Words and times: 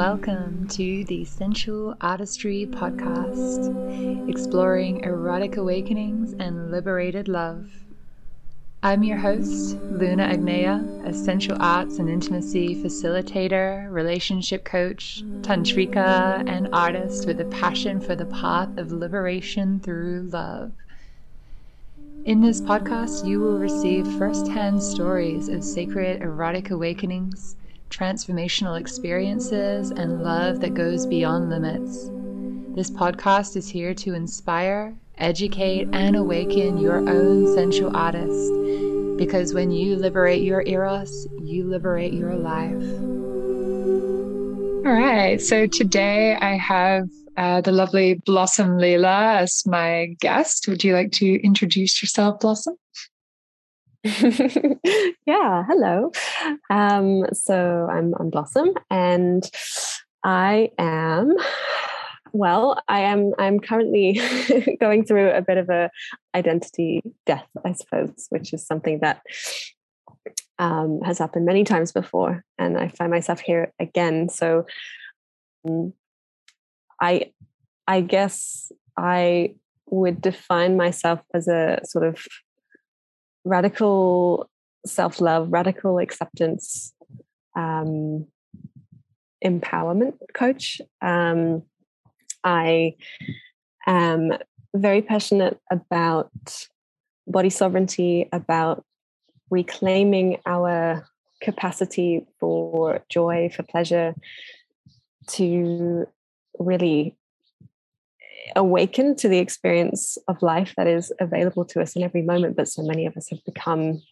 welcome 0.00 0.66
to 0.66 1.04
the 1.04 1.26
Sensual 1.26 1.94
Artistry 2.00 2.66
Podcast, 2.72 4.30
exploring 4.30 5.04
erotic 5.04 5.58
awakenings 5.58 6.32
and 6.38 6.70
liberated 6.70 7.28
love. 7.28 7.70
I'm 8.82 9.02
your 9.02 9.18
host, 9.18 9.76
Luna 9.90 10.26
Agneya, 10.26 11.06
a 11.06 11.12
sensual 11.12 11.58
arts 11.60 11.98
and 11.98 12.08
intimacy 12.08 12.82
facilitator, 12.82 13.92
relationship 13.92 14.64
coach, 14.64 15.22
tantrika, 15.42 16.48
and 16.48 16.70
artist 16.72 17.26
with 17.26 17.38
a 17.38 17.44
passion 17.44 18.00
for 18.00 18.16
the 18.16 18.24
path 18.24 18.78
of 18.78 18.92
liberation 18.92 19.80
through 19.80 20.30
love. 20.32 20.72
In 22.24 22.40
this 22.40 22.62
podcast, 22.62 23.26
you 23.26 23.38
will 23.40 23.58
receive 23.58 24.10
firsthand 24.16 24.82
stories 24.82 25.50
of 25.50 25.62
sacred 25.62 26.22
erotic 26.22 26.70
awakenings, 26.70 27.54
transformational 27.90 28.80
experiences, 28.80 29.90
and 29.90 30.22
love 30.22 30.60
that 30.60 30.74
goes 30.74 31.06
beyond 31.06 31.50
limits. 31.50 32.08
This 32.74 32.90
podcast 32.90 33.56
is 33.56 33.68
here 33.68 33.92
to 33.94 34.14
inspire, 34.14 34.94
educate, 35.18 35.88
and 35.92 36.16
awaken 36.16 36.78
your 36.78 36.96
own 36.96 37.52
sensual 37.54 37.94
artist. 37.96 38.52
Because 39.18 39.52
when 39.52 39.70
you 39.70 39.96
liberate 39.96 40.42
your 40.42 40.62
eros, 40.66 41.26
you 41.42 41.64
liberate 41.64 42.14
your 42.14 42.36
life. 42.36 43.10
All 44.86 44.92
right. 44.92 45.38
So 45.40 45.66
today 45.66 46.36
I 46.36 46.56
have 46.56 47.08
uh, 47.36 47.60
the 47.60 47.72
lovely 47.72 48.14
Blossom 48.24 48.78
Leela 48.78 49.40
as 49.40 49.62
my 49.66 50.14
guest. 50.20 50.66
Would 50.68 50.82
you 50.82 50.94
like 50.94 51.12
to 51.12 51.34
introduce 51.42 52.00
yourself, 52.00 52.40
Blossom? 52.40 52.76
yeah, 55.26 55.64
hello. 55.66 56.10
Um, 56.70 57.24
so 57.32 57.88
I'm, 57.90 58.14
I'm 58.18 58.30
Blossom, 58.30 58.72
and 58.90 59.48
I 60.24 60.70
am 60.78 61.36
well, 62.32 62.80
I 62.88 63.00
am. 63.00 63.32
I'm 63.38 63.60
currently 63.60 64.20
going 64.80 65.04
through 65.04 65.30
a 65.30 65.42
bit 65.42 65.58
of 65.58 65.68
a 65.68 65.90
identity 66.34 67.02
death, 67.26 67.46
I 67.64 67.72
suppose, 67.72 68.26
which 68.30 68.52
is 68.52 68.66
something 68.66 69.00
that 69.00 69.22
um, 70.58 71.00
has 71.04 71.18
happened 71.18 71.46
many 71.46 71.64
times 71.64 71.92
before, 71.92 72.44
and 72.58 72.78
I 72.78 72.88
find 72.88 73.10
myself 73.10 73.40
here 73.40 73.72
again. 73.78 74.28
So, 74.28 74.66
um, 75.66 75.92
I, 77.00 77.32
I 77.86 78.02
guess 78.02 78.70
I 78.96 79.54
would 79.86 80.20
define 80.20 80.76
myself 80.76 81.20
as 81.34 81.48
a 81.48 81.80
sort 81.84 82.06
of 82.06 82.24
radical 83.44 84.48
self-love, 84.86 85.48
radical 85.50 85.98
acceptance, 85.98 86.92
um, 87.56 88.26
empowerment 89.44 90.14
coach. 90.34 90.80
Um, 91.02 91.62
I 92.44 92.94
am 93.86 94.32
very 94.74 95.02
passionate 95.02 95.58
about 95.70 96.30
body 97.26 97.50
sovereignty, 97.50 98.28
about 98.32 98.84
reclaiming 99.50 100.38
our 100.46 101.06
capacity 101.40 102.26
for 102.38 103.02
joy, 103.08 103.50
for 103.54 103.62
pleasure, 103.62 104.14
to 105.28 106.06
really 106.58 107.16
awaken 108.56 109.14
to 109.16 109.28
the 109.28 109.38
experience 109.38 110.18
of 110.28 110.42
life 110.42 110.74
that 110.76 110.86
is 110.86 111.12
available 111.20 111.64
to 111.66 111.80
us 111.80 111.96
in 111.96 112.02
every 112.02 112.22
moment. 112.22 112.56
But 112.56 112.68
so 112.68 112.82
many 112.82 113.06
of 113.06 113.16
us 113.16 113.28
have 113.30 113.44
become 113.44 114.02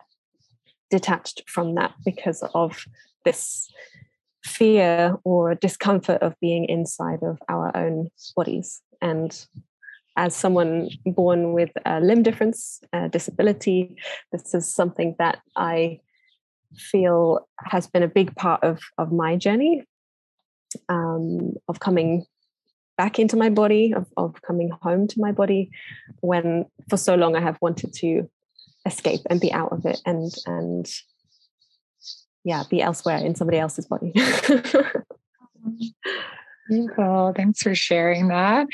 detached 0.90 1.42
from 1.46 1.74
that 1.74 1.94
because 2.04 2.42
of 2.54 2.84
this 3.24 3.70
fear 4.44 5.16
or 5.24 5.54
discomfort 5.54 6.22
of 6.22 6.34
being 6.40 6.64
inside 6.64 7.22
of 7.22 7.38
our 7.48 7.76
own 7.76 8.08
bodies. 8.36 8.80
And 9.02 9.32
as 10.16 10.34
someone 10.34 10.90
born 11.04 11.52
with 11.52 11.70
a 11.84 12.00
limb 12.00 12.22
difference, 12.22 12.80
a 12.92 13.08
disability, 13.08 13.96
this 14.32 14.54
is 14.54 14.72
something 14.72 15.14
that 15.18 15.38
I 15.56 16.00
feel 16.76 17.46
has 17.64 17.86
been 17.86 18.02
a 18.02 18.08
big 18.08 18.34
part 18.34 18.62
of, 18.64 18.80
of 18.98 19.12
my 19.12 19.36
journey 19.36 19.84
um, 20.88 21.54
of 21.68 21.80
coming 21.80 22.26
back 22.98 23.18
into 23.18 23.36
my 23.36 23.48
body, 23.48 23.94
of, 23.94 24.06
of 24.18 24.42
coming 24.42 24.70
home 24.82 25.06
to 25.08 25.20
my 25.20 25.32
body, 25.32 25.70
when 26.20 26.66
for 26.90 26.98
so 26.98 27.14
long 27.14 27.34
I 27.34 27.40
have 27.40 27.56
wanted 27.62 27.94
to 27.94 28.28
escape 28.84 29.20
and 29.30 29.40
be 29.40 29.52
out 29.52 29.72
of 29.72 29.86
it 29.86 30.00
and 30.04 30.32
and 30.46 30.86
yeah 32.44 32.64
be 32.70 32.80
elsewhere 32.80 33.18
in 33.18 33.34
somebody 33.34 33.58
else's 33.58 33.86
body 33.86 34.12
Cool. 36.94 37.32
Thanks 37.34 37.62
for 37.62 37.74
sharing 37.74 38.28
that. 38.28 38.66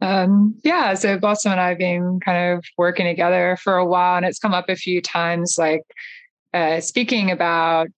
Um, 0.00 0.58
yeah, 0.64 0.94
so 0.94 1.18
Blossom 1.18 1.52
and 1.52 1.60
I 1.60 1.68
have 1.70 1.78
been 1.78 2.18
kind 2.24 2.56
of 2.56 2.64
working 2.78 3.06
together 3.06 3.58
for 3.62 3.76
a 3.76 3.84
while, 3.84 4.16
and 4.16 4.24
it's 4.24 4.38
come 4.38 4.54
up 4.54 4.70
a 4.70 4.76
few 4.76 5.02
times, 5.02 5.56
like 5.58 5.82
uh, 6.54 6.80
speaking 6.80 7.30
about 7.30 7.88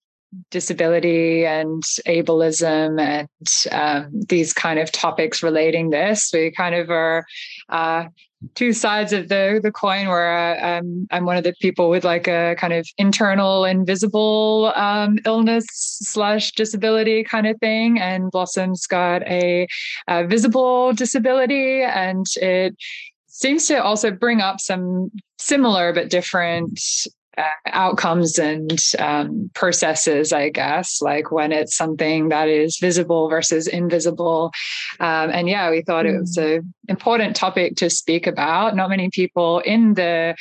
disability 0.50 1.46
and 1.46 1.82
ableism 2.06 3.00
and 3.00 3.28
um, 3.72 4.20
these 4.28 4.52
kind 4.52 4.78
of 4.78 4.92
topics 4.92 5.42
relating 5.42 5.90
this. 5.90 6.30
We 6.32 6.50
kind 6.50 6.74
of 6.74 6.90
are 6.90 7.24
uh, 7.68 8.04
two 8.54 8.72
sides 8.72 9.12
of 9.12 9.28
the 9.28 9.60
the 9.62 9.72
coin 9.72 10.08
where 10.08 10.36
uh, 10.36 10.78
um, 10.78 11.06
I'm 11.10 11.24
one 11.24 11.36
of 11.36 11.44
the 11.44 11.54
people 11.60 11.88
with 11.90 12.04
like 12.04 12.28
a 12.28 12.54
kind 12.58 12.72
of 12.72 12.86
internal 12.98 13.64
invisible 13.64 14.72
um, 14.76 15.18
illness 15.24 15.66
slash 15.70 16.52
disability 16.52 17.24
kind 17.24 17.46
of 17.46 17.58
thing 17.58 17.98
and 17.98 18.30
Blossom's 18.30 18.86
got 18.86 19.22
a, 19.22 19.66
a 20.08 20.26
visible 20.26 20.92
disability 20.92 21.82
and 21.82 22.26
it 22.36 22.76
seems 23.26 23.66
to 23.68 23.82
also 23.82 24.10
bring 24.10 24.40
up 24.40 24.60
some 24.60 25.10
similar 25.38 25.92
but 25.92 26.10
different 26.10 26.80
uh, 27.36 27.42
outcomes 27.66 28.38
and 28.38 28.78
um, 28.98 29.50
processes, 29.54 30.32
I 30.32 30.48
guess, 30.48 31.02
like 31.02 31.30
when 31.30 31.52
it's 31.52 31.76
something 31.76 32.30
that 32.30 32.48
is 32.48 32.78
visible 32.78 33.28
versus 33.28 33.66
invisible. 33.66 34.52
Um, 35.00 35.30
and 35.30 35.48
yeah, 35.48 35.70
we 35.70 35.82
thought 35.82 36.06
it 36.06 36.18
was 36.18 36.36
mm. 36.36 36.58
an 36.58 36.74
important 36.88 37.36
topic 37.36 37.76
to 37.76 37.90
speak 37.90 38.26
about. 38.26 38.74
Not 38.74 38.90
many 38.90 39.10
people 39.10 39.60
in 39.60 39.94
the 39.94 40.34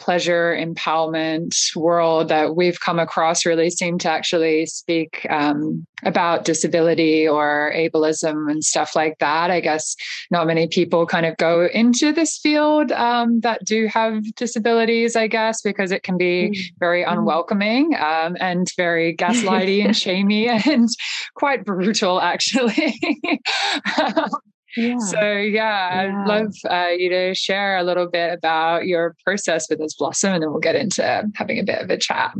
pleasure 0.00 0.56
empowerment 0.58 1.54
world 1.76 2.28
that 2.28 2.56
we've 2.56 2.80
come 2.80 2.98
across 2.98 3.46
really 3.46 3.70
seem 3.70 3.98
to 3.98 4.08
actually 4.08 4.66
speak 4.66 5.26
um, 5.30 5.86
about 6.02 6.44
disability 6.44 7.28
or 7.28 7.72
ableism 7.76 8.50
and 8.50 8.64
stuff 8.64 8.96
like 8.96 9.18
that. 9.18 9.50
I 9.50 9.60
guess 9.60 9.94
not 10.30 10.46
many 10.46 10.66
people 10.66 11.06
kind 11.06 11.26
of 11.26 11.36
go 11.36 11.66
into 11.66 12.12
this 12.12 12.38
field 12.38 12.90
um, 12.92 13.40
that 13.40 13.64
do 13.64 13.86
have 13.86 14.34
disabilities, 14.34 15.14
I 15.14 15.26
guess, 15.26 15.60
because 15.62 15.92
it 15.92 16.02
can 16.02 16.16
be 16.16 16.50
mm-hmm. 16.50 16.76
very 16.78 17.04
mm-hmm. 17.04 17.18
unwelcoming 17.18 17.94
um, 17.94 18.36
and 18.40 18.66
very 18.76 19.14
gaslighty 19.18 19.84
and 19.84 19.96
shamey 19.96 20.48
and 20.48 20.88
quite 21.34 21.64
brutal, 21.64 22.20
actually. 22.20 22.98
Yeah. 24.76 24.98
So 24.98 25.20
yeah, 25.20 26.02
yeah. 26.02 26.22
I'd 26.22 26.28
love 26.28 26.54
uh, 26.68 26.90
you 26.96 27.08
to 27.10 27.34
share 27.34 27.76
a 27.76 27.82
little 27.82 28.08
bit 28.08 28.32
about 28.32 28.86
your 28.86 29.16
process 29.24 29.68
with 29.68 29.78
this 29.78 29.94
blossom, 29.94 30.34
and 30.34 30.42
then 30.42 30.50
we'll 30.50 30.60
get 30.60 30.76
into 30.76 31.24
having 31.34 31.58
a 31.58 31.64
bit 31.64 31.82
of 31.82 31.90
a 31.90 31.96
chat. 31.96 32.32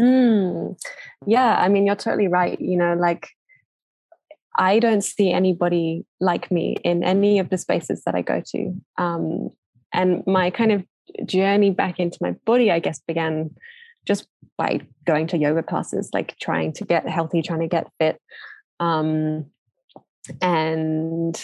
Mm. 0.00 0.78
Yeah, 1.26 1.56
I 1.56 1.68
mean, 1.68 1.86
you're 1.86 1.96
totally 1.96 2.28
right. 2.28 2.60
You 2.60 2.76
know, 2.76 2.94
like 2.94 3.28
I 4.58 4.78
don't 4.78 5.02
see 5.02 5.32
anybody 5.32 6.04
like 6.20 6.50
me 6.50 6.76
in 6.84 7.02
any 7.02 7.38
of 7.38 7.48
the 7.48 7.58
spaces 7.58 8.02
that 8.04 8.14
I 8.14 8.22
go 8.22 8.42
to. 8.46 8.74
Um, 8.98 9.50
and 9.92 10.22
my 10.26 10.50
kind 10.50 10.72
of 10.72 10.84
journey 11.26 11.70
back 11.70 11.98
into 11.98 12.18
my 12.20 12.32
body, 12.44 12.70
I 12.70 12.78
guess, 12.78 13.00
began 13.00 13.50
just 14.06 14.26
by 14.58 14.80
going 15.04 15.26
to 15.28 15.38
yoga 15.38 15.62
classes, 15.62 16.10
like 16.12 16.36
trying 16.38 16.72
to 16.74 16.84
get 16.84 17.08
healthy, 17.08 17.42
trying 17.42 17.60
to 17.60 17.68
get 17.68 17.90
fit. 17.98 18.20
Um, 18.80 19.46
and 20.40 21.40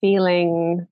feeling 0.00 0.86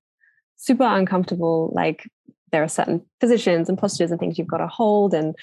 super 0.57 0.85
uncomfortable 0.85 1.73
like 1.75 2.09
there 2.53 2.63
are 2.63 2.69
certain 2.69 3.03
positions 3.21 3.69
and 3.69 3.79
postures 3.79 4.11
and 4.11 4.19
things 4.19 4.39
you've 4.39 4.47
got 4.47 4.59
to 4.59 4.67
hold 4.67 5.15
and 5.15 5.35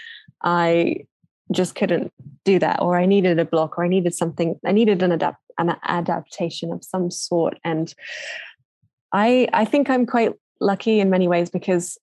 i 0.43 0.95
just 1.51 1.75
couldn't 1.75 2.11
do 2.43 2.59
that 2.59 2.81
or 2.81 2.97
i 2.97 3.05
needed 3.05 3.39
a 3.39 3.45
block 3.45 3.77
or 3.77 3.85
i 3.85 3.87
needed 3.87 4.13
something 4.13 4.59
i 4.65 4.71
needed 4.71 5.01
an 5.03 5.11
adapt 5.11 5.37
an 5.57 5.75
adaptation 5.83 6.71
of 6.71 6.83
some 6.83 7.11
sort 7.11 7.57
and 7.63 7.93
i 9.13 9.47
i 9.53 9.63
think 9.63 9.89
i'm 9.89 10.05
quite 10.05 10.33
lucky 10.59 10.99
in 10.99 11.09
many 11.09 11.27
ways 11.27 11.49
because 11.49 11.97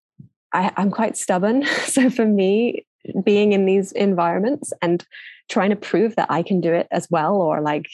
I, 0.53 0.73
i'm 0.77 0.91
quite 0.91 1.17
stubborn. 1.17 1.65
So 1.87 2.11
for 2.11 2.27
me 2.27 2.87
being 3.25 3.53
in 3.53 3.67
these 3.67 3.93
environments 3.93 4.73
and 4.83 5.05
trying 5.49 5.71
to 5.71 5.77
prove 5.77 6.17
that 6.17 6.31
I 6.31 6.43
can 6.43 6.61
do 6.61 6.73
it 6.73 6.87
as 6.91 7.09
well, 7.11 7.37
or 7.37 7.61
like 7.61 7.89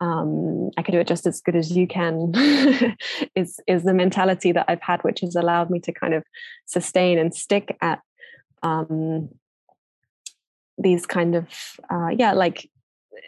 um, 0.00 0.70
I 0.76 0.82
can 0.82 0.92
do 0.92 1.00
it 1.00 1.06
just 1.06 1.26
as 1.26 1.40
good 1.40 1.56
as 1.56 1.70
you 1.70 1.86
can, 1.86 2.32
is 3.34 3.60
is 3.66 3.84
the 3.84 3.94
mentality 3.94 4.52
that 4.52 4.66
I've 4.68 4.82
had, 4.82 5.02
which 5.04 5.20
has 5.20 5.36
allowed 5.36 5.70
me 5.70 5.80
to 5.80 5.92
kind 5.92 6.14
of 6.14 6.24
sustain 6.66 7.18
and 7.18 7.34
stick 7.34 7.76
at 7.80 8.00
um, 8.62 9.28
these 10.76 11.06
kind 11.06 11.34
of 11.34 11.46
uh, 11.90 12.08
yeah, 12.08 12.32
like 12.32 12.68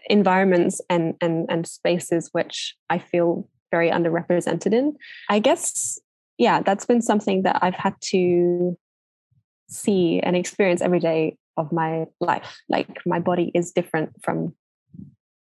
environments 0.08 0.80
and 0.88 1.14
and 1.20 1.46
and 1.48 1.66
spaces 1.66 2.30
which 2.32 2.76
I 2.88 2.98
feel 2.98 3.48
very 3.70 3.90
underrepresented 3.90 4.72
in. 4.72 4.96
I 5.28 5.38
guess 5.38 5.98
yeah, 6.38 6.62
that's 6.62 6.86
been 6.86 7.02
something 7.02 7.42
that 7.42 7.58
I've 7.62 7.74
had 7.74 7.94
to 8.00 8.76
see 9.70 10.20
and 10.20 10.36
experience 10.36 10.82
every 10.82 11.00
day 11.00 11.36
of 11.56 11.72
my 11.72 12.06
life. 12.20 12.60
Like 12.68 12.98
my 13.06 13.20
body 13.20 13.50
is 13.54 13.72
different 13.72 14.10
from 14.22 14.54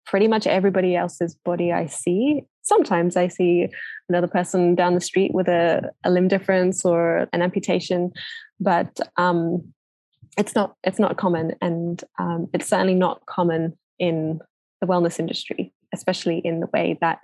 pretty 0.06 0.28
much 0.28 0.46
everybody 0.46 0.96
else's 0.96 1.37
body 1.44 1.72
I 1.72 1.87
see. 1.87 2.43
Sometimes 2.62 3.17
I 3.17 3.28
see 3.28 3.69
another 4.08 4.26
person 4.26 4.75
down 4.75 4.94
the 4.94 5.00
street 5.00 5.32
with 5.32 5.49
a, 5.49 5.90
a 6.05 6.11
limb 6.11 6.28
difference 6.28 6.84
or 6.84 7.28
an 7.32 7.43
amputation, 7.43 8.12
but 8.58 8.99
um, 9.17 9.72
it's 10.37 10.55
not 10.55 10.75
it's 10.84 10.99
not 10.99 11.17
common, 11.17 11.55
and 11.61 12.02
um, 12.19 12.49
it's 12.52 12.69
certainly 12.69 12.94
not 12.94 13.25
common 13.26 13.76
in 13.99 14.40
the 14.81 14.87
wellness 14.87 15.19
industry, 15.19 15.72
especially 15.93 16.38
in 16.38 16.61
the 16.61 16.69
way 16.72 16.99
that 17.00 17.20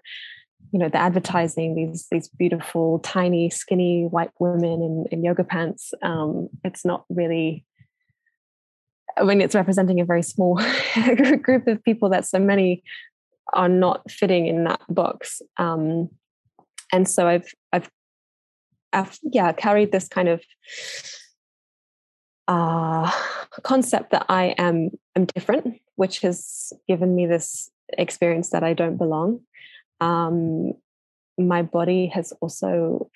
you 0.73 0.79
know 0.79 0.88
the 0.88 0.99
advertising 0.99 1.75
these 1.75 2.06
these 2.11 2.29
beautiful 2.29 2.99
tiny 3.00 3.49
skinny 3.49 4.06
white 4.11 4.31
women 4.38 4.82
in, 4.82 5.05
in 5.11 5.25
yoga 5.25 5.44
pants 5.44 5.94
um, 6.03 6.49
it's 6.64 6.85
not 6.85 7.05
really 7.08 7.64
I 9.17 9.25
mean, 9.25 9.41
it's 9.41 9.55
representing 9.55 10.00
a 10.00 10.05
very 10.05 10.23
small 10.23 10.61
group 11.43 11.67
of 11.67 11.82
people 11.82 12.11
that 12.11 12.26
so 12.26 12.38
many 12.38 12.82
are 13.55 13.69
not 13.69 14.11
fitting 14.11 14.47
in 14.47 14.64
that 14.64 14.81
box. 14.88 15.41
Um, 15.56 16.11
and 16.93 17.08
so 17.08 17.26
I've, 17.26 17.49
I've, 17.73 17.91
I've, 18.93 19.19
yeah, 19.23 19.53
carried 19.53 19.93
this 19.93 20.08
kind 20.08 20.29
of 20.29 20.43
uh, 22.49 23.11
concept 23.62 24.11
that 24.11 24.26
I 24.29 24.55
am, 24.58 24.91
am 25.14 25.25
different, 25.26 25.81
which 25.97 26.20
has 26.20 26.73
given 26.87 27.14
me 27.14 27.26
this 27.26 27.70
experience 27.97 28.50
that 28.50 28.62
I 28.62 28.75
don't 28.75 28.97
belong. 28.97 29.41
Um, 30.00 30.72
my 31.38 31.62
body 31.62 32.06
has 32.08 32.32
also 32.40 33.10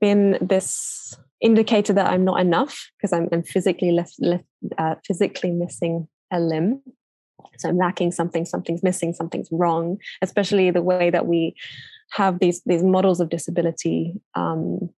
been 0.00 0.38
this 0.40 1.16
indicator 1.40 1.92
that 1.92 2.08
I'm 2.08 2.24
not 2.24 2.40
enough 2.40 2.90
because 2.96 3.12
I'm, 3.12 3.28
I'm, 3.32 3.42
physically 3.42 3.92
left, 3.92 4.14
left 4.18 4.44
uh, 4.78 4.96
physically 5.04 5.50
missing 5.50 6.08
a 6.32 6.40
limb. 6.40 6.82
So 7.58 7.68
I'm 7.68 7.78
lacking 7.78 8.12
something, 8.12 8.44
something's 8.44 8.82
missing, 8.82 9.12
something's 9.12 9.48
wrong. 9.50 9.98
Especially 10.22 10.70
the 10.70 10.82
way 10.82 11.10
that 11.10 11.26
we 11.26 11.54
have 12.12 12.38
these 12.38 12.62
these 12.66 12.82
models 12.82 13.20
of 13.20 13.28
disability, 13.28 14.14
um, 14.34 14.90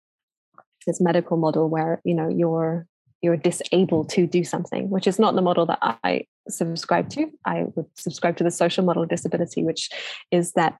this 0.86 1.00
medical 1.00 1.36
model 1.36 1.68
where 1.68 2.00
you 2.04 2.14
know 2.14 2.28
you're 2.28 2.86
you're 3.22 3.36
disabled 3.36 4.08
to 4.10 4.26
do 4.26 4.44
something, 4.44 4.90
which 4.90 5.06
is 5.06 5.18
not 5.18 5.34
the 5.34 5.42
model 5.42 5.66
that 5.66 5.78
I 5.82 6.26
subscribe 6.48 7.08
to. 7.10 7.30
I 7.44 7.64
would 7.74 7.86
subscribe 7.96 8.36
to 8.38 8.44
the 8.44 8.50
social 8.50 8.84
model 8.84 9.02
of 9.02 9.08
disability, 9.08 9.64
which 9.64 9.90
is 10.30 10.52
that 10.52 10.76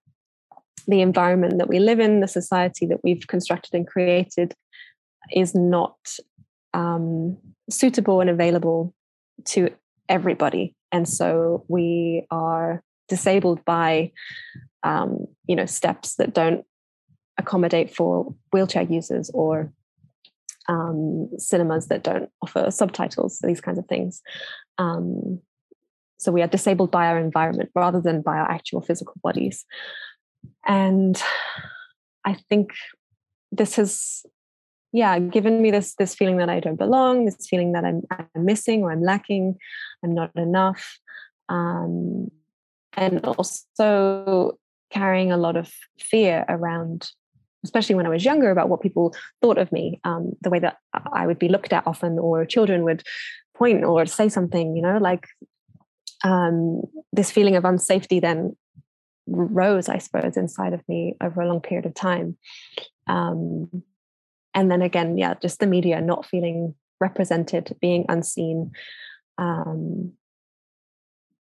the 0.87 1.01
environment 1.01 1.59
that 1.59 1.69
we 1.69 1.79
live 1.79 1.99
in, 1.99 2.21
the 2.21 2.29
society 2.29 2.87
that 2.87 3.03
we've 3.03 3.27
constructed 3.27 3.75
and 3.75 3.87
created, 3.87 4.55
is 5.35 5.55
not 5.55 5.97
um, 6.75 7.37
suitable 7.69 8.21
and 8.21 8.31
available 8.31 8.95
to 9.45 9.71
everybody. 10.09 10.77
And 10.93 11.09
so 11.09 11.65
we 11.69 12.27
are 12.31 12.83
disabled 13.09 13.65
by, 13.65 14.13
um, 14.83 15.27
you 15.47 15.57
know, 15.57 15.67
steps 15.67 16.17
that 16.17 16.35
don't 16.35 16.65
accommodate 17.39 17.95
for 17.95 18.35
wheelchair 18.53 18.83
users 18.83 19.31
or 19.35 19.73
um, 20.69 21.31
cinemas 21.39 21.89
that 21.89 22.03
don't 22.03 22.31
offer 22.43 22.71
subtitles, 22.71 23.39
these 23.43 23.61
kinds 23.61 23.79
of 23.79 23.87
things. 23.87 24.23
Um, 24.79 25.41
so 26.19 26.33
we 26.33 26.43
are 26.43 26.49
disabled 26.49 26.91
by 26.91 27.07
our 27.07 27.19
environment 27.19 27.71
rather 27.75 28.01
than 28.01 28.23
by 28.23 28.37
our 28.37 28.51
actual 28.51 28.81
physical 28.81 29.15
bodies. 29.23 29.65
And 30.67 31.21
I 32.25 32.35
think 32.49 32.71
this 33.53 33.77
has 33.77 34.25
yeah 34.93 35.19
given 35.19 35.61
me 35.63 35.71
this 35.71 35.95
this 35.97 36.15
feeling 36.15 36.37
that 36.39 36.49
i 36.49 36.61
don't 36.61 36.79
belong 36.79 37.25
this 37.25 37.47
feeling 37.49 37.73
that 37.73 37.85
i'm, 37.85 38.03
I'm 38.11 38.45
missing 38.45 38.83
or 38.83 38.93
i'm 38.93 39.03
lacking 39.03 39.57
i'm 40.03 40.15
not 40.15 40.31
enough 40.37 40.99
um, 41.49 42.31
and 42.95 43.25
also 43.25 44.59
carrying 44.91 45.33
a 45.33 45.37
lot 45.37 45.57
of 45.57 45.73
fear 45.99 46.45
around 46.49 47.11
especially 47.65 47.95
when 47.95 48.07
i 48.07 48.11
was 48.11 48.25
younger 48.25 48.51
about 48.51 48.69
what 48.69 48.83
people 48.83 49.15
thought 49.41 49.59
of 49.59 49.71
me 49.73 50.01
um, 50.05 50.33
the 50.43 50.51
way 50.51 50.59
that 50.59 50.79
i 51.13 51.27
would 51.27 51.39
be 51.39 51.49
looked 51.49 51.73
at 51.73 51.87
often 51.87 52.19
or 52.19 52.45
children 52.45 52.83
would 52.85 53.03
point 53.55 53.85
or 53.85 54.07
say 54.07 54.29
something 54.29 54.77
you 54.77 54.83
know 54.83 54.99
like 54.99 55.27
um, 56.25 56.83
this 57.13 57.31
feeling 57.31 57.57
of 57.57 57.65
unsafety 57.65 58.21
then 58.21 58.57
rose 59.27 59.89
i 59.89 59.99
suppose 59.99 60.37
inside 60.37 60.73
of 60.73 60.83
me 60.89 61.17
over 61.23 61.41
a 61.41 61.49
long 61.49 61.61
period 61.61 61.87
of 61.87 61.95
time. 61.95 62.37
Um, 63.09 63.83
and 64.57 64.71
then 64.71 64.83
again 64.83 65.17
yeah 65.17 65.35
just 65.41 65.61
the 65.61 65.67
media 65.67 66.01
not 66.01 66.27
feeling 66.27 66.75
represented 67.01 67.77
being 67.81 68.07
unseen 68.09 68.73
um, 69.39 70.13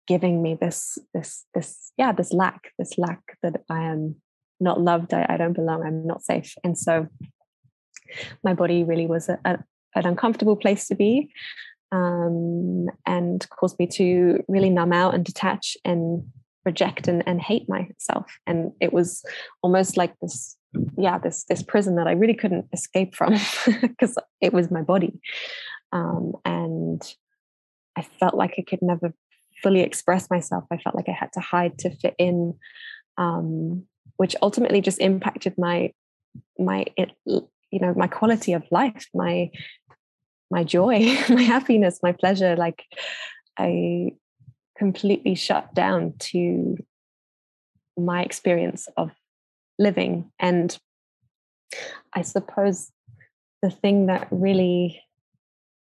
giving 0.06 0.42
me 0.42 0.58
this 0.60 0.98
this 1.14 1.46
this 1.54 1.92
yeah 1.96 2.12
this 2.12 2.32
lack 2.32 2.72
this 2.78 2.98
lack 2.98 3.38
that 3.42 3.62
i 3.70 3.80
am 3.80 4.16
not 4.64 4.80
loved 4.80 5.14
i, 5.14 5.24
I 5.28 5.36
don't 5.36 5.52
belong 5.52 5.82
i'm 5.82 6.06
not 6.06 6.22
safe. 6.22 6.54
And 6.64 6.76
so 6.76 7.08
my 8.42 8.54
body 8.54 8.84
really 8.84 9.06
was 9.06 9.28
a, 9.28 9.38
a, 9.44 9.58
an 9.94 10.06
uncomfortable 10.06 10.56
place 10.56 10.88
to 10.88 10.94
be 10.94 11.30
um, 11.92 12.86
and 13.06 13.48
caused 13.50 13.78
me 13.78 13.86
to 13.86 14.42
really 14.48 14.70
numb 14.70 14.92
out 14.92 15.14
and 15.14 15.24
detach 15.24 15.76
and 15.84 16.24
reject 16.64 17.08
and, 17.08 17.22
and 17.26 17.40
hate 17.40 17.68
myself. 17.68 18.38
And 18.46 18.72
it 18.80 18.92
was 18.92 19.24
almost 19.62 19.96
like 19.96 20.14
this 20.20 20.56
yeah 20.98 21.18
this 21.18 21.44
this 21.44 21.62
prison 21.62 21.94
that 21.94 22.08
i 22.08 22.10
really 22.10 22.34
couldn't 22.34 22.66
escape 22.72 23.14
from 23.14 23.32
because 23.80 24.18
it 24.40 24.52
was 24.52 24.72
my 24.72 24.82
body. 24.82 25.12
Um, 25.92 26.32
and 26.44 27.00
i 27.96 28.02
felt 28.02 28.34
like 28.34 28.54
i 28.58 28.64
could 28.68 28.82
never 28.82 29.14
fully 29.62 29.80
express 29.80 30.28
myself. 30.30 30.64
I 30.72 30.78
felt 30.78 30.96
like 30.96 31.08
i 31.08 31.12
had 31.12 31.32
to 31.34 31.40
hide 31.40 31.78
to 31.78 31.90
fit 31.90 32.14
in 32.18 32.54
um, 33.18 33.86
which 34.16 34.36
ultimately 34.42 34.80
just 34.80 35.00
impacted 35.00 35.54
my 35.58 35.92
my 36.58 36.84
you 37.26 37.80
know 37.80 37.94
my 37.96 38.06
quality 38.06 38.52
of 38.52 38.62
life 38.70 39.06
my 39.14 39.50
my 40.50 40.64
joy 40.64 40.98
my 41.28 41.42
happiness 41.42 42.00
my 42.02 42.12
pleasure 42.12 42.56
like 42.56 42.84
i 43.58 44.10
completely 44.76 45.34
shut 45.34 45.74
down 45.74 46.14
to 46.18 46.76
my 47.96 48.22
experience 48.22 48.88
of 48.96 49.10
living. 49.78 50.30
And 50.38 50.76
I 52.14 52.22
suppose 52.22 52.90
the 53.62 53.70
thing 53.70 54.06
that 54.06 54.28
really 54.30 55.00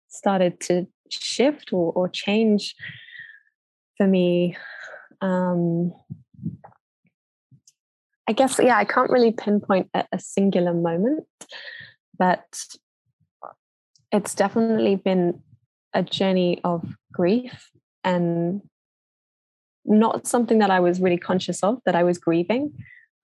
started 0.09 0.61
to 0.61 0.87
shift 1.11 1.73
or, 1.73 1.93
or 1.93 2.09
change 2.09 2.75
for 3.97 4.07
me, 4.07 4.57
um, 5.21 5.93
I 8.29 8.33
guess, 8.33 8.61
yeah, 8.63 8.77
I 8.77 8.85
can't 8.85 9.11
really 9.11 9.33
pinpoint 9.33 9.89
a, 9.95 10.05
a 10.13 10.19
singular 10.19 10.75
moment, 10.75 11.27
but 12.19 12.45
it's 14.13 14.35
definitely 14.35 14.97
been 14.97 15.43
a 15.95 16.03
journey 16.03 16.61
of 16.63 16.85
grief 17.11 17.71
and 18.05 18.61
not 19.87 20.27
something 20.27 20.59
that 20.59 20.71
I 20.71 20.81
was 20.81 21.01
really 21.01 21.17
conscious 21.17 21.63
of 21.63 21.81
that 21.87 21.97
I 21.97 22.05
was 22.05 22.19
grieving. 22.19 22.75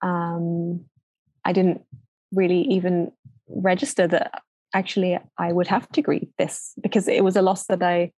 Um, 0.01 0.85
I 1.45 1.53
didn't 1.53 1.81
really 2.33 2.61
even 2.61 3.11
register 3.47 4.07
that 4.07 4.41
actually 4.73 5.19
I 5.37 5.53
would 5.53 5.67
have 5.67 5.87
to 5.89 6.01
grieve 6.01 6.29
this 6.39 6.73
because 6.81 7.07
it 7.07 7.23
was 7.23 7.35
a 7.35 7.43
loss 7.43 7.67
that 7.67 7.83
I 7.83 8.11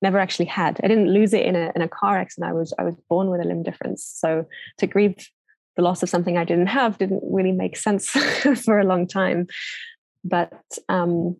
never 0.00 0.18
actually 0.18 0.46
had. 0.46 0.80
I 0.82 0.88
didn't 0.88 1.12
lose 1.12 1.34
it 1.34 1.44
in 1.44 1.54
a 1.56 1.72
in 1.76 1.82
a 1.82 1.88
car 1.88 2.16
accident. 2.18 2.50
I 2.50 2.54
was 2.54 2.72
I 2.78 2.84
was 2.84 2.96
born 3.10 3.30
with 3.30 3.42
a 3.42 3.44
limb 3.44 3.62
difference. 3.62 4.02
So 4.04 4.46
to 4.78 4.86
grieve 4.86 5.16
the 5.76 5.82
loss 5.82 6.02
of 6.02 6.08
something 6.08 6.36
I 6.36 6.44
didn't 6.44 6.68
have 6.68 6.98
didn't 6.98 7.22
really 7.24 7.52
make 7.52 7.76
sense 7.76 8.08
for 8.64 8.78
a 8.78 8.84
long 8.84 9.06
time. 9.06 9.46
But 10.24 10.52
um, 10.88 11.36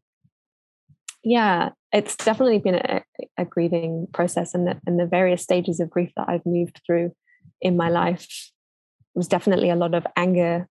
yeah, 1.25 1.71
it's 1.93 2.17
definitely 2.17 2.59
been 2.59 2.77
a, 2.77 3.03
a 3.39 3.45
grieving 3.45 4.07
process, 4.13 4.55
and 4.55 4.67
the, 4.67 4.81
and 4.87 5.01
the 5.01 5.07
various 5.07 5.43
stages 5.43 5.81
of 5.81 5.91
grief 5.91 6.13
that 6.17 6.29
I've 6.29 6.47
moved 6.47 6.81
through 6.87 7.13
in 7.61 7.77
my 7.77 7.89
life 7.89 8.51
was 9.15 9.27
definitely 9.27 9.71
a 9.71 9.77
lot 9.77 9.95
of 9.95 10.07
anger 10.17 10.69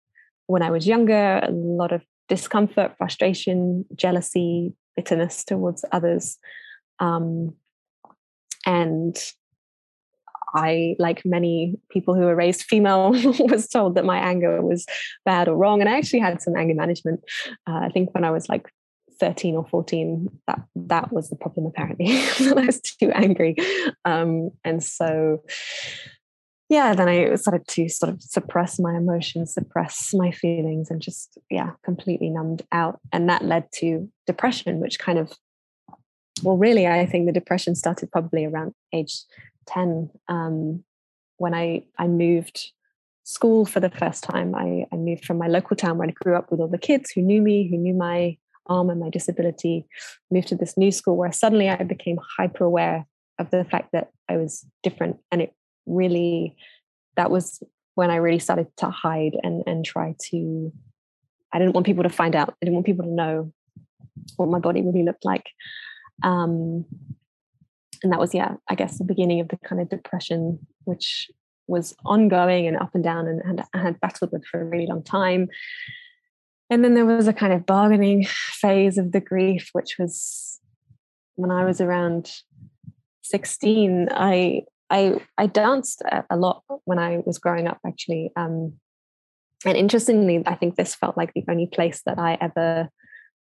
when 0.48 0.62
I 0.62 0.70
was 0.70 0.88
younger, 0.88 1.40
a 1.40 1.52
lot 1.52 1.92
of 1.92 2.04
discomfort, 2.30 2.96
frustration, 2.98 3.86
jealousy, 3.96 4.74
bitterness 4.96 5.44
towards 5.44 5.84
others, 5.92 6.38
um, 7.00 7.56
and 8.66 9.18
I, 10.56 10.96
like 10.98 11.26
many 11.26 11.78
people 11.90 12.16
who 12.16 12.22
were 12.22 12.36
raised 12.36 12.64
female, 12.64 13.12
was 13.40 13.68
told 13.68 13.96
that 13.96 14.06
my 14.06 14.18
anger 14.18 14.62
was 14.62 14.86
bad 15.26 15.48
or 15.48 15.56
wrong. 15.56 15.82
And 15.82 15.90
I 15.90 15.98
actually 15.98 16.20
had 16.20 16.42
some 16.42 16.56
anger 16.56 16.76
management. 16.76 17.22
Uh, 17.68 17.80
I 17.84 17.90
think 17.90 18.14
when 18.14 18.24
I 18.24 18.32
was 18.32 18.48
like 18.48 18.72
13 19.20 19.56
or 19.56 19.66
14 19.66 20.30
that 20.48 20.62
that 20.76 21.12
was 21.12 21.30
the 21.30 21.36
problem 21.36 21.66
apparently 21.66 22.08
i 22.40 22.66
was 22.66 22.82
too 22.82 23.12
angry 23.12 23.56
um, 24.04 24.52
and 24.64 24.84
so 24.84 25.42
yeah 26.70 26.94
then 26.94 27.08
i 27.08 27.34
started 27.36 27.66
to 27.68 27.88
sort 27.88 28.12
of 28.12 28.22
suppress 28.22 28.80
my 28.80 28.96
emotions 28.96 29.54
suppress 29.54 30.14
my 30.14 30.32
feelings 30.32 30.90
and 30.90 31.02
just 31.02 31.38
yeah 31.50 31.72
completely 31.84 32.30
numbed 32.30 32.64
out 32.72 33.00
and 33.12 33.30
that 33.30 33.44
led 33.44 33.72
to 33.72 34.10
depression 34.28 34.80
which 34.80 35.00
kind 35.00 35.20
of 35.20 35.32
well 36.44 36.58
really 36.58 36.88
i 36.88 37.06
think 37.06 37.26
the 37.26 37.32
depression 37.32 37.76
started 37.76 38.12
probably 38.12 38.46
around 38.46 38.74
age 38.94 39.24
10 39.68 40.10
um, 40.28 40.84
when 41.38 41.54
i 41.54 41.84
i 41.98 42.08
moved 42.08 42.72
school 43.24 43.66
for 43.66 43.80
the 43.80 43.90
first 43.90 44.24
time 44.24 44.54
I, 44.54 44.86
I 44.92 44.98
moved 44.98 45.26
from 45.26 45.40
my 45.40 45.48
local 45.48 45.76
town 45.76 45.98
where 45.98 46.08
i 46.08 46.12
grew 46.12 46.36
up 46.36 46.52
with 46.52 46.60
all 46.60 46.68
the 46.68 46.78
kids 46.78 47.12
who 47.12 47.22
knew 47.22 47.42
me 47.42 47.68
who 47.68 47.78
knew 47.78 47.94
my 47.94 48.38
arm 48.68 48.90
and 48.90 49.00
my 49.00 49.10
disability, 49.10 49.86
moved 50.32 50.48
to 50.50 50.56
this 50.56 50.78
new 50.78 50.92
school 50.92 51.18
where 51.18 51.32
suddenly 51.32 51.70
I 51.70 51.84
became 51.84 52.18
hyper 52.38 52.64
aware 52.64 53.06
of 53.40 53.52
the 53.52 53.66
fact 53.66 53.90
that 53.94 54.10
I 54.30 54.38
was 54.38 54.66
different. 54.84 55.18
And 55.32 55.42
it 55.42 55.54
really, 55.86 56.56
that 57.16 57.32
was 57.32 57.62
when 57.96 58.12
I 58.12 58.18
really 58.18 58.40
started 58.40 58.68
to 58.78 58.90
hide 58.90 59.36
and, 59.44 59.64
and 59.68 59.86
try 59.86 60.16
to, 60.30 60.72
I 61.54 61.60
didn't 61.60 61.74
want 61.74 61.86
people 61.86 62.04
to 62.04 62.10
find 62.10 62.36
out. 62.36 62.50
I 62.50 62.66
didn't 62.66 62.76
want 62.76 62.86
people 62.86 63.06
to 63.06 63.12
know 63.12 63.54
what 64.38 64.50
my 64.50 64.60
body 64.60 64.82
really 64.82 65.04
looked 65.04 65.26
like. 65.26 65.46
Um, 66.24 66.86
and 68.06 68.14
that 68.14 68.20
was, 68.20 68.36
yeah, 68.36 68.54
I 68.70 68.76
guess 68.76 69.00
the 69.00 69.04
beginning 69.04 69.40
of 69.40 69.48
the 69.48 69.58
kind 69.58 69.82
of 69.82 69.90
depression, 69.90 70.60
which 70.84 71.32
was 71.66 71.96
ongoing 72.06 72.68
and 72.68 72.78
up 72.78 72.94
and 72.94 73.04
down 73.04 73.28
and, 73.28 73.42
and 73.44 73.64
I 73.74 73.80
had 73.80 74.00
battled 74.00 74.32
with 74.32 74.46
for 74.46 74.62
a 74.62 74.64
really 74.64 74.86
long 74.86 75.02
time. 75.02 75.48
And 76.70 76.84
then 76.84 76.94
there 76.94 77.08
was 77.08 77.28
a 77.28 77.34
kind 77.34 77.52
of 77.52 77.66
bargaining 77.66 78.24
phase 78.28 79.00
of 79.00 79.12
the 79.12 79.20
grief, 79.20 79.70
which 79.74 79.96
was 79.98 80.60
when 81.34 81.50
I 81.50 81.66
was 81.66 81.82
around 81.82 82.32
16. 83.24 84.10
I 84.12 84.66
I 84.92 85.20
I 85.40 85.48
danced 85.48 86.04
a 86.30 86.38
lot 86.38 86.62
when 86.84 87.00
I 87.00 87.24
was 87.26 87.40
growing 87.40 87.68
up, 87.68 87.80
actually. 87.88 88.32
Um, 88.36 88.74
and 89.66 89.76
interestingly, 89.76 90.44
I 90.46 90.54
think 90.54 90.76
this 90.76 90.94
felt 90.94 91.18
like 91.18 91.34
the 91.34 91.44
only 91.50 91.66
place 91.66 92.04
that 92.06 92.20
I 92.20 92.38
ever 92.40 92.88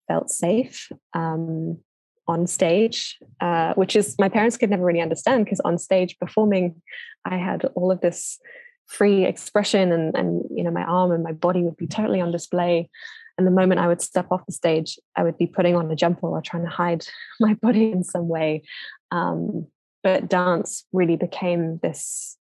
felt 0.07 0.31
safe 0.31 0.91
um, 1.13 1.77
on 2.27 2.47
stage, 2.47 3.17
uh, 3.41 3.73
which 3.75 3.95
is 3.95 4.15
my 4.19 4.29
parents 4.29 4.57
could 4.57 4.69
never 4.69 4.83
really 4.83 5.01
understand 5.01 5.45
because 5.45 5.59
on 5.61 5.77
stage 5.77 6.17
performing, 6.19 6.81
I 7.23 7.37
had 7.37 7.65
all 7.75 7.91
of 7.91 8.01
this 8.01 8.39
free 8.87 9.25
expression 9.25 9.91
and 9.91 10.15
and 10.15 10.43
you 10.55 10.63
know 10.63 10.71
my 10.71 10.83
arm 10.83 11.11
and 11.11 11.23
my 11.23 11.31
body 11.31 11.63
would 11.63 11.77
be 11.77 11.87
totally 11.87 12.21
on 12.21 12.31
display. 12.31 12.89
And 13.37 13.45
the 13.45 13.51
moment 13.51 13.81
i 13.81 13.87
would 13.87 14.01
step 14.01 14.27
off 14.31 14.45
the 14.45 14.53
stage 14.53 14.97
i 15.17 15.23
would 15.23 15.37
be 15.37 15.47
putting 15.47 15.75
on 15.75 15.91
a 15.91 15.95
jumper 15.95 16.27
or 16.27 16.41
trying 16.41 16.63
to 16.63 16.69
hide 16.69 17.05
my 17.39 17.53
body 17.55 17.91
in 17.91 18.03
some 18.03 18.27
way. 18.27 18.63
Um, 19.11 19.67
but 20.03 20.29
dance 20.29 20.85
really 20.93 21.15
became 21.15 21.79
this 21.81 22.37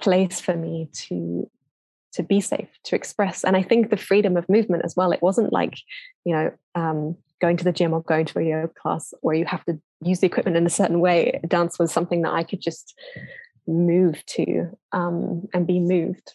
place 0.00 0.40
for 0.40 0.56
me 0.56 0.88
to 0.92 1.48
to 2.14 2.22
be 2.22 2.40
safe 2.40 2.68
to 2.84 2.96
express. 2.96 3.44
And 3.44 3.56
i 3.56 3.62
think 3.62 3.90
the 3.90 3.96
freedom 3.96 4.36
of 4.36 4.48
movement 4.48 4.84
as 4.84 4.94
well 4.96 5.12
it 5.12 5.22
wasn't 5.22 5.52
like 5.52 5.74
you 6.24 6.34
know 6.34 6.50
um, 6.74 7.16
going 7.42 7.58
to 7.58 7.64
the 7.64 7.72
gym 7.72 7.92
or 7.92 8.02
going 8.02 8.24
to 8.24 8.38
a 8.38 8.42
yoga 8.42 8.72
class 8.80 9.12
where 9.20 9.34
you 9.34 9.44
have 9.44 9.64
to 9.66 9.78
use 10.00 10.20
the 10.20 10.26
equipment 10.26 10.56
in 10.56 10.64
a 10.64 10.70
certain 10.70 11.00
way 11.00 11.38
dance 11.46 11.78
was 11.78 11.92
something 11.92 12.22
that 12.22 12.32
i 12.32 12.42
could 12.42 12.62
just 12.62 12.94
move 13.66 14.24
to 14.26 14.68
um, 14.92 15.48
and 15.52 15.66
be 15.66 15.80
moved. 15.80 16.34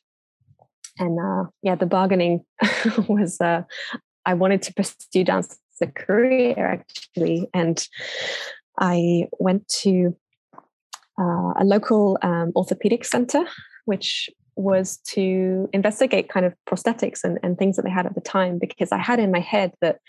And 1.00 1.20
uh, 1.20 1.50
yeah, 1.62 1.76
the 1.76 1.86
bargaining 1.86 2.44
was 3.08 3.40
uh, 3.40 3.64
I 4.26 4.34
wanted 4.34 4.62
to 4.64 4.74
pursue 4.74 5.24
dance 5.24 5.58
as 5.82 5.88
a 5.88 5.92
career 5.92 6.56
actually, 6.58 7.48
and 7.54 7.86
I 8.80 9.28
went 9.40 9.68
to 9.84 10.16
uh, 11.20 11.54
a 11.60 11.64
local 11.64 12.18
um, 12.22 12.52
orthopedic 12.56 13.06
center, 13.06 13.46
which 13.86 14.30
was 14.56 14.98
to 15.06 15.70
investigate 15.72 16.30
kind 16.30 16.46
of 16.46 16.54
prosthetics 16.68 17.24
and, 17.24 17.38
and 17.44 17.60
things 17.60 17.76
that 17.76 17.84
they 17.84 17.92
had 17.92 18.08
at 18.08 18.16
the 18.16 18.22
time 18.22 18.58
because 18.58 18.92
I 18.92 18.98
had 18.98 19.20
in 19.20 19.32
my 19.32 19.40
head 19.40 19.72
that 19.82 20.00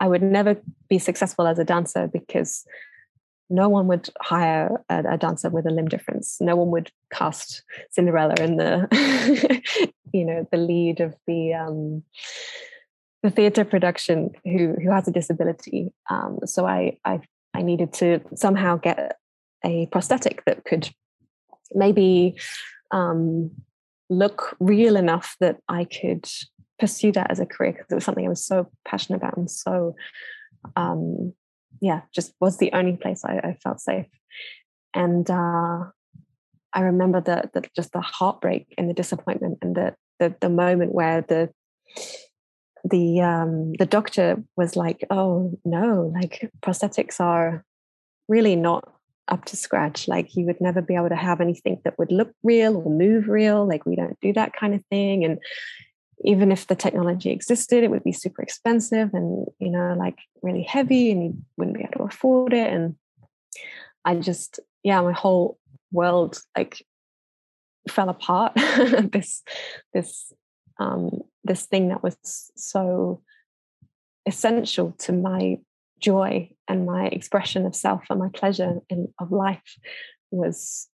I 0.00 0.08
would 0.08 0.22
never 0.22 0.56
be 0.88 0.98
successful 0.98 1.46
as 1.46 1.58
a 1.58 1.64
dancer 1.64 2.08
because 2.08 2.64
no 3.50 3.68
one 3.68 3.86
would 3.88 4.08
hire 4.20 4.82
a, 4.88 5.14
a, 5.14 5.18
dancer 5.18 5.48
with 5.48 5.66
a 5.66 5.70
limb 5.70 5.88
difference. 5.88 6.36
No 6.40 6.54
one 6.56 6.70
would 6.70 6.90
cast 7.12 7.62
Cinderella 7.90 8.34
in 8.40 8.56
the, 8.56 9.62
you 10.12 10.24
know, 10.24 10.46
the 10.52 10.58
lead 10.58 11.00
of 11.00 11.14
the 11.26 11.54
um, 11.54 12.02
the 13.22 13.30
theatre 13.30 13.64
production 13.64 14.30
who 14.44 14.74
who 14.82 14.90
has 14.90 15.08
a 15.08 15.12
disability. 15.12 15.92
Um, 16.10 16.40
so 16.44 16.66
I, 16.66 16.98
I 17.04 17.20
I 17.54 17.62
needed 17.62 17.92
to 17.94 18.20
somehow 18.34 18.76
get 18.76 19.16
a 19.64 19.86
prosthetic 19.86 20.44
that 20.44 20.64
could 20.64 20.90
maybe 21.72 22.36
um, 22.90 23.50
look 24.10 24.56
real 24.60 24.96
enough 24.96 25.36
that 25.40 25.58
I 25.68 25.84
could 25.84 26.28
pursue 26.78 27.12
that 27.12 27.30
as 27.30 27.40
a 27.40 27.46
career 27.46 27.72
because 27.72 27.86
it 27.90 27.94
was 27.94 28.04
something 28.04 28.26
I 28.26 28.28
was 28.28 28.44
so 28.44 28.70
passionate 28.86 29.18
about 29.18 29.36
and 29.36 29.50
so 29.50 29.94
um, 30.76 31.32
yeah, 31.80 32.02
just 32.14 32.34
was 32.40 32.58
the 32.58 32.72
only 32.72 32.96
place 32.96 33.24
I, 33.24 33.38
I 33.38 33.56
felt 33.62 33.80
safe. 33.80 34.06
And 34.94 35.30
uh, 35.30 35.84
I 36.72 36.80
remember 36.80 37.20
the, 37.20 37.50
the 37.54 37.68
just 37.76 37.92
the 37.92 38.00
heartbreak 38.00 38.74
and 38.76 38.88
the 38.88 38.94
disappointment 38.94 39.58
and 39.62 39.76
the 39.76 39.94
the, 40.18 40.34
the 40.40 40.48
moment 40.48 40.92
where 40.92 41.22
the 41.22 41.50
the 42.84 43.20
um, 43.20 43.72
the 43.78 43.86
doctor 43.86 44.42
was 44.56 44.76
like, 44.76 45.04
"Oh 45.10 45.58
no, 45.64 46.12
like 46.14 46.50
prosthetics 46.62 47.20
are 47.20 47.64
really 48.28 48.56
not 48.56 48.90
up 49.28 49.44
to 49.46 49.56
scratch. 49.56 50.08
Like 50.08 50.34
you 50.34 50.46
would 50.46 50.60
never 50.60 50.80
be 50.80 50.94
able 50.94 51.10
to 51.10 51.16
have 51.16 51.40
anything 51.40 51.80
that 51.84 51.98
would 51.98 52.10
look 52.10 52.32
real 52.42 52.76
or 52.76 52.90
move 52.90 53.28
real. 53.28 53.66
Like 53.66 53.84
we 53.86 53.94
don't 53.94 54.18
do 54.20 54.32
that 54.32 54.52
kind 54.54 54.74
of 54.74 54.84
thing." 54.90 55.24
And 55.24 55.38
even 56.24 56.50
if 56.50 56.66
the 56.66 56.74
technology 56.74 57.30
existed, 57.30 57.84
it 57.84 57.90
would 57.90 58.04
be 58.04 58.12
super 58.12 58.42
expensive 58.42 59.14
and, 59.14 59.46
you 59.58 59.70
know, 59.70 59.94
like 59.96 60.18
really 60.42 60.62
heavy 60.62 61.12
and 61.12 61.24
you 61.24 61.34
wouldn't 61.56 61.76
be 61.76 61.84
able 61.84 61.98
to 61.98 62.14
afford 62.14 62.52
it. 62.52 62.72
And 62.72 62.96
I 64.04 64.16
just, 64.16 64.60
yeah, 64.82 65.00
my 65.00 65.12
whole 65.12 65.58
world 65.92 66.40
like 66.56 66.84
fell 67.88 68.08
apart. 68.08 68.52
this, 68.56 69.42
this, 69.94 70.32
um, 70.78 71.22
this 71.44 71.66
thing 71.66 71.88
that 71.88 72.02
was 72.02 72.16
so 72.56 73.22
essential 74.26 74.92
to 74.98 75.12
my 75.12 75.58
joy 76.00 76.50
and 76.68 76.86
my 76.86 77.06
expression 77.06 77.66
of 77.66 77.74
self 77.74 78.04
and 78.10 78.18
my 78.18 78.28
pleasure 78.28 78.80
in, 78.88 79.12
of 79.18 79.32
life 79.32 79.78
was 80.30 80.88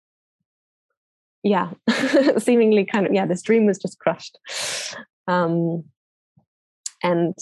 yeah 1.42 1.70
seemingly 2.38 2.84
kind 2.86 3.06
of 3.06 3.12
yeah 3.12 3.26
this 3.26 3.42
dream 3.42 3.66
was 3.66 3.76
just 3.76 3.98
crushed 3.98 4.38
um, 5.26 5.84
and 7.02 7.34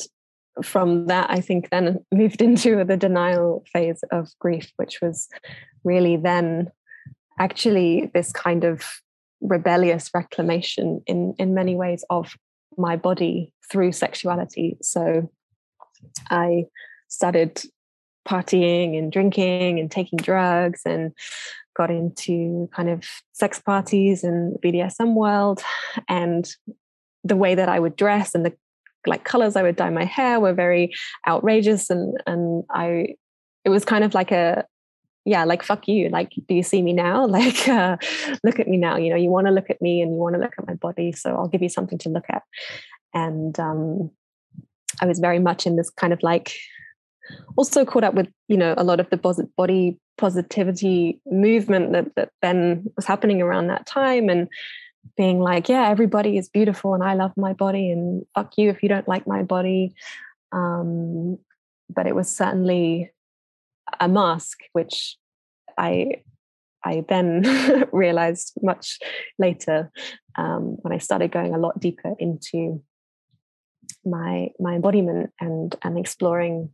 from 0.63 1.07
that, 1.07 1.31
I 1.31 1.41
think 1.41 1.71
then 1.71 2.05
moved 2.13 2.43
into 2.43 2.85
the 2.85 2.97
denial 2.97 3.65
phase 3.73 4.03
of 4.11 4.29
grief, 4.39 4.71
which 4.77 5.01
was 5.01 5.29
really 5.85 6.17
then 6.17 6.71
actually 7.39 8.11
this 8.15 8.33
kind 8.33 8.65
of 8.65 8.85
rebellious 9.41 10.11
reclamation 10.15 11.03
in 11.07 11.35
in 11.39 11.55
many 11.55 11.75
ways 11.75 12.05
of 12.11 12.37
my 12.79 12.97
body 12.97 13.53
through 13.71 13.93
sexuality. 13.93 14.77
So 14.83 15.31
I 16.31 16.67
started 17.09 17.63
partying 18.27 18.97
and 18.97 19.11
drinking 19.11 19.81
and 19.81 19.91
taking 19.91 20.19
drugs 20.19 20.83
and 20.87 21.13
got 21.77 21.91
into 21.91 22.69
kind 22.75 22.89
of 22.89 23.05
sex 23.33 23.61
parties 23.61 24.23
and 24.25 24.57
BDSM 24.63 25.15
world 25.15 25.63
and 26.09 26.49
the 27.25 27.37
way 27.37 27.55
that 27.55 27.69
I 27.69 27.79
would 27.79 27.97
dress 27.97 28.35
and 28.35 28.45
the 28.45 28.53
like 29.07 29.25
colors 29.25 29.57
I 29.57 29.63
would 29.63 29.77
dye 29.77 29.91
my 29.91 30.05
hair 30.05 30.41
were 30.41 30.53
very 30.53 30.93
outrageous 31.27 31.91
and 31.91 32.21
and 32.27 32.65
I 32.71 33.17
it 33.65 33.69
was 33.69 33.85
kind 33.85 34.05
of 34.05 34.15
like 34.15 34.31
a 34.31 34.65
yeah 35.25 35.45
like 35.45 35.63
fuck 35.63 35.89
you 35.89 36.09
like 36.09 36.31
do 36.49 36.55
you 36.55 36.63
see 36.63 36.83
me 36.83 36.93
now? 36.93 37.27
Like 37.39 37.69
uh, 37.69 37.97
look 38.45 38.61
at 38.61 38.69
me 38.69 38.77
now 38.77 38.97
you 38.97 39.11
know 39.11 39.17
you 39.17 39.31
want 39.31 39.47
to 39.47 39.53
look 39.53 39.71
at 39.71 39.83
me 39.83 40.01
and 40.01 40.13
you 40.13 40.19
want 40.19 40.35
to 40.35 40.41
look 40.41 40.55
at 40.59 40.67
my 40.67 40.75
body 40.75 41.13
so 41.13 41.35
I'll 41.35 41.49
give 41.49 41.63
you 41.63 41.69
something 41.69 41.99
to 41.99 42.09
look 42.09 42.27
at. 42.29 42.43
And 43.15 43.59
um 43.59 44.11
I 45.01 45.07
was 45.07 45.19
very 45.19 45.39
much 45.39 45.67
in 45.67 45.77
this 45.77 45.91
kind 45.91 46.13
of 46.13 46.23
like 46.23 46.55
also 47.57 47.85
caught 47.85 48.05
up 48.05 48.15
with 48.15 48.29
you 48.49 48.57
know 48.57 48.75
a 48.77 48.85
lot 48.85 49.01
of 49.01 49.09
the 49.11 49.47
body 49.57 49.99
positivity 50.19 51.21
movement 51.27 51.93
that 51.93 52.15
that 52.17 52.31
then 52.43 52.85
was 52.97 53.07
happening 53.07 53.41
around 53.41 53.69
that 53.69 53.87
time 53.87 54.29
and 54.29 54.49
being 55.17 55.41
like, 55.41 55.69
yeah, 55.69 55.89
everybody 55.89 56.37
is 56.37 56.49
beautiful 56.49 56.95
and 56.95 57.03
I 57.03 57.15
love 57.15 57.33
my 57.37 57.53
body 57.53 57.91
and 57.91 58.25
fuck 58.35 58.57
you 58.57 58.71
if 58.71 58.83
you 58.83 58.89
don't 58.89 59.09
like 59.09 59.27
my 59.27 59.43
body. 59.43 59.95
Um, 60.53 61.39
but 61.91 62.07
it 62.07 62.15
was 62.15 62.35
certainly 62.35 63.11
a 64.01 64.09
mask, 64.09 64.61
which 64.73 65.17
I 65.77 66.23
I 66.85 67.05
then 67.09 67.45
realized 67.93 68.55
much 68.63 68.99
later 69.39 69.91
um, 70.37 70.77
when 70.83 70.93
I 70.93 70.99
started 70.99 71.31
going 71.31 71.55
a 71.55 71.59
lot 71.59 71.79
deeper 71.79 72.15
into 72.19 72.83
my 74.05 74.49
my 74.59 74.75
embodiment 74.75 75.31
and 75.41 75.75
and 75.83 75.99
exploring 75.99 76.71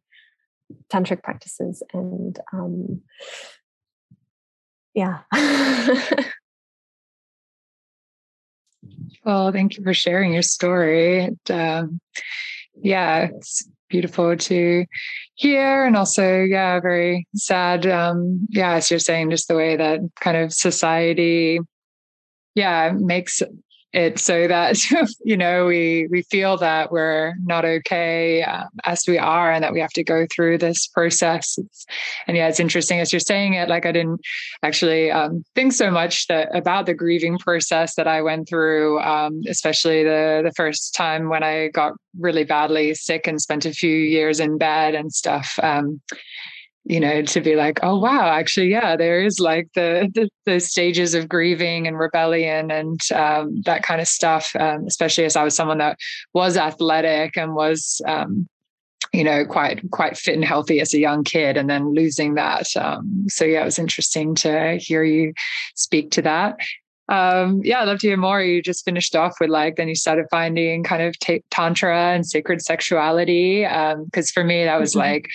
tantric 0.92 1.22
practices 1.22 1.82
and 1.92 2.38
um, 2.52 3.02
yeah 4.94 5.20
well 9.24 9.52
thank 9.52 9.76
you 9.76 9.84
for 9.84 9.94
sharing 9.94 10.32
your 10.32 10.42
story. 10.42 11.24
And, 11.24 11.50
um, 11.50 12.00
yeah 12.80 13.28
it's 13.34 13.68
beautiful 13.88 14.36
to 14.36 14.84
hear 15.34 15.84
and 15.84 15.96
also 15.96 16.42
yeah 16.42 16.78
very 16.78 17.26
sad 17.34 17.86
um 17.86 18.46
yeah 18.50 18.74
as 18.74 18.90
you're 18.90 18.98
saying 19.00 19.30
just 19.30 19.48
the 19.48 19.56
way 19.56 19.76
that 19.76 20.00
kind 20.20 20.36
of 20.36 20.52
society 20.52 21.58
yeah 22.54 22.92
makes 22.94 23.42
it 23.98 24.18
so 24.18 24.46
that 24.46 24.78
you 25.24 25.36
know 25.36 25.66
we 25.66 26.06
we 26.10 26.22
feel 26.22 26.56
that 26.56 26.92
we're 26.92 27.34
not 27.42 27.64
okay 27.64 28.42
um, 28.42 28.68
as 28.84 29.04
we 29.06 29.18
are 29.18 29.50
and 29.50 29.62
that 29.64 29.72
we 29.72 29.80
have 29.80 29.90
to 29.90 30.04
go 30.04 30.26
through 30.32 30.58
this 30.58 30.86
process. 30.86 31.58
It's, 31.58 31.86
and 32.26 32.36
yeah 32.36 32.48
it's 32.48 32.60
interesting 32.60 33.00
as 33.00 33.12
you're 33.12 33.20
saying 33.20 33.54
it 33.54 33.68
like 33.68 33.86
i 33.86 33.92
didn't 33.92 34.20
actually 34.62 35.10
um, 35.10 35.44
think 35.54 35.72
so 35.72 35.90
much 35.90 36.26
that 36.28 36.54
about 36.54 36.86
the 36.86 36.94
grieving 36.94 37.38
process 37.38 37.94
that 37.96 38.06
i 38.06 38.22
went 38.22 38.48
through 38.48 39.00
um, 39.00 39.42
especially 39.48 40.04
the 40.04 40.42
the 40.44 40.52
first 40.52 40.94
time 40.94 41.28
when 41.28 41.42
i 41.42 41.68
got 41.68 41.92
really 42.18 42.44
badly 42.44 42.94
sick 42.94 43.26
and 43.26 43.40
spent 43.40 43.66
a 43.66 43.72
few 43.72 43.94
years 43.94 44.40
in 44.40 44.58
bed 44.58 44.94
and 44.94 45.12
stuff 45.12 45.58
um, 45.62 46.00
you 46.88 46.98
know 46.98 47.20
to 47.20 47.40
be 47.40 47.54
like 47.54 47.78
oh 47.82 47.98
wow 47.98 48.28
actually 48.28 48.68
yeah 48.68 48.96
there 48.96 49.22
is 49.22 49.38
like 49.38 49.68
the 49.74 50.10
the, 50.14 50.28
the 50.46 50.58
stages 50.58 51.14
of 51.14 51.28
grieving 51.28 51.86
and 51.86 51.98
rebellion 51.98 52.70
and 52.70 53.00
um, 53.14 53.60
that 53.66 53.82
kind 53.82 54.00
of 54.00 54.08
stuff 54.08 54.56
um, 54.58 54.84
especially 54.86 55.24
as 55.24 55.36
i 55.36 55.44
was 55.44 55.54
someone 55.54 55.78
that 55.78 55.98
was 56.32 56.56
athletic 56.56 57.36
and 57.36 57.54
was 57.54 58.00
um, 58.06 58.48
you 59.12 59.22
know 59.22 59.44
quite 59.44 59.82
quite 59.90 60.16
fit 60.16 60.34
and 60.34 60.44
healthy 60.44 60.80
as 60.80 60.94
a 60.94 60.98
young 60.98 61.22
kid 61.22 61.56
and 61.58 61.68
then 61.68 61.94
losing 61.94 62.34
that 62.34 62.66
um, 62.76 63.26
so 63.28 63.44
yeah 63.44 63.60
it 63.60 63.66
was 63.66 63.78
interesting 63.78 64.34
to 64.34 64.78
hear 64.80 65.04
you 65.04 65.32
speak 65.76 66.10
to 66.10 66.22
that 66.22 66.58
um, 67.10 67.62
yeah, 67.64 67.80
I'd 67.80 67.84
love 67.88 68.00
to 68.00 68.06
hear 68.06 68.18
more. 68.18 68.42
You 68.42 68.60
just 68.60 68.84
finished 68.84 69.16
off 69.16 69.36
with 69.40 69.48
like, 69.48 69.76
then 69.76 69.88
you 69.88 69.94
started 69.94 70.26
finding 70.30 70.84
kind 70.84 71.02
of 71.02 71.18
t- 71.20 71.42
tantra 71.50 72.12
and 72.12 72.26
sacred 72.26 72.60
sexuality. 72.60 73.62
Because 73.62 74.28
um, 74.28 74.32
for 74.34 74.44
me, 74.44 74.64
that 74.64 74.78
was 74.78 74.90
mm-hmm. 74.90 74.98
like 74.98 75.28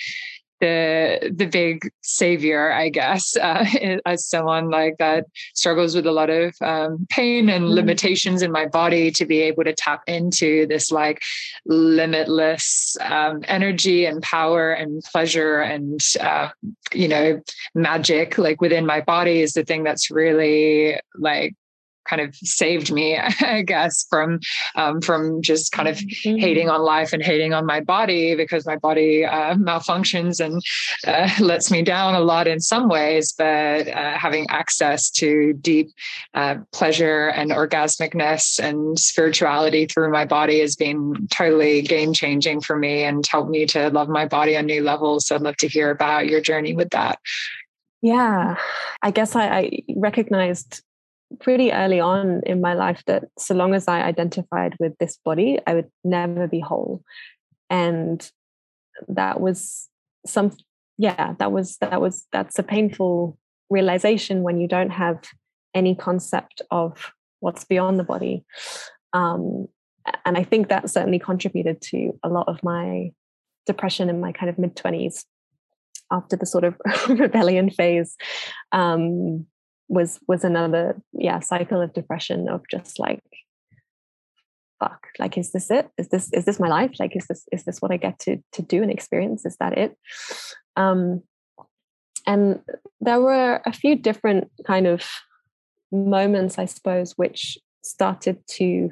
the 0.64 1.34
the 1.34 1.46
big 1.46 1.90
savior, 2.02 2.72
I 2.72 2.88
guess, 2.88 3.36
uh, 3.48 3.64
as 4.06 4.26
someone 4.26 4.70
like 4.70 4.96
that 4.98 5.26
struggles 5.54 5.94
with 5.94 6.06
a 6.06 6.12
lot 6.12 6.30
of 6.30 6.54
um, 6.60 7.06
pain 7.10 7.48
and 7.48 7.64
mm-hmm. 7.64 7.74
limitations 7.74 8.42
in 8.42 8.50
my 8.50 8.66
body 8.66 9.10
to 9.12 9.26
be 9.26 9.40
able 9.40 9.64
to 9.64 9.74
tap 9.74 10.02
into 10.06 10.66
this 10.66 10.90
like 10.90 11.20
limitless 11.66 12.96
um, 13.00 13.42
energy 13.48 14.06
and 14.06 14.22
power 14.22 14.72
and 14.72 15.02
pleasure 15.12 15.60
and 15.60 16.00
uh, 16.20 16.48
you 16.92 17.08
know 17.08 17.40
magic 17.74 18.38
like 18.38 18.60
within 18.60 18.86
my 18.86 19.00
body 19.00 19.40
is 19.40 19.52
the 19.52 19.64
thing 19.64 19.84
that's 19.84 20.10
really 20.10 20.98
like 21.16 21.54
kind 22.04 22.22
of 22.22 22.34
saved 22.36 22.92
me, 22.92 23.16
I 23.40 23.62
guess, 23.62 24.06
from 24.08 24.40
um, 24.74 25.00
from 25.00 25.42
just 25.42 25.72
kind 25.72 25.88
of 25.88 25.96
mm-hmm. 25.96 26.38
hating 26.38 26.68
on 26.68 26.82
life 26.82 27.12
and 27.12 27.22
hating 27.22 27.52
on 27.52 27.66
my 27.66 27.80
body 27.80 28.34
because 28.34 28.66
my 28.66 28.76
body 28.76 29.24
uh, 29.24 29.54
malfunctions 29.54 30.44
and 30.44 30.62
uh, 31.06 31.30
lets 31.44 31.70
me 31.70 31.82
down 31.82 32.14
a 32.14 32.20
lot 32.20 32.46
in 32.46 32.60
some 32.60 32.88
ways. 32.88 33.32
But 33.36 33.88
uh, 33.88 34.18
having 34.18 34.46
access 34.50 35.10
to 35.12 35.52
deep 35.54 35.90
uh, 36.34 36.56
pleasure 36.72 37.28
and 37.28 37.50
orgasmicness 37.50 38.58
and 38.58 38.98
spirituality 38.98 39.86
through 39.86 40.10
my 40.10 40.24
body 40.24 40.60
has 40.60 40.76
been 40.76 41.26
totally 41.30 41.82
game 41.82 42.12
changing 42.12 42.60
for 42.60 42.76
me 42.76 43.04
and 43.04 43.26
helped 43.26 43.50
me 43.50 43.66
to 43.66 43.90
love 43.90 44.08
my 44.08 44.26
body 44.26 44.56
on 44.56 44.66
new 44.66 44.82
levels. 44.82 45.26
So 45.26 45.34
I'd 45.34 45.42
love 45.42 45.56
to 45.58 45.68
hear 45.68 45.90
about 45.90 46.26
your 46.26 46.40
journey 46.40 46.74
with 46.74 46.90
that. 46.90 47.18
Yeah, 48.02 48.56
I 49.02 49.10
guess 49.10 49.34
I, 49.34 49.46
I 49.46 49.82
recognized 49.96 50.82
pretty 51.40 51.72
early 51.72 52.00
on 52.00 52.42
in 52.44 52.60
my 52.60 52.74
life 52.74 53.02
that 53.06 53.24
so 53.38 53.54
long 53.54 53.74
as 53.74 53.88
I 53.88 54.02
identified 54.02 54.76
with 54.78 54.96
this 54.98 55.18
body, 55.24 55.58
I 55.66 55.74
would 55.74 55.90
never 56.02 56.46
be 56.46 56.60
whole. 56.60 57.02
And 57.70 58.28
that 59.08 59.40
was 59.40 59.88
some 60.26 60.52
yeah, 60.96 61.34
that 61.38 61.52
was 61.52 61.76
that 61.78 62.00
was 62.00 62.26
that's 62.32 62.58
a 62.58 62.62
painful 62.62 63.38
realization 63.70 64.42
when 64.42 64.60
you 64.60 64.68
don't 64.68 64.90
have 64.90 65.24
any 65.74 65.94
concept 65.94 66.62
of 66.70 67.12
what's 67.40 67.64
beyond 67.64 67.98
the 67.98 68.04
body. 68.04 68.44
Um, 69.12 69.66
and 70.24 70.36
I 70.36 70.44
think 70.44 70.68
that 70.68 70.88
certainly 70.90 71.18
contributed 71.18 71.80
to 71.82 72.12
a 72.22 72.28
lot 72.28 72.48
of 72.48 72.62
my 72.62 73.10
depression 73.66 74.08
in 74.08 74.20
my 74.20 74.32
kind 74.32 74.50
of 74.50 74.58
mid 74.58 74.76
20s 74.76 75.24
after 76.10 76.36
the 76.36 76.46
sort 76.46 76.64
of 76.64 76.76
rebellion 77.08 77.70
phase. 77.70 78.16
Um, 78.72 79.46
was 79.88 80.18
was 80.26 80.44
another 80.44 81.00
yeah 81.12 81.40
cycle 81.40 81.80
of 81.80 81.92
depression 81.92 82.48
of 82.48 82.62
just 82.70 82.98
like 82.98 83.22
fuck 84.80 85.06
like 85.18 85.38
is 85.38 85.52
this 85.52 85.70
it? 85.70 85.88
Is 85.98 86.08
this 86.08 86.32
is 86.32 86.44
this 86.44 86.60
my 86.60 86.68
life? 86.68 86.92
Like 86.98 87.16
is 87.16 87.26
this 87.26 87.46
is 87.52 87.64
this 87.64 87.80
what 87.80 87.92
i 87.92 87.96
get 87.96 88.18
to 88.20 88.38
to 88.52 88.62
do 88.62 88.82
and 88.82 88.90
experience? 88.90 89.44
Is 89.46 89.56
that 89.58 89.76
it? 89.78 89.96
Um 90.76 91.22
and 92.26 92.60
there 93.00 93.20
were 93.20 93.60
a 93.66 93.72
few 93.72 93.96
different 93.96 94.50
kind 94.66 94.86
of 94.86 95.04
moments 95.92 96.58
i 96.58 96.64
suppose 96.64 97.12
which 97.18 97.58
started 97.82 98.38
to 98.48 98.90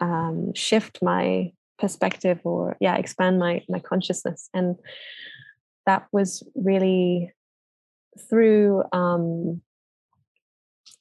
um, 0.00 0.52
shift 0.54 0.98
my 1.02 1.52
perspective 1.78 2.40
or 2.44 2.76
yeah 2.80 2.96
expand 2.96 3.38
my 3.38 3.62
my 3.68 3.78
consciousness. 3.78 4.48
And 4.54 4.76
that 5.86 6.06
was 6.12 6.42
really 6.54 7.32
through 8.18 8.82
um, 8.92 9.60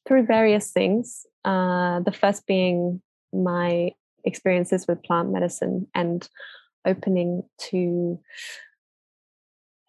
through 0.07 0.25
various 0.25 0.71
things. 0.71 1.25
Uh, 1.45 1.99
the 2.01 2.11
first 2.11 2.45
being 2.47 3.01
my 3.33 3.91
experiences 4.23 4.87
with 4.87 5.03
plant 5.03 5.31
medicine 5.31 5.87
and 5.93 6.27
opening 6.85 7.43
to 7.57 8.19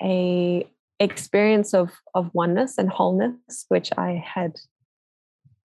a 0.03 0.67
experience 1.01 1.75
of 1.75 1.91
of 2.15 2.31
oneness 2.35 2.79
and 2.79 2.89
wholeness, 2.89 3.67
which 3.69 3.91
I 3.97 4.23
had, 4.25 4.57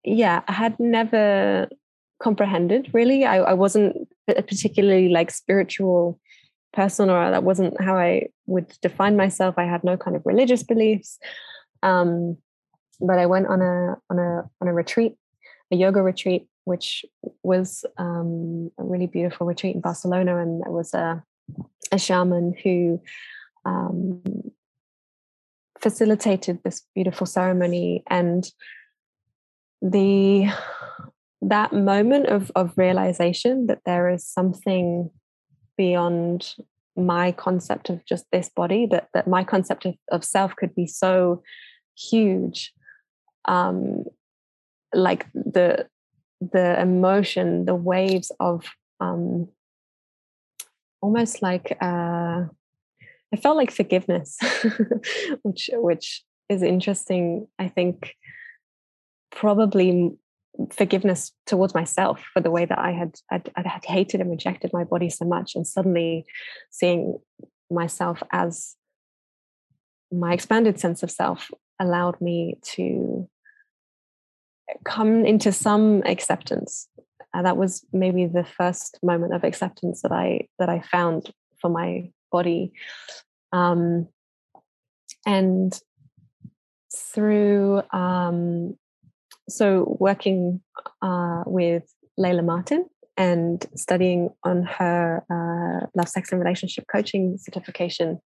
yeah, 0.05 0.43
I 0.49 0.53
had 0.53 0.79
never 0.79 1.69
comprehended 2.21 2.91
really. 2.93 3.25
I, 3.25 3.39
I 3.39 3.53
wasn't 3.55 4.09
particularly 4.27 5.09
like 5.09 5.31
spiritual 5.31 6.19
person 6.73 7.11
or 7.11 7.31
that 7.31 7.45
wasn't 7.45 7.81
how 7.81 7.97
I 7.97 8.29
would 8.47 8.73
define 8.83 9.17
myself. 9.17 9.55
I 9.59 9.65
had 9.65 9.85
no 9.85 9.97
kind 9.97 10.17
of 10.17 10.23
religious 10.25 10.63
beliefs. 10.63 11.19
Um, 11.83 12.37
but 13.01 13.19
I 13.19 13.27
went 13.27 13.47
on 13.47 13.63
a 13.63 13.97
on 14.11 14.19
a 14.19 14.43
on 14.61 14.69
a 14.69 14.73
retreat, 14.73 15.15
a 15.71 15.77
yoga 15.77 16.03
retreat, 16.03 16.47
which 16.65 17.05
was 17.43 17.85
um, 17.97 18.71
a 18.79 18.85
really 18.85 19.07
beautiful 19.07 19.47
retreat 19.47 19.75
in 19.75 19.81
Barcelona, 19.81 20.39
and 20.39 20.63
there 20.63 20.73
was 20.73 20.95
a 20.95 21.23
a 21.93 21.99
shaman 21.99 22.55
who 22.63 23.01
um, 23.65 24.23
facilitated 25.81 26.61
this 26.65 26.85
beautiful 26.95 27.27
ceremony, 27.27 28.03
and 28.09 28.51
the 29.81 30.51
that 31.41 31.73
moment 31.73 32.27
of 32.27 32.51
of 32.57 32.77
realization 32.77 33.69
that 33.69 33.81
there 33.87 34.09
is 34.09 34.27
something 34.27 35.11
beyond 35.79 36.57
my 36.97 37.31
concept 37.33 37.89
of 37.89 38.05
just 38.05 38.27
this 38.33 38.51
body 38.51 38.85
that 38.87 39.09
that 39.15 39.29
my 39.29 39.45
concept 39.45 39.87
of, 39.87 39.95
of 40.11 40.25
self 40.25 40.55
could 40.57 40.75
be 40.75 40.87
so 40.87 41.43
huge 41.97 42.73
um 43.47 44.05
like 44.93 45.27
the 45.33 45.87
the 46.41 46.81
emotion 46.81 47.65
the 47.65 47.75
waves 47.75 48.33
of 48.41 48.67
um 49.01 49.49
almost 51.01 51.41
like 51.41 51.77
uh 51.81 52.43
i 53.33 53.37
felt 53.41 53.57
like 53.57 53.71
forgiveness 53.71 54.37
which 55.43 55.71
which 55.75 56.25
is 56.49 56.63
interesting 56.63 57.47
i 57.59 57.69
think 57.69 58.15
probably 59.31 60.17
forgiveness 60.73 61.33
towards 61.47 61.75
myself 61.75 62.23
for 62.33 62.41
the 62.41 62.51
way 62.51 62.65
that 62.65 62.79
I 62.79 62.93
had 62.93 63.17
I'd, 63.31 63.51
I'd, 63.57 63.67
had 63.67 63.85
hated 63.85 64.21
and 64.21 64.31
rejected 64.31 64.73
my 64.73 64.85
body 64.85 65.11
so 65.11 65.25
much, 65.25 65.55
and 65.55 65.67
suddenly 65.67 66.27
seeing 66.71 67.19
myself 67.71 68.23
as 68.33 68.77
my 70.11 70.33
expanded 70.33 70.81
sense 70.81 71.03
of 71.03 71.11
self 71.11 71.51
allowed 71.79 72.21
me 72.21 72.57
to 72.63 73.29
come 74.85 75.25
into 75.25 75.53
some 75.53 76.03
acceptance. 76.05 76.89
And 77.35 77.47
that 77.47 77.57
was 77.57 77.85
maybe 77.93 78.27
the 78.27 78.45
first 78.45 78.99
moment 79.03 79.35
of 79.35 79.45
acceptance 79.45 80.03
that 80.03 80.13
I 80.13 80.49
that 80.59 80.69
I 80.69 80.81
found 80.81 81.31
for 81.61 81.71
my 81.71 82.11
body. 82.33 82.73
Um, 83.53 84.09
and 85.27 85.79
through 86.95 87.83
um, 87.93 88.77
so 89.49 89.97
working 89.99 90.61
uh, 91.03 91.43
with 91.47 91.85
Layla 92.19 92.45
Martin 92.45 92.87
and 93.17 93.65
studying 93.75 94.31
on 94.45 94.63
her 94.63 95.25
uh, 95.31 95.87
love, 95.95 96.09
sex, 96.09 96.31
and 96.31 96.41
relationship 96.41 96.85
coaching 96.91 97.37
certification 97.39 98.21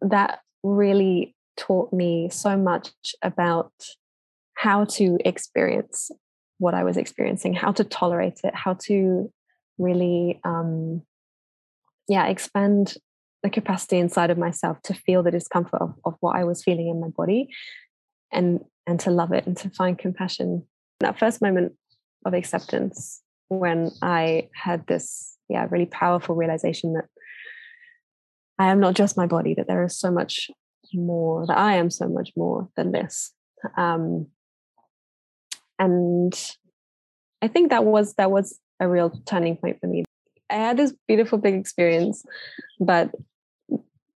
that 0.00 0.40
really 0.62 1.34
taught 1.56 1.92
me 1.92 2.28
so 2.30 2.56
much 2.56 2.90
about 3.22 3.72
how 4.54 4.84
to 4.84 5.18
experience 5.24 6.10
what 6.58 6.74
I 6.74 6.84
was 6.84 6.96
experiencing, 6.96 7.54
how 7.54 7.72
to 7.72 7.84
tolerate 7.84 8.40
it, 8.42 8.54
how 8.54 8.74
to 8.86 9.32
really, 9.78 10.40
um, 10.44 11.02
yeah, 12.08 12.26
expand 12.26 12.94
the 13.42 13.50
capacity 13.50 13.98
inside 13.98 14.30
of 14.30 14.38
myself 14.38 14.80
to 14.82 14.94
feel 14.94 15.22
the 15.22 15.30
discomfort 15.30 15.80
of, 15.80 15.94
of 16.04 16.14
what 16.20 16.36
I 16.36 16.44
was 16.44 16.62
feeling 16.62 16.88
in 16.88 17.00
my 17.00 17.08
body, 17.08 17.48
and 18.32 18.60
and 18.86 19.00
to 19.00 19.10
love 19.10 19.32
it 19.32 19.46
and 19.46 19.56
to 19.58 19.70
find 19.70 19.98
compassion. 19.98 20.66
That 21.00 21.18
first 21.18 21.42
moment 21.42 21.72
of 22.24 22.34
acceptance 22.34 23.22
when 23.48 23.90
I 24.02 24.48
had 24.54 24.86
this, 24.86 25.36
yeah, 25.48 25.66
really 25.70 25.86
powerful 25.86 26.34
realization 26.34 26.94
that 26.94 27.04
I 28.58 28.70
am 28.70 28.80
not 28.80 28.94
just 28.94 29.16
my 29.16 29.26
body, 29.26 29.54
that 29.54 29.66
there 29.68 29.84
is 29.84 29.98
so 29.98 30.10
much 30.10 30.50
more, 30.94 31.46
that 31.46 31.58
I 31.58 31.74
am 31.74 31.90
so 31.90 32.08
much 32.08 32.30
more 32.36 32.68
than 32.76 32.92
this. 32.92 33.32
Um, 33.76 34.28
and 35.78 36.32
I 37.42 37.48
think 37.48 37.70
that 37.70 37.84
was 37.84 38.14
that 38.14 38.30
was 38.30 38.58
a 38.80 38.88
real 38.88 39.10
turning 39.26 39.56
point 39.56 39.78
for 39.80 39.86
me. 39.86 40.04
I 40.48 40.54
had 40.54 40.76
this 40.76 40.94
beautiful 41.06 41.38
big 41.38 41.54
experience, 41.54 42.24
but 42.80 43.10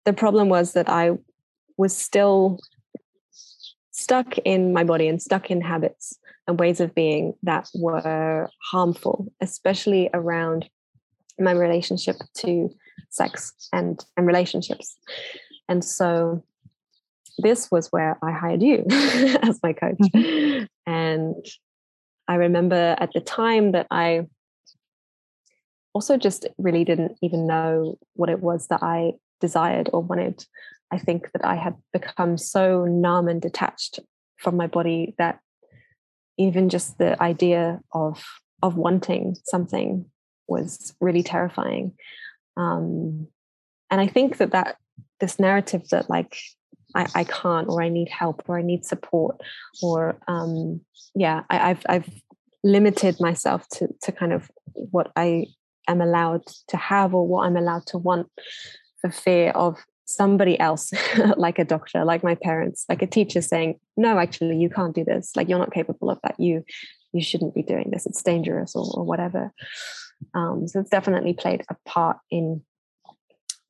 the 0.05 0.13
problem 0.13 0.49
was 0.49 0.75
that 0.75 0.89
I 0.89 1.13
was 1.77 1.97
still 1.97 2.59
stuck 3.99 4.39
in 4.39 4.73
my 4.73 4.85
body 4.85 5.09
and 5.09 5.21
stuck 5.21 5.51
in 5.51 5.61
habits 5.61 6.19
and 6.47 6.59
ways 6.61 6.79
of 6.79 6.95
being 6.95 7.35
that 7.43 7.69
were 7.75 8.49
harmful, 8.71 9.27
especially 9.41 10.09
around 10.15 10.69
my 11.39 11.51
relationship 11.51 12.17
to 12.35 12.71
sex 13.11 13.53
and 13.73 14.05
and 14.17 14.27
relationships. 14.27 14.97
And 15.69 15.85
so 15.85 16.45
this 17.39 17.71
was 17.71 17.89
where 17.89 18.17
I 18.23 18.31
hired 18.31 18.63
you 18.63 18.85
as 18.91 19.59
my 19.63 19.73
coach. 19.73 19.99
Mm-hmm. 19.99 20.65
And 20.87 21.47
I 22.29 22.37
remember 22.37 22.95
at 22.99 23.11
the 23.13 23.21
time 23.21 23.73
that 23.73 23.89
I 23.91 24.27
also 25.93 26.17
just 26.17 26.47
really 26.57 26.85
didn't 26.85 27.19
even 27.21 27.49
know 27.49 27.99
what 28.15 28.31
it 28.31 28.41
was 28.41 28.69
that 28.69 28.83
I 28.83 29.15
desired 29.41 29.91
or 29.93 30.03
wanted. 30.03 30.45
I 30.91 30.99
think 30.99 31.33
that 31.33 31.45
I 31.45 31.57
had 31.57 31.75
become 31.93 32.39
so 32.39 32.85
numb 32.85 33.29
and 33.29 33.41
detached 33.41 34.01
from 34.37 34.57
my 34.57 34.67
body 34.67 35.15
that 35.19 35.41
even 36.39 36.69
just 36.69 36.99
the 36.99 37.21
idea 37.23 37.81
of 37.93 38.25
of 38.63 38.77
wanting 38.77 39.37
something 39.45 40.07
was 40.49 40.95
really 41.01 41.23
terrifying. 41.23 41.95
Um, 42.57 43.29
and 43.91 44.01
I 44.01 44.07
think 44.07 44.39
that 44.39 44.53
that 44.53 44.77
this 45.21 45.39
narrative 45.39 45.89
that 45.91 46.09
like 46.09 46.37
I, 46.95 47.07
I 47.15 47.25
can't 47.25 47.69
or 47.69 47.83
I 47.83 47.89
need 47.89 48.09
help 48.09 48.43
or 48.49 48.59
I 48.59 48.63
need 48.63 48.85
support 48.85 49.41
or 49.83 50.19
um, 50.27 50.81
yeah 51.15 51.43
I, 51.51 51.71
I've 51.71 51.83
I've 51.89 52.23
limited 52.65 53.21
myself 53.21 53.69
to 53.75 53.89
to 54.03 54.13
kind 54.13 54.33
of 54.33 54.51
what 54.73 55.13
I 55.17 55.47
am 55.87 56.01
allowed 56.01 56.47
to 56.69 56.77
have 56.77 57.15
or 57.15 57.27
what 57.27 57.45
I'm 57.47 57.57
allowed 57.57 57.87
to 57.87 57.99
want 57.99 58.29
for 59.01 59.11
fear 59.11 59.51
of 59.51 59.79
somebody 60.09 60.59
else 60.59 60.91
like 61.37 61.59
a 61.59 61.65
doctor 61.65 62.03
like 62.03 62.25
my 62.25 62.35
parents 62.35 62.87
like 62.89 63.03
a 63.03 63.07
teacher 63.07 63.43
saying 63.43 63.79
no 63.99 64.19
actually 64.19 64.57
you 64.57 64.71
can't 64.71 64.95
do 64.95 65.05
this. 65.05 65.33
Like 65.37 65.49
you're 65.49 65.59
not 65.59 65.73
capable 65.73 66.11
of 66.11 66.19
that. 66.23 66.37
You 66.39 66.65
you 67.13 67.23
shouldn't 67.23 67.55
be 67.55 67.63
doing 67.63 67.91
this. 67.91 68.07
It's 68.07 68.23
dangerous 68.23 68.75
or, 68.75 68.87
or 68.95 69.05
whatever. 69.05 69.53
Um, 70.35 70.67
so 70.67 70.81
it's 70.81 70.91
definitely 70.91 71.35
played 71.35 71.63
a 71.69 71.77
part 71.87 72.19
in 72.31 72.63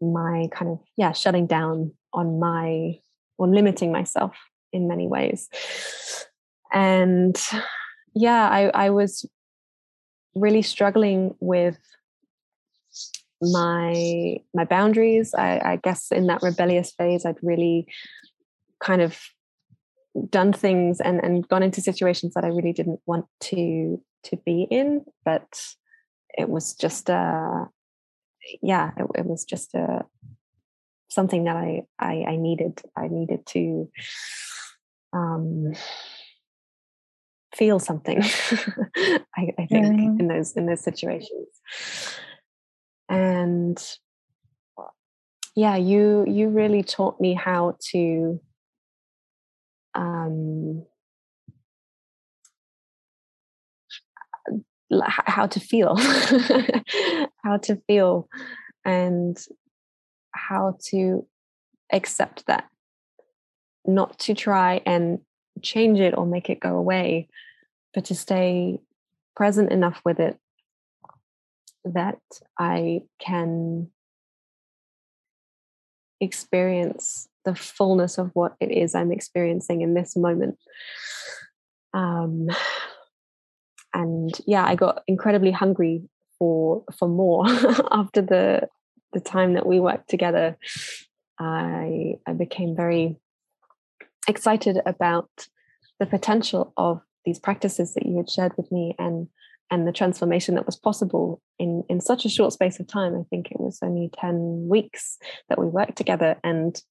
my 0.01 0.46
kind 0.53 0.70
of 0.70 0.79
yeah 0.96 1.12
shutting 1.12 1.46
down 1.46 1.92
on 2.12 2.38
my 2.38 2.98
or 3.37 3.48
limiting 3.48 3.90
myself 3.90 4.37
in 4.72 4.87
many 4.87 5.09
ways. 5.09 5.48
And 6.72 7.37
yeah, 8.14 8.48
I, 8.48 8.68
I 8.87 8.90
was 8.90 9.24
really 10.35 10.62
struggling 10.62 11.35
with 11.40 11.79
my 13.40 14.37
my 14.55 14.64
boundaries. 14.64 15.35
I, 15.35 15.61
I 15.64 15.77
guess 15.83 16.11
in 16.11 16.27
that 16.27 16.42
rebellious 16.42 16.92
phase, 16.92 17.24
I'd 17.24 17.42
really 17.42 17.87
kind 18.81 19.03
of 19.03 19.18
done 20.29 20.53
things 20.53 21.01
and, 21.01 21.20
and 21.22 21.46
gone 21.46 21.62
into 21.62 21.81
situations 21.81 22.35
that 22.35 22.44
I 22.44 22.48
really 22.48 22.72
didn't 22.72 23.01
want 23.07 23.27
to 23.44 24.03
to 24.24 24.37
be 24.44 24.66
in, 24.70 25.05
but 25.24 25.61
it 26.37 26.48
was 26.48 26.74
just 26.74 27.09
uh 27.11 27.66
yeah, 28.62 28.92
it, 28.96 29.07
it 29.16 29.27
was 29.27 29.44
just 29.44 29.74
a 29.74 30.05
something 31.09 31.44
that 31.44 31.57
I, 31.57 31.83
I, 31.98 32.24
I 32.29 32.37
needed. 32.37 32.81
I 32.96 33.09
needed 33.09 33.46
to 33.46 33.90
um, 35.12 35.72
feel 37.55 37.79
something. 37.79 38.22
I, 38.22 39.53
I, 39.59 39.66
think 39.66 39.87
mm. 39.87 40.20
in 40.20 40.29
those 40.29 40.53
in 40.57 40.66
those 40.66 40.83
situations, 40.83 41.48
and 43.09 43.83
yeah, 45.55 45.77
you 45.77 46.25
you 46.29 46.49
really 46.49 46.83
taught 46.83 47.21
me 47.21 47.35
how 47.35 47.77
to. 47.90 48.40
Um, 49.94 50.85
how 55.27 55.47
to 55.47 55.61
feel 55.61 55.97
how 57.44 57.59
to 57.59 57.77
feel 57.87 58.29
and 58.85 59.38
how 60.31 60.77
to 60.83 61.27
accept 61.92 62.47
that, 62.47 62.68
not 63.85 64.18
to 64.21 64.35
try 64.35 64.81
and 64.87 65.18
change 65.62 66.01
it 66.01 66.16
or 66.16 66.27
make 66.27 66.49
it 66.49 66.61
go 66.61 66.77
away, 66.77 67.29
but 67.94 68.07
to 68.07 68.14
stay 68.14 68.79
present 69.37 69.71
enough 69.71 70.01
with 70.05 70.21
it 70.21 70.38
that 71.84 72.20
I 72.58 73.02
can 73.18 73.90
experience 76.20 77.28
the 77.44 77.54
fullness 77.54 78.18
of 78.18 78.30
what 78.34 78.54
it 78.60 78.70
is 78.70 78.94
I'm 78.94 79.12
experiencing 79.12 79.82
in 79.82 79.94
this 79.94 80.16
moment. 80.16 80.58
Um, 81.94 82.48
and 83.94 84.38
yeah, 84.46 84.64
I 84.64 84.74
got 84.74 85.02
incredibly 85.06 85.50
hungry 85.50 86.02
for 86.38 86.84
for 86.96 87.08
more 87.08 87.44
after 87.90 88.22
the 88.22 88.68
the 89.12 89.20
time 89.20 89.54
that 89.54 89.66
we 89.66 89.80
worked 89.80 90.08
together, 90.08 90.56
I 91.38 92.18
I 92.26 92.32
became 92.32 92.76
very 92.76 93.16
excited 94.28 94.78
about 94.84 95.30
the 95.98 96.06
potential 96.06 96.72
of 96.76 97.00
these 97.24 97.38
practices 97.38 97.94
that 97.94 98.06
you 98.06 98.16
had 98.18 98.30
shared 98.30 98.52
with 98.56 98.70
me 98.70 98.94
and 98.98 99.28
and 99.70 99.87
the 99.87 99.92
transformation 99.92 100.54
that 100.54 100.66
was 100.66 100.76
possible 100.76 101.40
in 101.59 101.85
in 101.88 102.00
such 102.00 102.24
a 102.24 102.28
short 102.28 102.52
space 102.52 102.81
of 102.81 102.87
time 102.87 103.14
i 103.14 103.22
think 103.31 103.50
it 103.50 103.61
was 103.61 103.78
only 103.83 104.11
10 104.18 104.68
weeks 104.68 105.18
that 105.48 105.59
we 105.59 105.66
worked 105.66 105.96
together 105.96 106.37
and 106.42 106.83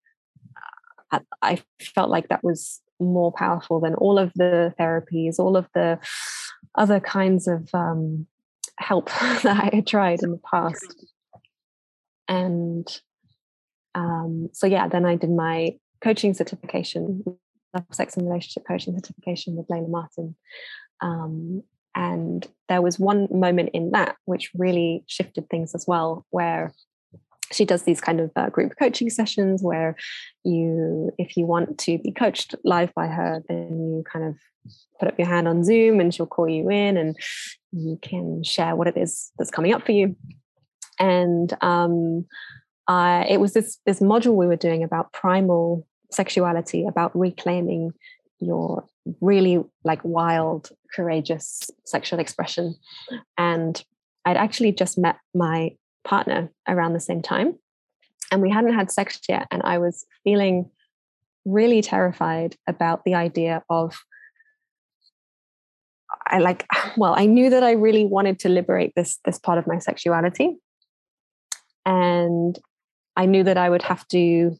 i 1.41 1.61
felt 1.81 2.09
like 2.09 2.27
that 2.29 2.43
was 2.43 2.81
more 2.99 3.31
powerful 3.31 3.79
than 3.79 3.95
all 3.95 4.17
of 4.17 4.31
the 4.35 4.73
therapies 4.79 5.39
all 5.39 5.55
of 5.55 5.67
the 5.73 5.99
other 6.75 6.99
kinds 6.99 7.47
of 7.47 7.69
um, 7.73 8.25
help 8.77 9.05
that 9.43 9.45
i 9.45 9.75
had 9.75 9.87
tried 9.87 10.21
in 10.21 10.31
the 10.31 10.41
past. 10.49 11.05
And 12.29 12.85
um, 13.95 14.49
so 14.51 14.67
yeah 14.67 14.87
then 14.87 15.05
i 15.05 15.15
did 15.15 15.31
my 15.31 15.77
coaching 16.01 16.33
certification 16.33 17.23
love 17.73 17.85
sex 17.91 18.17
and 18.17 18.27
relationship 18.27 18.63
coaching 18.67 18.93
certification 18.95 19.55
with 19.55 19.67
layla 19.67 19.89
martin 19.89 20.35
um, 21.01 21.63
and 21.97 22.47
there 22.69 22.81
was 22.81 22.99
one 22.99 23.27
moment 23.31 23.71
in 23.73 23.91
that 23.91 24.15
which 24.25 24.51
really 24.55 25.03
shifted 25.07 25.49
things 25.49 25.73
as 25.75 25.85
well 25.87 26.25
where 26.29 26.73
she 27.51 27.65
does 27.65 27.83
these 27.83 28.01
kind 28.01 28.19
of 28.19 28.31
uh, 28.35 28.49
group 28.49 28.73
coaching 28.77 29.09
sessions 29.09 29.63
where 29.63 29.95
you 30.43 31.11
if 31.17 31.35
you 31.35 31.45
want 31.45 31.77
to 31.79 31.97
be 31.97 32.11
coached 32.11 32.55
live 32.63 32.93
by 32.93 33.07
her 33.07 33.41
then 33.49 33.69
you 33.71 34.03
kind 34.11 34.25
of 34.25 34.35
put 34.99 35.07
up 35.07 35.17
your 35.17 35.27
hand 35.27 35.47
on 35.47 35.63
zoom 35.63 35.99
and 35.99 36.13
she'll 36.13 36.25
call 36.25 36.47
you 36.47 36.69
in 36.69 36.97
and 36.97 37.15
you 37.71 37.99
can 38.01 38.43
share 38.43 38.75
what 38.75 38.87
it 38.87 38.97
is 38.97 39.31
that's 39.37 39.51
coming 39.51 39.73
up 39.73 39.85
for 39.85 39.91
you. 39.91 40.15
And 40.99 41.55
um, 41.61 42.25
it 42.89 43.39
was 43.39 43.53
this 43.53 43.77
this 43.85 43.99
module 43.99 44.35
we 44.35 44.47
were 44.47 44.55
doing 44.55 44.83
about 44.83 45.13
primal 45.13 45.85
sexuality, 46.11 46.85
about 46.85 47.17
reclaiming 47.17 47.91
your 48.39 48.85
really 49.21 49.63
like 49.83 50.01
wild, 50.03 50.69
courageous 50.93 51.69
sexual 51.85 52.19
expression. 52.19 52.75
And 53.37 53.83
I'd 54.25 54.37
actually 54.37 54.71
just 54.71 54.97
met 54.97 55.17
my 55.33 55.75
partner 56.03 56.51
around 56.67 56.93
the 56.93 56.99
same 56.99 57.21
time, 57.21 57.57
and 58.31 58.41
we 58.41 58.49
hadn't 58.49 58.73
had 58.73 58.91
sex 58.91 59.19
yet, 59.27 59.47
and 59.51 59.61
I 59.63 59.77
was 59.77 60.05
feeling 60.23 60.69
really 61.45 61.81
terrified 61.81 62.55
about 62.67 63.05
the 63.05 63.15
idea 63.15 63.63
of 63.69 63.97
I 66.27 66.39
like 66.39 66.65
well 66.97 67.13
I 67.17 67.25
knew 67.25 67.49
that 67.49 67.63
I 67.63 67.71
really 67.71 68.05
wanted 68.05 68.39
to 68.39 68.49
liberate 68.49 68.93
this 68.95 69.19
this 69.25 69.39
part 69.39 69.57
of 69.57 69.65
my 69.65 69.79
sexuality 69.79 70.57
and 71.85 72.59
I 73.15 73.25
knew 73.25 73.43
that 73.43 73.57
I 73.57 73.69
would 73.69 73.81
have 73.83 74.07
to 74.09 74.57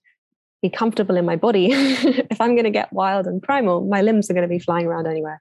be 0.62 0.70
comfortable 0.70 1.18
in 1.18 1.26
my 1.26 1.36
body. 1.36 1.70
if 1.72 2.42
I'm 2.42 2.56
going 2.56 2.66
to 2.66 2.72
get 2.72 2.92
wild 2.92 3.28
and 3.28 3.42
primal, 3.42 3.86
my 3.86 4.02
limbs 4.02 4.30
are 4.30 4.34
going 4.34 4.48
to 4.48 4.50
be 4.50 4.60
flying 4.60 4.88
around 4.88 5.08
anywhere. 5.08 5.40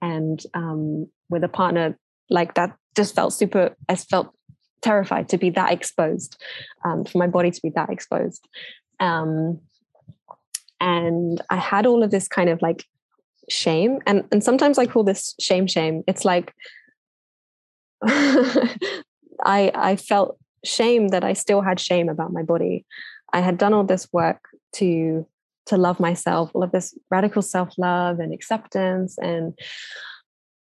And 0.00 0.42
um, 0.54 1.08
with 1.28 1.44
a 1.44 1.48
partner 1.48 1.98
like 2.30 2.54
that, 2.54 2.76
just 2.96 3.14
felt 3.14 3.32
super. 3.32 3.74
I 3.88 3.96
felt 3.96 4.34
terrified 4.80 5.28
to 5.30 5.38
be 5.38 5.50
that 5.50 5.72
exposed, 5.72 6.40
um, 6.84 7.04
for 7.04 7.18
my 7.18 7.26
body 7.26 7.50
to 7.50 7.60
be 7.62 7.70
that 7.70 7.90
exposed. 7.90 8.46
Um, 9.00 9.60
and 10.80 11.40
I 11.50 11.56
had 11.56 11.86
all 11.86 12.02
of 12.02 12.10
this 12.10 12.28
kind 12.28 12.48
of 12.48 12.62
like 12.62 12.84
shame, 13.50 13.98
and 14.06 14.24
and 14.30 14.42
sometimes 14.44 14.78
I 14.78 14.86
call 14.86 15.04
this 15.04 15.34
shame 15.40 15.66
shame. 15.66 16.02
It's 16.06 16.24
like 16.24 16.54
I 18.04 18.70
I 19.74 19.96
felt 19.96 20.38
shame 20.64 21.08
that 21.08 21.24
I 21.24 21.32
still 21.32 21.60
had 21.60 21.80
shame 21.80 22.08
about 22.08 22.32
my 22.32 22.42
body. 22.42 22.84
I 23.34 23.40
had 23.40 23.58
done 23.58 23.74
all 23.74 23.84
this 23.84 24.08
work 24.12 24.48
to 24.76 25.26
to 25.66 25.76
love 25.76 25.98
myself 25.98 26.50
all 26.54 26.62
of 26.62 26.72
this 26.72 26.96
radical 27.10 27.42
self-love 27.42 28.20
and 28.20 28.34
acceptance 28.34 29.16
and 29.18 29.58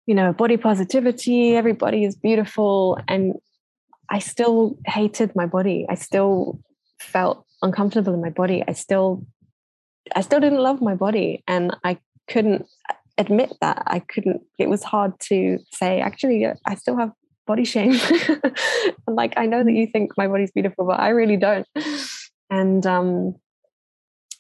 you 0.07 0.15
know 0.15 0.33
body 0.33 0.57
positivity 0.57 1.55
everybody 1.55 2.05
is 2.05 2.17
beautiful. 2.17 2.99
And 3.07 3.35
i 4.11 4.19
still 4.19 4.77
hated 4.87 5.37
my 5.37 5.47
body. 5.47 5.87
I 5.89 5.95
still 5.95 6.61
felt 7.01 7.45
uncomfortable 7.63 8.15
in 8.15 8.21
my 8.21 8.31
body. 8.31 8.65
I 8.67 8.73
still 8.73 9.27
i 10.17 10.23
still 10.23 10.41
didn't 10.41 10.67
love 10.69 10.81
my 10.81 10.95
body. 10.95 11.45
And 11.47 11.77
i 11.85 11.99
couldn't 12.29 12.67
admit 13.19 13.53
that. 13.61 13.83
I 13.87 13.99
couldn't 13.99 14.41
it 14.59 14.71
was 14.71 14.83
hard 14.83 15.13
to 15.29 15.59
say 15.71 16.01
actually 16.01 16.47
i 16.67 16.75
still 16.77 16.97
have 16.97 17.13
body 17.47 17.65
shame. 17.65 18.01
Like 19.07 19.35
i 19.37 19.45
know 19.45 19.63
that 19.63 19.73
you 19.73 19.87
think 19.87 20.13
my 20.17 20.29
body's 20.29 20.51
beautiful 20.51 20.87
but 20.87 20.99
i 20.99 21.11
really 21.11 21.37
don't 21.37 21.67
and 22.51 22.87
um 22.87 23.37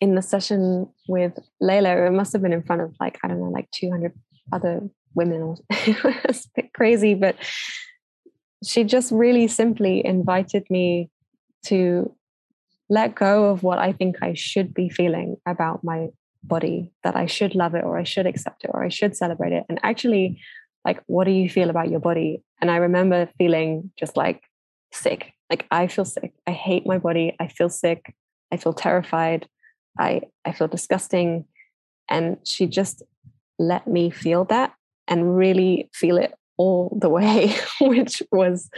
in 0.00 0.14
the 0.14 0.22
session 0.22 0.88
with 1.08 1.38
Layla, 1.62 2.06
it 2.06 2.12
must 2.12 2.32
have 2.32 2.42
been 2.42 2.52
in 2.52 2.62
front 2.62 2.82
of 2.82 2.94
like, 3.00 3.18
I 3.22 3.28
don't 3.28 3.40
know, 3.40 3.50
like 3.50 3.70
200 3.70 4.12
other 4.52 4.80
women. 5.14 5.56
it 5.70 6.02
was 6.04 6.46
a 6.46 6.62
bit 6.62 6.72
crazy, 6.74 7.14
but 7.14 7.36
she 8.64 8.84
just 8.84 9.12
really 9.12 9.48
simply 9.48 10.04
invited 10.04 10.64
me 10.70 11.10
to 11.66 12.14
let 12.88 13.14
go 13.14 13.50
of 13.50 13.62
what 13.62 13.78
I 13.78 13.92
think 13.92 14.16
I 14.22 14.34
should 14.34 14.74
be 14.74 14.88
feeling 14.88 15.36
about 15.46 15.82
my 15.82 16.08
body, 16.42 16.92
that 17.02 17.16
I 17.16 17.26
should 17.26 17.54
love 17.54 17.74
it 17.74 17.84
or 17.84 17.98
I 17.98 18.04
should 18.04 18.26
accept 18.26 18.64
it 18.64 18.70
or 18.74 18.84
I 18.84 18.88
should 18.88 19.16
celebrate 19.16 19.52
it. 19.52 19.64
And 19.68 19.80
actually, 19.82 20.40
like, 20.84 21.02
what 21.06 21.24
do 21.24 21.30
you 21.30 21.48
feel 21.48 21.70
about 21.70 21.88
your 21.88 22.00
body? 22.00 22.42
And 22.60 22.70
I 22.70 22.76
remember 22.76 23.28
feeling 23.38 23.90
just 23.98 24.16
like 24.16 24.42
sick. 24.92 25.33
Like, 25.50 25.66
I 25.70 25.86
feel 25.86 26.04
sick. 26.04 26.32
I 26.46 26.52
hate 26.52 26.86
my 26.86 26.98
body. 26.98 27.36
I 27.38 27.48
feel 27.48 27.68
sick. 27.68 28.14
I 28.52 28.56
feel 28.56 28.72
terrified. 28.72 29.48
I, 29.98 30.22
I 30.44 30.52
feel 30.52 30.68
disgusting. 30.68 31.44
And 32.08 32.38
she 32.44 32.66
just 32.66 33.02
let 33.58 33.86
me 33.86 34.10
feel 34.10 34.44
that 34.46 34.74
and 35.06 35.36
really 35.36 35.90
feel 35.92 36.16
it 36.16 36.34
all 36.56 36.96
the 37.00 37.08
way, 37.08 37.54
which 37.80 38.22
was 38.32 38.70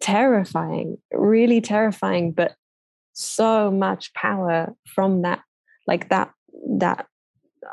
terrifying, 0.00 0.98
really 1.12 1.60
terrifying, 1.60 2.32
but 2.32 2.54
so 3.12 3.70
much 3.70 4.12
power 4.14 4.74
from 4.86 5.22
that, 5.22 5.40
like 5.86 6.08
that, 6.08 6.32
that, 6.78 7.06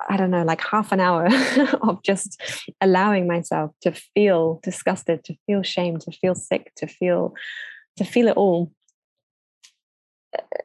I 0.09 0.17
don't 0.17 0.31
know, 0.31 0.43
like 0.43 0.61
half 0.61 0.91
an 0.91 0.99
hour 0.99 1.27
of 1.81 2.03
just 2.03 2.41
allowing 2.81 3.27
myself 3.27 3.71
to 3.81 3.91
feel 3.91 4.59
disgusted, 4.63 5.23
to 5.25 5.35
feel 5.45 5.63
shame, 5.63 5.97
to 5.99 6.11
feel 6.11 6.35
sick, 6.35 6.71
to 6.77 6.87
feel, 6.87 7.33
to 7.97 8.03
feel 8.03 8.27
it 8.27 8.37
all 8.37 8.71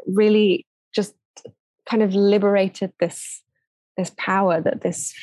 really 0.06 0.66
just 0.94 1.14
kind 1.88 2.02
of 2.02 2.14
liberated 2.14 2.92
this 3.00 3.42
this 3.96 4.12
power 4.16 4.60
that 4.60 4.82
this 4.82 5.14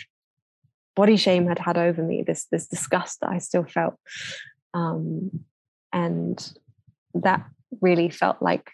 body 0.95 1.15
shame 1.15 1.47
had 1.47 1.59
had 1.59 1.77
over 1.77 2.01
me 2.03 2.23
this 2.25 2.47
this 2.51 2.67
disgust 2.67 3.19
that 3.21 3.29
i 3.29 3.37
still 3.37 3.65
felt. 3.65 3.95
Um, 4.73 5.45
and 5.91 6.53
that 7.13 7.45
really 7.81 8.09
felt 8.09 8.41
like 8.41 8.71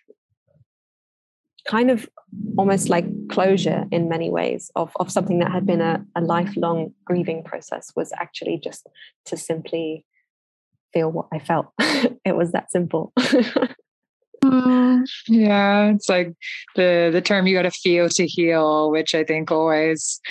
kind 1.68 1.92
of 1.92 2.10
almost 2.58 2.90
like 2.90 3.06
closure 3.30 3.86
in 3.92 4.10
many 4.10 4.30
ways 4.30 4.72
of, 4.76 4.92
of 5.00 5.12
something 5.12 5.40
that 5.40 5.52
had 5.52 5.66
been 5.66 5.82
a, 5.82 6.06
a 6.16 6.22
lifelong 6.22 6.94
grieving 7.06 7.44
process 7.44 7.92
was 7.96 8.12
actually 8.18 8.60
just 8.64 8.88
to 9.26 9.36
simply 9.36 10.06
feel 10.94 11.12
what 11.12 11.28
i 11.34 11.40
felt 11.40 11.68
it 12.26 12.36
was 12.36 12.52
that 12.52 12.72
simple 12.72 13.14
Mm, 14.44 15.06
yeah, 15.28 15.92
it's 15.92 16.08
like 16.08 16.34
the 16.76 17.10
the 17.12 17.22
term 17.22 17.46
you 17.46 17.56
got 17.56 17.64
to 17.64 17.72
feel 17.72 18.08
to 18.10 18.26
heal, 18.26 18.90
which 18.92 19.14
I 19.14 19.24
think 19.24 19.52
always 19.52 20.22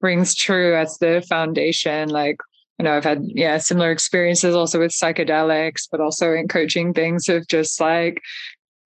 rings 0.00 0.34
true 0.34 0.76
as 0.76 0.98
the 0.98 1.24
foundation. 1.28 2.08
Like 2.08 2.36
you 2.78 2.84
know, 2.84 2.96
I've 2.96 3.04
had 3.04 3.22
yeah 3.24 3.58
similar 3.58 3.90
experiences 3.90 4.54
also 4.54 4.78
with 4.78 4.92
psychedelics, 4.92 5.88
but 5.90 6.00
also 6.00 6.32
in 6.32 6.46
coaching 6.46 6.94
things 6.94 7.28
of 7.28 7.48
just 7.48 7.80
like 7.80 8.20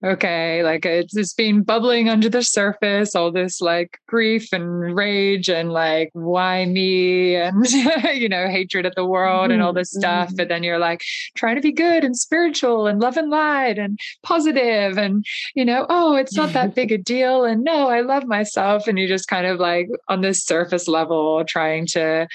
okay, 0.05 0.63
like 0.63 0.85
it's, 0.85 1.17
it's 1.17 1.33
been 1.33 1.63
bubbling 1.63 2.09
under 2.09 2.29
the 2.29 2.43
surface, 2.43 3.15
all 3.15 3.31
this 3.31 3.61
like 3.61 3.99
grief 4.09 4.53
and 4.53 4.97
rage 4.97 5.49
and 5.49 5.73
like, 5.73 6.11
why 6.13 6.65
me? 6.65 7.37
And, 7.37 7.65
you 8.15 8.29
know, 8.29 8.49
hatred 8.49 8.87
of 8.87 8.95
the 8.97 9.07
world 9.07 9.45
mm-hmm. 9.45 9.53
and 9.53 9.63
all 9.63 9.73
this 9.73 9.93
stuff. 9.93 10.29
Mm-hmm. 10.29 10.37
But 10.37 10.49
then 10.49 10.63
you're 10.63 10.79
like 10.79 11.03
trying 11.37 11.57
to 11.57 11.63
be 11.63 11.73
good 11.73 12.05
and 12.05 12.17
spiritual 12.17 12.87
and 12.87 13.01
love 13.01 13.17
and 13.17 13.31
light 13.31 13.79
and 13.79 13.99
positive 14.23 14.99
and, 14.99 15.25
you 15.55 15.65
know, 15.65 15.87
oh, 15.89 16.17
it's 16.17 16.37
not 16.37 16.53
that 16.53 16.75
big 16.75 16.93
a 16.93 16.99
deal. 17.13 17.45
And 17.45 17.63
no, 17.63 17.89
I 17.89 18.01
love 18.01 18.25
myself. 18.25 18.89
And 18.89 18.99
you 18.99 19.07
just 19.07 19.29
kind 19.29 19.47
of 19.47 19.61
like 19.61 19.89
on 20.09 20.21
this 20.21 20.45
surface 20.45 20.89
level 20.89 21.45
trying 21.47 21.87
to 21.89 22.27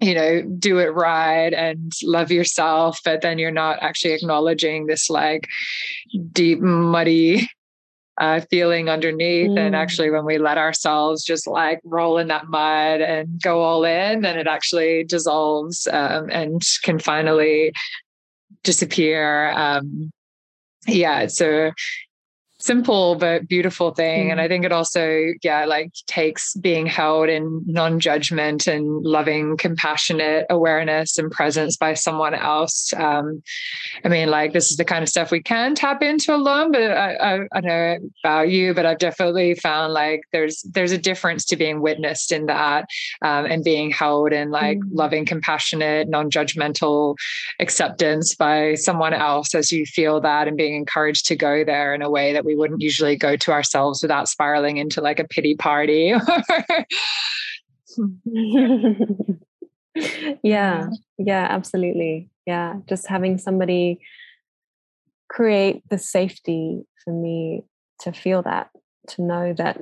you 0.00 0.14
know 0.14 0.42
do 0.58 0.78
it 0.78 0.94
right 0.94 1.52
and 1.52 1.92
love 2.02 2.30
yourself 2.30 2.98
but 3.04 3.20
then 3.20 3.38
you're 3.38 3.50
not 3.50 3.78
actually 3.82 4.12
acknowledging 4.12 4.86
this 4.86 5.10
like 5.10 5.48
deep 6.32 6.60
muddy 6.60 7.48
uh, 8.18 8.40
feeling 8.50 8.90
underneath 8.90 9.50
mm. 9.50 9.58
and 9.58 9.74
actually 9.74 10.10
when 10.10 10.26
we 10.26 10.36
let 10.36 10.58
ourselves 10.58 11.24
just 11.24 11.46
like 11.46 11.80
roll 11.84 12.18
in 12.18 12.28
that 12.28 12.48
mud 12.48 13.00
and 13.00 13.40
go 13.42 13.62
all 13.62 13.84
in 13.84 14.20
then 14.20 14.38
it 14.38 14.46
actually 14.46 15.04
dissolves 15.04 15.88
um, 15.92 16.28
and 16.30 16.62
can 16.82 16.98
finally 16.98 17.72
disappear 18.62 19.50
um, 19.52 20.10
yeah 20.86 21.26
so 21.26 21.70
simple 22.60 23.14
but 23.14 23.48
beautiful 23.48 23.90
thing 23.90 24.28
mm. 24.28 24.32
and 24.32 24.40
i 24.40 24.46
think 24.46 24.64
it 24.64 24.72
also 24.72 25.26
yeah 25.42 25.64
like 25.64 25.92
takes 26.06 26.54
being 26.56 26.86
held 26.86 27.28
in 27.28 27.62
non-judgment 27.66 28.66
and 28.66 29.02
loving 29.04 29.56
compassionate 29.56 30.46
awareness 30.50 31.18
and 31.18 31.30
presence 31.30 31.76
by 31.76 31.94
someone 31.94 32.34
else 32.34 32.92
um, 32.94 33.42
i 34.04 34.08
mean 34.08 34.28
like 34.28 34.52
this 34.52 34.70
is 34.70 34.76
the 34.76 34.84
kind 34.84 35.02
of 35.02 35.08
stuff 35.08 35.30
we 35.30 35.42
can 35.42 35.74
tap 35.74 36.02
into 36.02 36.34
alone 36.34 36.70
but 36.70 36.82
I, 36.82 37.14
I, 37.14 37.38
I 37.54 37.60
know 37.60 37.96
about 38.22 38.50
you 38.50 38.74
but 38.74 38.86
i've 38.86 38.98
definitely 38.98 39.54
found 39.54 39.92
like 39.92 40.20
there's 40.32 40.62
there's 40.70 40.92
a 40.92 40.98
difference 40.98 41.44
to 41.46 41.56
being 41.56 41.80
witnessed 41.80 42.30
in 42.30 42.46
that 42.46 42.86
um, 43.22 43.46
and 43.46 43.64
being 43.64 43.90
held 43.90 44.32
in 44.32 44.50
like 44.50 44.78
mm. 44.78 44.88
loving 44.92 45.24
compassionate 45.24 46.08
non-judgmental 46.08 47.16
acceptance 47.58 48.34
by 48.34 48.74
someone 48.74 49.14
else 49.14 49.54
as 49.54 49.72
you 49.72 49.86
feel 49.86 50.20
that 50.20 50.46
and 50.46 50.56
being 50.56 50.74
encouraged 50.74 51.26
to 51.26 51.36
go 51.36 51.64
there 51.64 51.94
in 51.94 52.02
a 52.02 52.10
way 52.10 52.32
that 52.32 52.44
we 52.44 52.49
wouldn't 52.54 52.80
usually 52.80 53.16
go 53.16 53.36
to 53.36 53.52
ourselves 53.52 54.02
without 54.02 54.28
spiraling 54.28 54.76
into 54.76 55.00
like 55.00 55.18
a 55.18 55.26
pity 55.26 55.54
party. 55.54 56.14
yeah, 60.42 60.88
yeah, 61.18 61.46
absolutely. 61.50 62.30
Yeah, 62.46 62.76
just 62.88 63.06
having 63.08 63.38
somebody 63.38 64.00
create 65.28 65.82
the 65.88 65.98
safety 65.98 66.82
for 67.04 67.12
me 67.12 67.62
to 68.00 68.12
feel 68.12 68.42
that, 68.42 68.70
to 69.08 69.22
know 69.22 69.52
that 69.54 69.80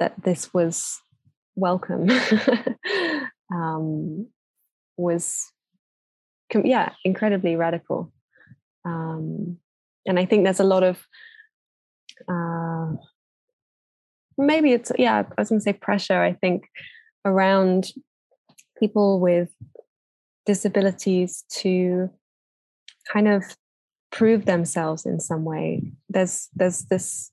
that 0.00 0.14
this 0.24 0.52
was 0.52 1.00
welcome 1.56 2.10
um, 3.52 4.26
was 4.96 5.50
yeah 6.64 6.92
incredibly 7.04 7.56
radical 7.56 8.12
um, 8.84 9.58
and 10.06 10.18
i 10.18 10.24
think 10.24 10.44
there's 10.44 10.60
a 10.60 10.64
lot 10.64 10.82
of 10.82 11.06
uh, 12.28 12.92
maybe 14.38 14.72
it's 14.72 14.92
yeah 14.98 15.22
i 15.36 15.40
was 15.40 15.48
going 15.48 15.60
to 15.60 15.64
say 15.64 15.72
pressure 15.72 16.22
i 16.22 16.32
think 16.32 16.64
around 17.24 17.92
people 18.78 19.20
with 19.20 19.50
disabilities 20.46 21.44
to 21.48 22.10
kind 23.12 23.28
of 23.28 23.44
prove 24.10 24.44
themselves 24.44 25.04
in 25.06 25.18
some 25.18 25.44
way. 25.44 25.82
There's 26.08 26.48
there's 26.54 26.84
this 26.84 27.30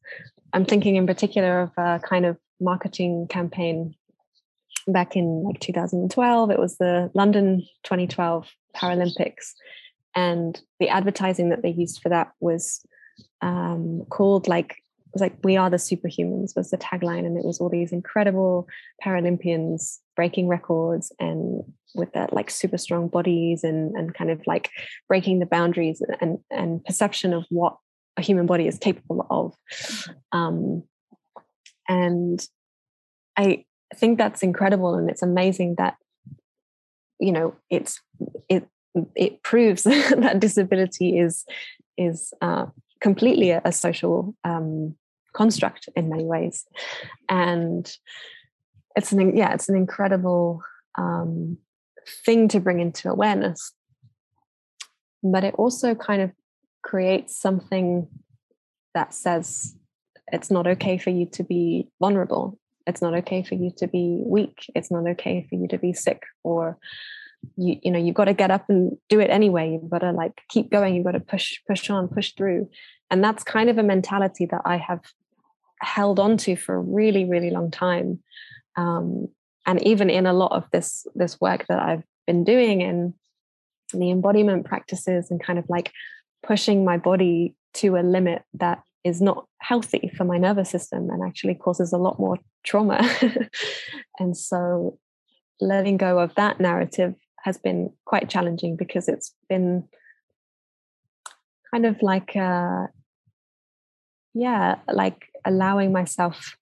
i'm 0.53 0.65
thinking 0.65 0.95
in 0.95 1.07
particular 1.07 1.61
of 1.61 1.71
a 1.77 1.99
kind 1.99 2.25
of 2.25 2.37
marketing 2.59 3.27
campaign 3.29 3.93
back 4.87 5.15
in 5.15 5.43
like 5.43 5.59
2012 5.59 6.49
it 6.51 6.59
was 6.59 6.77
the 6.77 7.09
london 7.13 7.61
2012 7.83 8.49
paralympics 8.75 9.53
and 10.15 10.59
the 10.79 10.89
advertising 10.89 11.49
that 11.49 11.61
they 11.61 11.69
used 11.69 12.01
for 12.01 12.09
that 12.09 12.31
was 12.39 12.85
um, 13.41 14.03
called 14.09 14.47
like 14.47 14.71
it 14.71 15.13
was 15.13 15.21
like 15.21 15.35
we 15.43 15.57
are 15.57 15.69
the 15.69 15.77
superhumans 15.77 16.55
was 16.55 16.69
the 16.69 16.77
tagline 16.77 17.25
and 17.25 17.37
it 17.37 17.43
was 17.43 17.59
all 17.59 17.69
these 17.69 17.91
incredible 17.91 18.67
paralympians 19.03 19.97
breaking 20.15 20.47
records 20.47 21.11
and 21.19 21.63
with 21.95 22.11
that 22.13 22.31
like 22.31 22.49
super 22.49 22.77
strong 22.77 23.09
bodies 23.09 23.63
and 23.63 23.93
and 23.95 24.13
kind 24.13 24.31
of 24.31 24.41
like 24.47 24.69
breaking 25.07 25.39
the 25.39 25.45
boundaries 25.45 26.01
and 26.21 26.37
and 26.49 26.83
perception 26.85 27.33
of 27.33 27.45
what 27.49 27.75
a 28.17 28.21
human 28.21 28.45
body 28.45 28.67
is 28.67 28.77
capable 28.77 29.25
of. 29.29 29.53
Um 30.31 30.83
and 31.87 32.45
i 33.37 33.65
think 33.95 34.17
that's 34.17 34.43
incredible 34.43 34.95
and 34.95 35.09
it's 35.09 35.21
amazing 35.21 35.75
that 35.77 35.95
you 37.19 37.31
know 37.31 37.55
it's 37.69 37.99
it 38.49 38.67
it 39.15 39.43
proves 39.43 39.83
that 39.83 40.39
disability 40.39 41.17
is 41.17 41.45
is 41.97 42.33
uh, 42.41 42.65
completely 42.99 43.51
a, 43.51 43.61
a 43.65 43.71
social 43.71 44.35
um, 44.43 44.95
construct 45.33 45.89
in 45.95 46.09
many 46.09 46.23
ways. 46.23 46.65
And 47.29 47.91
it's 48.95 49.11
an 49.11 49.35
yeah 49.35 49.53
it's 49.53 49.69
an 49.69 49.75
incredible 49.75 50.61
um, 50.97 51.57
thing 52.25 52.47
to 52.49 52.59
bring 52.59 52.79
into 52.79 53.09
awareness. 53.09 53.73
But 55.23 55.43
it 55.43 55.53
also 55.55 55.95
kind 55.95 56.21
of 56.21 56.31
creates 56.81 57.37
something 57.37 58.07
that 58.93 59.13
says 59.13 59.75
it's 60.31 60.49
not 60.49 60.67
okay 60.67 60.97
for 60.97 61.11
you 61.11 61.25
to 61.27 61.43
be 61.43 61.87
vulnerable. 61.99 62.57
It's 62.87 63.01
not 63.01 63.13
okay 63.13 63.43
for 63.43 63.55
you 63.55 63.71
to 63.77 63.87
be 63.87 64.23
weak. 64.25 64.65
It's 64.75 64.89
not 64.89 65.07
okay 65.09 65.45
for 65.47 65.55
you 65.55 65.67
to 65.67 65.77
be 65.77 65.93
sick 65.93 66.23
or 66.43 66.77
you 67.57 67.77
you 67.83 67.91
know 67.91 67.99
you've 67.99 68.15
got 68.15 68.25
to 68.25 68.33
get 68.33 68.51
up 68.51 68.69
and 68.69 68.97
do 69.09 69.19
it 69.19 69.29
anyway. 69.29 69.71
You've 69.71 69.89
got 69.89 69.99
to 69.99 70.11
like 70.11 70.41
keep 70.49 70.71
going. 70.71 70.95
You've 70.95 71.05
got 71.05 71.11
to 71.13 71.19
push 71.19 71.59
push 71.67 71.89
on 71.89 72.07
push 72.07 72.33
through. 72.33 72.69
And 73.09 73.23
that's 73.23 73.43
kind 73.43 73.69
of 73.69 73.77
a 73.77 73.83
mentality 73.83 74.45
that 74.45 74.61
i 74.63 74.77
have 74.77 75.01
held 75.81 76.17
on 76.19 76.37
to 76.37 76.55
for 76.55 76.75
a 76.75 76.79
really 76.79 77.25
really 77.25 77.49
long 77.49 77.71
time. 77.71 78.19
Um, 78.77 79.27
and 79.65 79.81
even 79.85 80.09
in 80.09 80.25
a 80.25 80.33
lot 80.33 80.53
of 80.53 80.65
this 80.71 81.05
this 81.15 81.39
work 81.39 81.67
that 81.67 81.79
i've 81.79 82.03
been 82.25 82.43
doing 82.43 82.81
in 82.81 83.13
the 83.93 84.09
embodiment 84.11 84.65
practices 84.65 85.29
and 85.29 85.43
kind 85.43 85.59
of 85.59 85.65
like 85.69 85.91
pushing 86.43 86.85
my 86.85 86.97
body 86.97 87.55
to 87.73 87.97
a 87.97 88.01
limit 88.01 88.43
that 88.53 88.81
is 89.03 89.21
not 89.21 89.45
healthy 89.59 90.11
for 90.15 90.23
my 90.23 90.37
nervous 90.37 90.69
system 90.69 91.09
and 91.09 91.23
actually 91.27 91.55
causes 91.55 91.91
a 91.91 91.97
lot 91.97 92.19
more 92.19 92.37
trauma. 92.63 93.01
And 94.19 94.37
so 94.37 94.99
letting 95.59 95.97
go 95.97 96.19
of 96.19 96.35
that 96.35 96.59
narrative 96.59 97.15
has 97.43 97.57
been 97.57 97.91
quite 98.05 98.29
challenging 98.29 98.75
because 98.75 99.07
it's 99.07 99.33
been 99.49 99.83
kind 101.71 101.85
of 101.85 102.01
like 102.01 102.35
uh 102.35 102.87
yeah 104.33 104.75
like 104.91 105.27
allowing 105.45 105.91
myself 105.91 106.55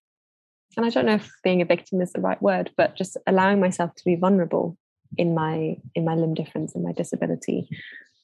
and 0.78 0.86
i 0.86 0.90
don't 0.90 1.06
know 1.06 1.16
if 1.16 1.32
being 1.44 1.62
a 1.62 1.66
victim 1.66 2.02
is 2.02 2.12
the 2.14 2.22
right 2.22 2.42
word 2.42 2.72
but 2.78 2.96
just 2.96 3.18
allowing 3.28 3.60
myself 3.60 3.94
to 3.96 4.04
be 4.06 4.16
vulnerable 4.16 4.78
in 5.18 5.34
my 5.34 5.76
in 5.96 6.06
my 6.06 6.16
limb 6.16 6.34
difference 6.34 6.76
and 6.76 6.84
my 6.84 6.92
disability 6.92 7.68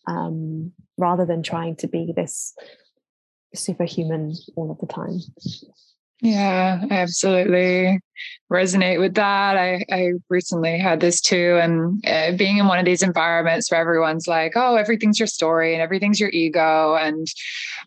um 0.08 0.72
rather 0.98 1.26
than 1.26 1.42
trying 1.42 1.76
to 1.76 1.88
be 1.88 2.14
this 2.16 2.54
superhuman 3.56 4.34
all 4.56 4.72
of 4.72 4.80
the 4.80 4.88
time. 4.88 5.20
Yeah, 6.22 6.86
absolutely 6.92 8.00
resonate 8.52 9.00
with 9.00 9.16
that. 9.16 9.58
I, 9.58 9.86
I 9.92 10.12
recently 10.30 10.78
had 10.78 11.00
this 11.00 11.22
too. 11.22 11.60
And 11.62 12.04
uh, 12.06 12.34
being 12.38 12.58
in 12.58 12.68
one 12.68 12.80
of 12.80 12.86
these 12.86 13.04
environments 13.04 13.72
where 13.72 13.82
everyone's 13.82 14.28
like, 14.28 14.54
oh, 14.56 14.76
everything's 14.76 15.20
your 15.20 15.28
story 15.28 15.74
and 15.74 15.82
everything's 15.82 16.20
your 16.20 16.30
ego. 16.30 16.96
And 16.96 17.28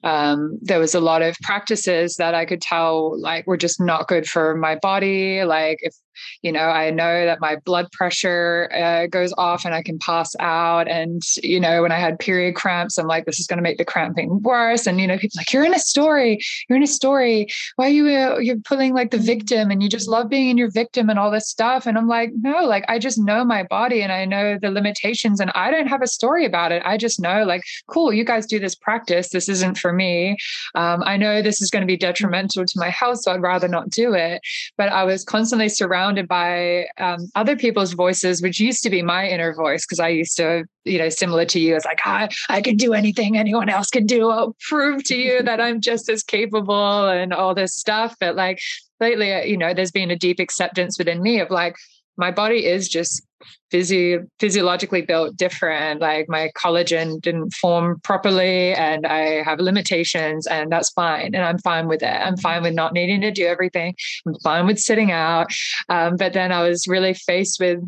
um, 0.05 0.59
there 0.63 0.79
was 0.79 0.95
a 0.95 1.01
lot 1.01 1.23
of 1.23 1.37
practices 1.43 2.17
that 2.17 2.35
I 2.35 2.45
could 2.45 2.61
tell 2.61 3.21
like 3.21 3.47
were 3.47 3.57
just 3.57 3.81
not 3.81 4.09
good 4.09 4.27
for 4.27 4.57
my 4.57 4.77
body. 4.77 5.45
Like 5.45 5.79
if 5.83 5.95
you 6.43 6.53
know 6.53 6.61
i 6.61 6.91
know 6.91 7.25
that 7.25 7.41
my 7.41 7.57
blood 7.65 7.91
pressure 7.93 8.71
uh, 8.75 9.07
goes 9.07 9.33
off 9.39 9.65
and 9.65 9.75
i 9.75 9.83
can 9.83 9.99
pass 9.99 10.35
out 10.41 10.89
and 10.89 11.23
you 11.43 11.61
know 11.61 11.83
when 11.83 11.93
i 11.93 11.99
had 11.99 12.19
period 12.19 12.55
cramps 12.55 12.99
i'm 12.99 13.07
like 13.07 13.25
this 13.25 13.39
is 13.39 13.47
going 13.47 13.57
to 13.57 13.63
make 13.63 13.79
the 13.79 13.85
cramping 13.85 14.41
worse 14.43 14.87
and 14.87 15.01
you 15.01 15.07
know 15.07 15.17
people 15.17 15.37
like 15.37 15.53
you're 15.53 15.65
in 15.65 15.75
a 15.75 15.79
story 15.79 16.39
you're 16.69 16.77
in 16.77 16.83
a 16.83 16.87
story 16.87 17.47
why 17.77 17.87
are 17.87 17.91
you 17.91 18.09
uh, 18.09 18.39
you're 18.39 18.59
pulling 18.61 18.95
like 18.95 19.11
the 19.11 19.19
victim 19.19 19.71
and 19.71 19.83
you 19.83 19.89
just 19.89 20.09
love 20.19 20.29
being 20.29 20.51
in 20.51 20.59
your 20.59 20.71
victim 20.71 21.09
and 21.09 21.19
all 21.19 21.31
this 21.31 21.49
stuff. 21.49 21.87
And 21.87 21.97
i'm 21.97 22.09
like 22.09 22.31
no 22.35 22.65
like 22.65 22.85
i 22.89 22.99
just 22.99 23.19
know 23.19 23.45
my 23.45 23.63
body 23.63 24.03
and 24.03 24.13
i 24.13 24.25
know 24.25 24.59
the 24.61 24.71
limitations 24.71 25.41
and 25.41 25.51
i 25.55 25.71
don't 25.71 25.87
have 25.87 26.03
a 26.03 26.07
story 26.07 26.45
about 26.45 26.73
it. 26.73 26.83
I 26.85 26.97
just 26.97 27.21
know 27.21 27.45
like 27.45 27.63
cool 27.87 28.13
you 28.13 28.25
guys 28.25 28.47
do 28.47 28.59
this 28.59 28.75
practice. 28.75 29.31
This 29.31 29.49
isn't 29.49 29.79
for 29.79 29.93
me. 29.93 30.37
Um, 30.75 31.03
i 31.05 31.17
know 31.17 31.43
this 31.43 31.61
is 31.61 31.71
going 31.71 31.83
to 31.83 31.87
be 31.87 31.97
detrimental 31.97 32.65
to 32.65 32.79
my 32.79 32.91
health 32.91 33.21
so 33.23 33.33
i'd 33.33 33.43
rather 33.43 33.69
not 33.69 33.91
do 33.91 34.15
it. 34.15 34.41
But 34.77 34.89
i 34.91 35.05
was 35.05 35.25
constantly 35.25 35.69
surrounded 35.69 36.29
by 36.29 36.87
um, 36.99 37.31
other 37.35 37.57
people's 37.57 37.93
voices, 37.93 38.43
which 38.43 38.61
used 38.61 38.83
to 38.83 38.91
be 38.91 39.03
my 39.03 39.29
inner 39.29 39.55
voice, 39.55 39.85
because 39.85 40.01
I 40.01 40.09
used 40.09 40.37
to, 40.37 40.65
you 40.85 40.99
know, 40.99 41.09
similar 41.09 41.45
to 41.47 41.61
you, 41.61 41.77
it's 41.77 41.85
like, 41.85 42.01
I, 42.05 42.29
I 42.49 42.61
can 42.61 42.77
do 42.77 42.95
anything 42.95 43.37
anyone 43.37 43.69
else 43.69 43.89
can 43.89 44.07
do. 44.07 44.29
I'll 44.29 44.57
prove 44.69 45.05
to 45.05 45.17
you 45.17 45.43
that 45.43 45.61
I'm 45.61 45.81
just 45.81 46.09
as 46.09 46.23
capable 46.23 47.09
and 47.09 47.33
all 47.33 47.55
this 47.55 47.75
stuff. 47.75 48.17
But 48.21 48.37
like 48.37 48.61
lately, 49.01 49.33
uh, 49.33 49.43
you 49.43 49.57
know, 49.57 49.75
there's 49.75 49.91
been 49.91 50.11
a 50.11 50.17
deep 50.17 50.41
acceptance 50.41 50.99
within 50.99 51.23
me 51.23 51.41
of 51.41 51.51
like, 51.51 51.77
my 52.17 52.33
body 52.33 52.67
is 52.67 52.89
just 52.89 53.23
physio- 53.71 54.27
physiologically 54.41 55.03
built 55.03 55.37
different. 55.37 56.01
Like 56.01 56.29
my 56.29 56.51
collagen 56.57 57.21
didn't 57.21 57.55
form 57.55 58.01
properly 58.03 58.75
and 58.75 59.07
I 59.07 59.43
have 59.45 59.61
limitations 59.61 60.47
and 60.47 60.71
that's 60.71 60.91
fine. 60.91 61.35
And 61.35 61.45
I'm 61.45 61.59
fine 61.59 61.87
with 61.87 62.03
it. 62.03 62.07
I'm 62.07 62.37
fine 62.37 62.63
with 62.63 62.75
not 62.75 62.93
needing 62.93 63.21
to 63.21 63.31
do 63.31 63.47
everything. 63.47 63.95
I'm 64.27 64.35
fine 64.41 64.67
with 64.67 64.81
sitting 64.81 65.13
out. 65.13 65.47
Um, 65.89 66.17
but 66.17 66.33
then 66.33 66.51
I 66.51 66.69
was 66.69 66.89
really 66.89 67.15
faced 67.15 67.61
with 67.61 67.81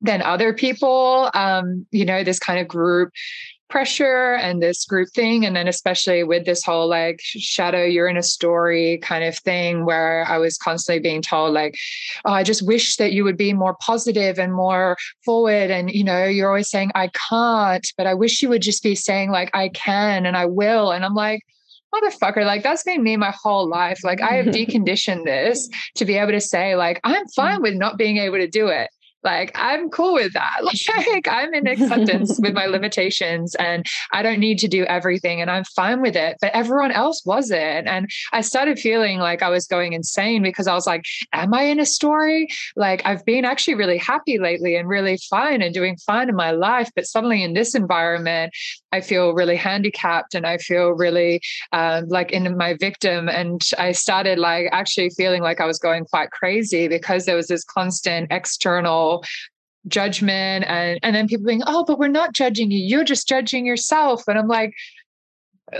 then 0.00 0.22
other 0.22 0.52
people, 0.52 1.30
um, 1.34 1.86
you 1.90 2.04
know, 2.04 2.22
this 2.22 2.38
kind 2.38 2.60
of 2.60 2.68
group 2.68 3.10
pressure 3.74 4.34
and 4.34 4.62
this 4.62 4.84
group 4.84 5.08
thing. 5.10 5.44
And 5.44 5.56
then, 5.56 5.66
especially 5.66 6.22
with 6.22 6.46
this 6.46 6.62
whole 6.62 6.88
like 6.88 7.18
shadow, 7.20 7.82
you're 7.84 8.06
in 8.06 8.16
a 8.16 8.22
story 8.22 8.98
kind 8.98 9.24
of 9.24 9.36
thing 9.36 9.84
where 9.84 10.24
I 10.28 10.38
was 10.38 10.56
constantly 10.56 11.00
being 11.00 11.20
told, 11.20 11.54
like, 11.54 11.74
oh, 12.24 12.32
I 12.32 12.44
just 12.44 12.64
wish 12.64 12.94
that 12.98 13.12
you 13.12 13.24
would 13.24 13.36
be 13.36 13.52
more 13.52 13.74
positive 13.80 14.38
and 14.38 14.54
more 14.54 14.96
forward. 15.24 15.72
And, 15.72 15.90
you 15.90 16.04
know, 16.04 16.24
you're 16.24 16.50
always 16.50 16.70
saying, 16.70 16.92
I 16.94 17.08
can't, 17.28 17.84
but 17.98 18.06
I 18.06 18.14
wish 18.14 18.42
you 18.42 18.48
would 18.50 18.62
just 18.62 18.84
be 18.84 18.94
saying, 18.94 19.32
like, 19.32 19.50
I 19.54 19.70
can 19.70 20.24
and 20.24 20.36
I 20.36 20.46
will. 20.46 20.92
And 20.92 21.04
I'm 21.04 21.16
like, 21.16 21.40
motherfucker, 21.92 22.44
like 22.44 22.62
that's 22.62 22.84
been 22.84 23.02
me 23.02 23.16
my 23.16 23.34
whole 23.42 23.68
life. 23.68 24.04
Like 24.04 24.20
I 24.22 24.34
have 24.34 24.46
deconditioned 24.54 25.24
this 25.24 25.68
to 25.96 26.04
be 26.04 26.16
able 26.16 26.30
to 26.30 26.40
say, 26.40 26.76
like, 26.76 27.00
I'm 27.02 27.26
fine 27.34 27.58
mm. 27.58 27.62
with 27.62 27.74
not 27.74 27.98
being 27.98 28.18
able 28.18 28.38
to 28.38 28.46
do 28.46 28.68
it 28.68 28.88
like 29.24 29.50
i'm 29.54 29.88
cool 29.90 30.14
with 30.14 30.32
that. 30.34 30.60
Like 31.14 31.28
i'm 31.28 31.54
in 31.54 31.66
acceptance 31.66 32.38
with 32.40 32.54
my 32.54 32.66
limitations 32.76 33.54
and 33.56 33.86
i 34.12 34.22
don't 34.22 34.38
need 34.38 34.58
to 34.60 34.68
do 34.68 34.84
everything 34.84 35.40
and 35.40 35.50
i'm 35.50 35.64
fine 35.64 36.00
with 36.00 36.16
it 36.16 36.36
but 36.40 36.52
everyone 36.52 36.92
else 36.92 37.22
wasn't. 37.24 37.88
And 37.88 38.10
i 38.32 38.40
started 38.40 38.78
feeling 38.78 39.18
like 39.18 39.42
i 39.42 39.48
was 39.48 39.66
going 39.66 39.92
insane 39.92 40.42
because 40.42 40.66
i 40.66 40.74
was 40.74 40.86
like 40.86 41.04
am 41.32 41.54
i 41.54 41.62
in 41.62 41.80
a 41.80 41.86
story? 41.86 42.48
Like 42.76 43.02
i've 43.04 43.24
been 43.24 43.44
actually 43.44 43.74
really 43.74 43.98
happy 43.98 44.38
lately 44.38 44.76
and 44.76 44.88
really 44.88 45.18
fine 45.30 45.62
and 45.62 45.72
doing 45.72 45.96
fine 45.96 46.28
in 46.28 46.36
my 46.36 46.50
life 46.50 46.90
but 46.94 47.06
suddenly 47.06 47.42
in 47.42 47.54
this 47.54 47.74
environment 47.74 48.52
i 48.92 49.00
feel 49.00 49.32
really 49.32 49.56
handicapped 49.56 50.34
and 50.34 50.46
i 50.46 50.58
feel 50.58 50.90
really 50.90 51.40
um, 51.72 52.06
like 52.08 52.30
in 52.32 52.56
my 52.56 52.74
victim. 52.74 53.28
And 53.28 53.60
i 53.78 53.92
started 53.92 54.38
like 54.38 54.68
actually 54.72 55.10
feeling 55.10 55.42
like 55.42 55.60
i 55.60 55.66
was 55.66 55.78
going 55.78 56.04
quite 56.04 56.30
crazy 56.30 56.88
because 56.88 57.24
there 57.24 57.36
was 57.36 57.48
this 57.48 57.64
constant 57.64 58.28
external 58.30 59.13
judgment 59.86 60.64
and 60.66 60.98
and 61.02 61.14
then 61.14 61.28
people 61.28 61.44
being 61.44 61.62
oh 61.66 61.84
but 61.84 61.98
we're 61.98 62.08
not 62.08 62.32
judging 62.32 62.70
you 62.70 62.78
you're 62.78 63.04
just 63.04 63.28
judging 63.28 63.66
yourself 63.66 64.22
and 64.26 64.38
i'm 64.38 64.48
like 64.48 64.72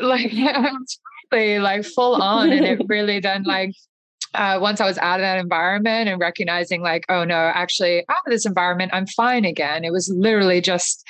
like 0.03 0.31
really 1.33 1.59
like 1.59 1.85
full 1.85 2.21
on 2.21 2.53
and 2.53 2.67
it 2.67 2.83
really 2.89 3.19
then 3.19 3.43
like 3.45 3.71
uh, 4.35 4.59
once 4.61 4.81
I 4.81 4.87
was 4.87 4.99
out 4.99 5.21
of 5.21 5.25
that 5.25 5.39
environment 5.39 6.09
and 6.09 6.21
recognizing, 6.21 6.83
like, 6.83 7.05
oh 7.09 7.23
no, 7.23 7.37
actually, 7.37 8.01
out 8.09 8.17
of 8.27 8.33
this 8.33 8.45
environment, 8.45 8.91
I'm 8.93 9.07
fine 9.07 9.45
again. 9.45 9.85
It 9.85 9.93
was 9.93 10.13
literally 10.13 10.61
just 10.61 11.07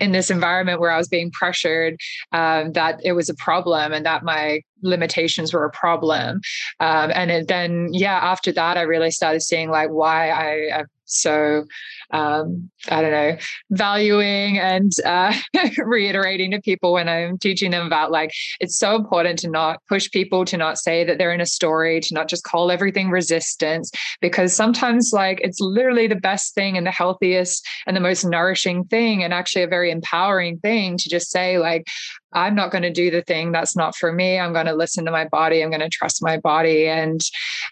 in 0.00 0.12
this 0.12 0.30
environment 0.30 0.80
where 0.80 0.90
I 0.90 0.96
was 0.96 1.08
being 1.08 1.30
pressured 1.30 1.96
um, 2.32 2.72
that 2.72 3.00
it 3.04 3.12
was 3.12 3.28
a 3.28 3.34
problem 3.34 3.92
and 3.92 4.04
that 4.06 4.24
my 4.24 4.60
limitations 4.82 5.52
were 5.52 5.64
a 5.64 5.70
problem. 5.70 6.40
Um, 6.80 7.12
and 7.14 7.30
it, 7.30 7.48
then, 7.48 7.88
yeah, 7.92 8.16
after 8.16 8.50
that, 8.52 8.76
I 8.76 8.82
really 8.82 9.10
started 9.10 9.42
seeing 9.42 9.70
like 9.70 9.90
why 9.90 10.30
I, 10.30 10.80
I've 10.80 10.86
so 11.04 11.64
um, 12.10 12.70
I 12.88 13.02
don't 13.02 13.10
know, 13.10 13.36
valuing 13.70 14.58
and 14.58 14.92
uh, 15.04 15.34
reiterating 15.78 16.50
to 16.52 16.60
people 16.60 16.92
when 16.92 17.08
I'm 17.08 17.38
teaching 17.38 17.70
them 17.70 17.86
about 17.86 18.10
like 18.10 18.32
it's 18.60 18.78
so 18.78 18.94
important 18.94 19.38
to 19.40 19.50
not 19.50 19.80
push 19.88 20.10
people 20.10 20.44
to 20.46 20.56
not 20.56 20.78
say 20.78 21.04
that 21.04 21.18
they're 21.18 21.32
in 21.32 21.40
a 21.40 21.46
story, 21.46 22.00
to 22.00 22.14
not 22.14 22.28
just 22.28 22.44
call 22.44 22.70
everything 22.70 23.10
resistance, 23.10 23.90
because 24.20 24.54
sometimes 24.54 25.10
like 25.12 25.40
it's 25.42 25.60
literally 25.60 26.06
the 26.06 26.14
best 26.14 26.54
thing 26.54 26.76
and 26.76 26.86
the 26.86 26.90
healthiest 26.90 27.66
and 27.86 27.96
the 27.96 28.00
most 28.00 28.24
nourishing 28.24 28.84
thing, 28.84 29.24
and 29.24 29.34
actually 29.34 29.62
a 29.62 29.68
very 29.68 29.90
empowering 29.90 30.58
thing 30.58 30.96
to 30.98 31.08
just 31.08 31.30
say 31.30 31.58
like 31.58 31.84
I'm 32.34 32.54
not 32.54 32.72
going 32.72 32.82
to 32.82 32.90
do 32.90 33.10
the 33.10 33.22
thing 33.22 33.52
that's 33.52 33.76
not 33.76 33.94
for 33.94 34.12
me. 34.12 34.38
I'm 34.38 34.52
going 34.52 34.66
to 34.66 34.74
listen 34.74 35.04
to 35.04 35.10
my 35.10 35.26
body. 35.26 35.62
I'm 35.62 35.70
going 35.70 35.80
to 35.80 35.88
trust 35.88 36.22
my 36.22 36.36
body. 36.36 36.88
And 36.88 37.20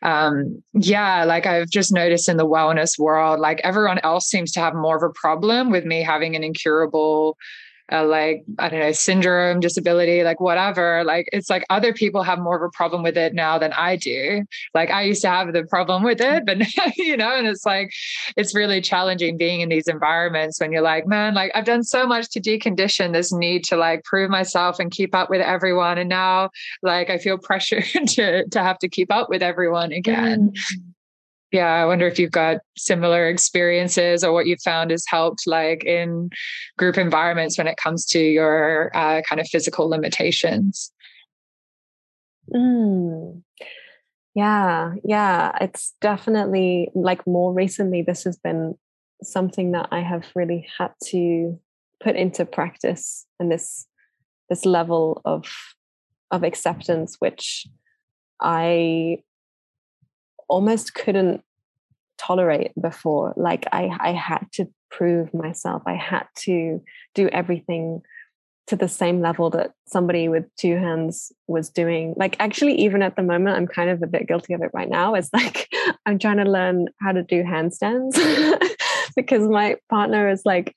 um, 0.02 0.62
yeah, 0.72 1.24
like 1.24 1.46
I've 1.46 1.68
just 1.68 1.92
noticed 1.92 2.28
in 2.28 2.36
the 2.36 2.46
wellness 2.46 2.98
world, 2.98 3.21
like 3.30 3.60
everyone 3.64 3.98
else 4.00 4.26
seems 4.28 4.52
to 4.52 4.60
have 4.60 4.74
more 4.74 4.96
of 4.96 5.02
a 5.02 5.12
problem 5.12 5.70
with 5.70 5.84
me 5.84 6.02
having 6.02 6.36
an 6.36 6.44
incurable 6.44 7.36
uh, 7.92 8.04
like 8.06 8.44
I 8.58 8.68
don't 8.68 8.80
know 8.80 8.92
syndrome, 8.92 9.60
disability, 9.60 10.22
like 10.22 10.40
whatever. 10.40 11.04
Like 11.04 11.28
it's 11.32 11.50
like 11.50 11.64
other 11.68 11.92
people 11.92 12.22
have 12.22 12.38
more 12.38 12.56
of 12.56 12.62
a 12.62 12.70
problem 12.74 13.02
with 13.02 13.18
it 13.18 13.34
now 13.34 13.58
than 13.58 13.72
I 13.74 13.96
do. 13.96 14.44
Like 14.74 14.90
I 14.90 15.02
used 15.02 15.20
to 15.22 15.28
have 15.28 15.52
the 15.52 15.64
problem 15.64 16.02
with 16.02 16.20
it, 16.20 16.46
but 16.46 16.58
you 16.96 17.16
know, 17.16 17.36
and 17.36 17.46
it's 17.46 17.66
like 17.66 17.92
it's 18.36 18.54
really 18.54 18.80
challenging 18.80 19.36
being 19.36 19.60
in 19.60 19.68
these 19.68 19.88
environments 19.88 20.58
when 20.58 20.72
you're 20.72 20.82
like, 20.82 21.06
man, 21.06 21.34
like 21.34 21.52
I've 21.54 21.66
done 21.66 21.82
so 21.82 22.06
much 22.06 22.30
to 22.30 22.40
decondition 22.40 23.12
this 23.12 23.32
need 23.32 23.64
to 23.64 23.76
like 23.76 24.04
prove 24.04 24.30
myself 24.30 24.78
and 24.78 24.90
keep 24.90 25.14
up 25.14 25.28
with 25.28 25.42
everyone, 25.42 25.98
and 25.98 26.08
now 26.08 26.50
like 26.82 27.10
I 27.10 27.18
feel 27.18 27.36
pressure 27.52 27.82
to 27.82 28.48
to 28.48 28.62
have 28.62 28.78
to 28.78 28.88
keep 28.88 29.12
up 29.12 29.28
with 29.28 29.42
everyone 29.42 29.92
again. 29.92 30.52
Mm 30.54 30.91
yeah 31.52 31.74
i 31.74 31.84
wonder 31.84 32.06
if 32.06 32.18
you've 32.18 32.32
got 32.32 32.58
similar 32.76 33.28
experiences 33.28 34.24
or 34.24 34.32
what 34.32 34.46
you've 34.46 34.62
found 34.62 34.90
has 34.90 35.04
helped 35.06 35.46
like 35.46 35.84
in 35.84 36.30
group 36.78 36.98
environments 36.98 37.56
when 37.58 37.68
it 37.68 37.76
comes 37.76 38.04
to 38.06 38.18
your 38.18 38.90
uh, 38.94 39.20
kind 39.28 39.40
of 39.40 39.46
physical 39.46 39.88
limitations 39.88 40.90
mm. 42.52 43.40
yeah 44.34 44.94
yeah 45.04 45.52
it's 45.60 45.94
definitely 46.00 46.88
like 46.94 47.24
more 47.26 47.52
recently 47.52 48.02
this 48.02 48.24
has 48.24 48.36
been 48.38 48.74
something 49.22 49.72
that 49.72 49.88
i 49.92 50.00
have 50.00 50.24
really 50.34 50.66
had 50.78 50.90
to 51.04 51.58
put 52.02 52.16
into 52.16 52.44
practice 52.44 53.26
and 53.38 53.52
this 53.52 53.86
this 54.48 54.64
level 54.64 55.20
of 55.24 55.44
of 56.30 56.42
acceptance 56.42 57.16
which 57.20 57.66
i 58.40 59.18
almost 60.48 60.94
couldn't 60.94 61.42
tolerate 62.18 62.72
before 62.80 63.32
like 63.36 63.66
i 63.72 63.90
i 64.00 64.12
had 64.12 64.46
to 64.52 64.66
prove 64.90 65.32
myself 65.34 65.82
i 65.86 65.94
had 65.94 66.24
to 66.36 66.80
do 67.14 67.28
everything 67.28 68.00
to 68.68 68.76
the 68.76 68.88
same 68.88 69.20
level 69.20 69.50
that 69.50 69.72
somebody 69.86 70.28
with 70.28 70.44
two 70.56 70.76
hands 70.76 71.32
was 71.48 71.68
doing 71.68 72.14
like 72.16 72.36
actually 72.38 72.74
even 72.74 73.02
at 73.02 73.16
the 73.16 73.22
moment 73.22 73.56
i'm 73.56 73.66
kind 73.66 73.90
of 73.90 74.02
a 74.02 74.06
bit 74.06 74.28
guilty 74.28 74.54
of 74.54 74.62
it 74.62 74.70
right 74.72 74.88
now 74.88 75.14
it's 75.14 75.30
like 75.34 75.68
i'm 76.06 76.18
trying 76.18 76.36
to 76.36 76.44
learn 76.44 76.86
how 77.00 77.10
to 77.10 77.22
do 77.22 77.42
handstands 77.42 78.16
because 79.16 79.48
my 79.48 79.76
partner 79.90 80.28
is 80.28 80.42
like 80.44 80.74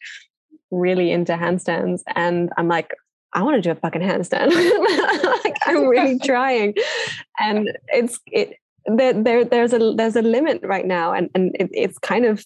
really 0.72 1.12
into 1.12 1.34
handstands 1.34 2.02
and 2.16 2.52
i'm 2.58 2.68
like 2.68 2.92
I 3.36 3.44
want 3.44 3.58
to 3.58 3.62
do 3.62 3.72
a 3.72 3.76
fucking 3.76 4.02
handstand. 4.02 4.52
like 5.44 5.56
I'm 5.66 5.88
really 5.88 6.18
trying. 6.20 6.74
And 7.38 7.78
it's 7.90 8.18
it 8.28 8.56
there, 8.86 9.14
there 9.14 9.46
there's 9.46 9.74
a 9.74 9.94
there's 9.96 10.16
a 10.16 10.22
limit 10.22 10.62
right 10.64 10.86
now. 10.86 11.14
And 11.14 11.30
and 11.36 11.56
it, 11.60 11.70
it's 11.72 11.98
kind 12.00 12.26
of 12.26 12.46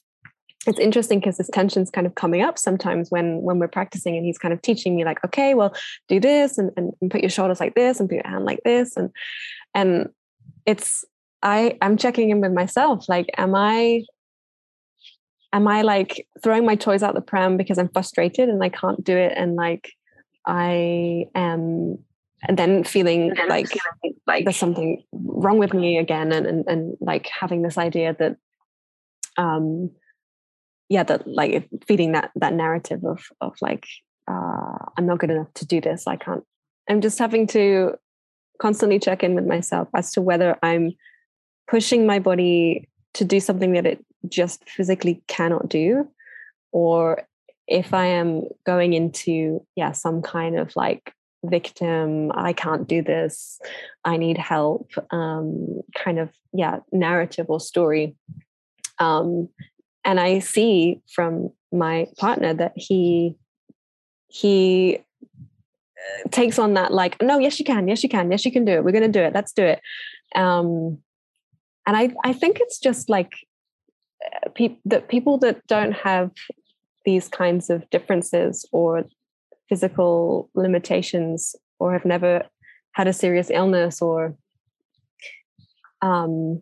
it's 0.67 0.79
interesting 0.79 1.19
because 1.19 1.37
this 1.37 1.49
tension's 1.53 1.89
kind 1.89 2.05
of 2.05 2.15
coming 2.15 2.41
up 2.41 2.57
sometimes 2.57 3.09
when 3.09 3.41
when 3.41 3.59
we're 3.59 3.67
practicing 3.67 4.17
and 4.17 4.25
he's 4.25 4.37
kind 4.37 4.53
of 4.53 4.61
teaching 4.61 4.95
me 4.95 5.05
like 5.05 5.23
okay 5.23 5.53
well 5.53 5.73
do 6.09 6.19
this 6.19 6.57
and, 6.57 6.71
and, 6.75 6.91
and 7.01 7.09
put 7.09 7.21
your 7.21 7.29
shoulders 7.29 7.61
like 7.61 7.75
this 7.75 7.99
and 7.99 8.09
put 8.09 8.15
your 8.15 8.27
hand 8.27 8.45
like 8.45 8.61
this. 8.63 8.97
And 8.97 9.09
and 9.73 10.09
it's 10.65 11.05
i 11.41 11.77
i'm 11.81 11.97
checking 11.97 12.29
in 12.29 12.41
with 12.41 12.51
myself 12.51 13.07
like 13.07 13.29
am 13.37 13.55
i 13.55 14.03
am 15.53 15.67
i 15.67 15.81
like 15.81 16.27
throwing 16.43 16.65
my 16.65 16.75
toys 16.75 17.01
out 17.01 17.15
the 17.15 17.21
pram 17.21 17.57
because 17.57 17.77
i'm 17.77 17.89
frustrated 17.89 18.49
and 18.49 18.63
i 18.63 18.69
can't 18.69 19.03
do 19.03 19.15
it 19.15 19.33
and 19.35 19.55
like 19.55 19.93
i 20.45 21.25
am 21.35 21.97
and 22.47 22.57
then 22.57 22.83
feeling 22.83 23.33
then 23.33 23.49
like 23.49 23.67
feeling 23.67 24.15
like 24.27 24.45
there's 24.45 24.57
something 24.57 25.03
wrong 25.11 25.57
with 25.57 25.73
me 25.73 25.97
again 25.97 26.31
and, 26.31 26.45
and 26.45 26.65
and 26.67 26.97
like 26.99 27.27
having 27.27 27.61
this 27.61 27.77
idea 27.77 28.15
that 28.17 28.37
um 29.37 29.89
yeah 30.87 31.03
that 31.03 31.27
like 31.27 31.69
feeding 31.87 32.13
that 32.13 32.31
that 32.35 32.53
narrative 32.53 33.03
of 33.03 33.25
of 33.41 33.55
like 33.61 33.85
uh 34.27 34.77
i'm 34.97 35.05
not 35.05 35.19
good 35.19 35.31
enough 35.31 35.51
to 35.53 35.65
do 35.65 35.81
this 35.81 36.07
i 36.07 36.15
can't 36.15 36.43
i'm 36.89 37.01
just 37.01 37.19
having 37.19 37.47
to 37.47 37.93
constantly 38.61 38.99
check 38.99 39.23
in 39.23 39.35
with 39.35 39.45
myself 39.45 39.87
as 39.95 40.11
to 40.11 40.21
whether 40.21 40.57
i'm 40.63 40.91
pushing 41.67 42.05
my 42.05 42.19
body 42.19 42.89
to 43.13 43.25
do 43.25 43.39
something 43.39 43.73
that 43.73 43.85
it 43.85 44.05
just 44.27 44.67
physically 44.69 45.21
cannot 45.27 45.69
do 45.69 46.07
or 46.71 47.23
if 47.67 47.93
i 47.93 48.05
am 48.05 48.43
going 48.65 48.93
into 48.93 49.65
yeah 49.75 49.91
some 49.91 50.21
kind 50.21 50.57
of 50.57 50.75
like 50.75 51.13
victim 51.43 52.31
i 52.35 52.51
can't 52.53 52.87
do 52.87 53.01
this. 53.01 53.59
I 54.03 54.17
need 54.17 54.37
help 54.37 54.91
um, 55.11 55.81
kind 55.95 56.19
of 56.19 56.29
yeah 56.53 56.79
narrative 56.91 57.45
or 57.49 57.59
story. 57.59 58.15
Um, 58.99 59.49
and 60.03 60.19
i 60.19 60.39
see 60.39 61.01
from 61.13 61.51
my 61.71 62.07
partner 62.17 62.53
that 62.53 62.73
he 62.75 63.35
he 64.27 64.99
uh, 65.97 66.29
takes 66.29 66.59
on 66.59 66.73
that 66.73 66.93
like 66.93 67.21
no 67.21 67.39
yes 67.39 67.59
you 67.59 67.65
can 67.65 67.87
yes 67.87 68.03
you 68.03 68.09
can 68.09 68.31
yes 68.31 68.45
you 68.45 68.51
can 68.51 68.65
do 68.65 68.73
it. 68.73 68.83
We're 68.83 68.91
going 68.91 69.11
to 69.11 69.19
do 69.19 69.23
it. 69.23 69.33
Let's 69.33 69.53
do 69.53 69.63
it. 69.63 69.79
Um, 70.35 70.99
and 71.89 71.97
i 71.97 72.13
i 72.23 72.33
think 72.33 72.59
it's 72.59 72.79
just 72.79 73.09
like 73.09 73.33
uh, 74.25 74.49
pe- 74.55 74.77
that 74.85 75.07
people 75.09 75.37
that 75.39 75.65
don't 75.67 75.93
have 75.93 76.31
these 77.05 77.27
kinds 77.27 77.69
of 77.69 77.89
differences 77.89 78.65
or 78.71 79.05
physical 79.69 80.49
limitations 80.55 81.55
or 81.79 81.93
have 81.93 82.05
never 82.05 82.43
had 82.93 83.07
a 83.07 83.13
serious 83.13 83.49
illness 83.49 84.01
or 84.01 84.35
um 86.01 86.61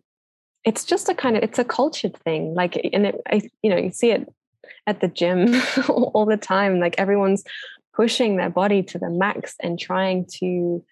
it's 0.66 0.84
just 0.84 1.08
a 1.08 1.16
kind 1.16 1.38
of 1.38 1.44
it's 1.44 1.60
a 1.60 1.64
cultured 1.64 2.16
thing. 2.18 2.54
Like 2.54 2.76
and 2.92 3.08
it 3.08 3.22
I, 3.32 3.50
you 3.64 3.70
know 3.70 3.78
you 3.78 3.90
see 3.90 4.12
it 4.12 4.28
at 4.86 5.00
the 5.00 5.08
gym 5.08 5.56
all 5.90 6.26
the 6.26 6.38
time. 6.38 6.80
Like 6.80 6.96
everyone's 6.98 7.44
pushing 7.96 8.36
their 8.36 8.50
body 8.50 8.84
to 8.84 9.00
the 9.00 9.10
max 9.10 9.56
and 9.64 9.80
trying 9.80 10.26
to 10.40 10.84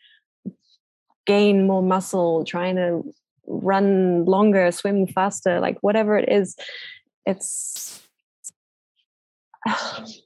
gain 1.27 1.67
more 1.67 1.83
muscle 1.83 2.45
trying 2.45 2.75
to 2.75 3.03
run 3.47 4.25
longer 4.25 4.71
swim 4.71 5.07
faster 5.07 5.59
like 5.59 5.77
whatever 5.81 6.17
it 6.17 6.29
is 6.29 6.55
it's 7.25 8.07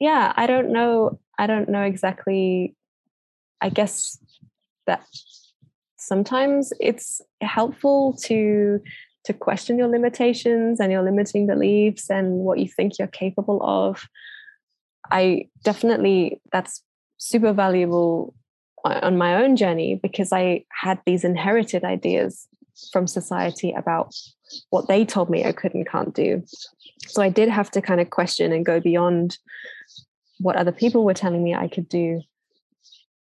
yeah 0.00 0.32
i 0.36 0.46
don't 0.46 0.70
know 0.70 1.18
i 1.38 1.46
don't 1.46 1.68
know 1.68 1.82
exactly 1.82 2.74
i 3.60 3.68
guess 3.68 4.18
that 4.86 5.04
sometimes 5.96 6.72
it's 6.80 7.20
helpful 7.40 8.14
to 8.14 8.80
to 9.24 9.32
question 9.32 9.78
your 9.78 9.88
limitations 9.88 10.80
and 10.80 10.92
your 10.92 11.02
limiting 11.02 11.46
beliefs 11.46 12.10
and 12.10 12.40
what 12.40 12.58
you 12.58 12.68
think 12.68 12.98
you're 12.98 13.08
capable 13.08 13.62
of 13.62 14.06
i 15.10 15.48
definitely 15.62 16.40
that's 16.52 16.82
super 17.16 17.52
valuable 17.52 18.34
on 18.84 19.16
my 19.16 19.42
own 19.42 19.56
journey 19.56 19.98
because 20.02 20.32
i 20.32 20.62
had 20.70 21.00
these 21.06 21.24
inherited 21.24 21.84
ideas 21.84 22.46
from 22.92 23.06
society 23.06 23.72
about 23.72 24.14
what 24.70 24.88
they 24.88 25.04
told 25.04 25.30
me 25.30 25.44
I 25.44 25.52
could 25.52 25.74
and 25.74 25.88
can't 25.88 26.14
do. 26.14 26.42
So 27.06 27.22
I 27.22 27.28
did 27.28 27.48
have 27.48 27.70
to 27.72 27.82
kind 27.82 28.00
of 28.00 28.10
question 28.10 28.52
and 28.52 28.64
go 28.64 28.80
beyond 28.80 29.38
what 30.38 30.56
other 30.56 30.72
people 30.72 31.04
were 31.04 31.14
telling 31.14 31.42
me 31.42 31.54
I 31.54 31.68
could 31.68 31.88
do, 31.88 32.22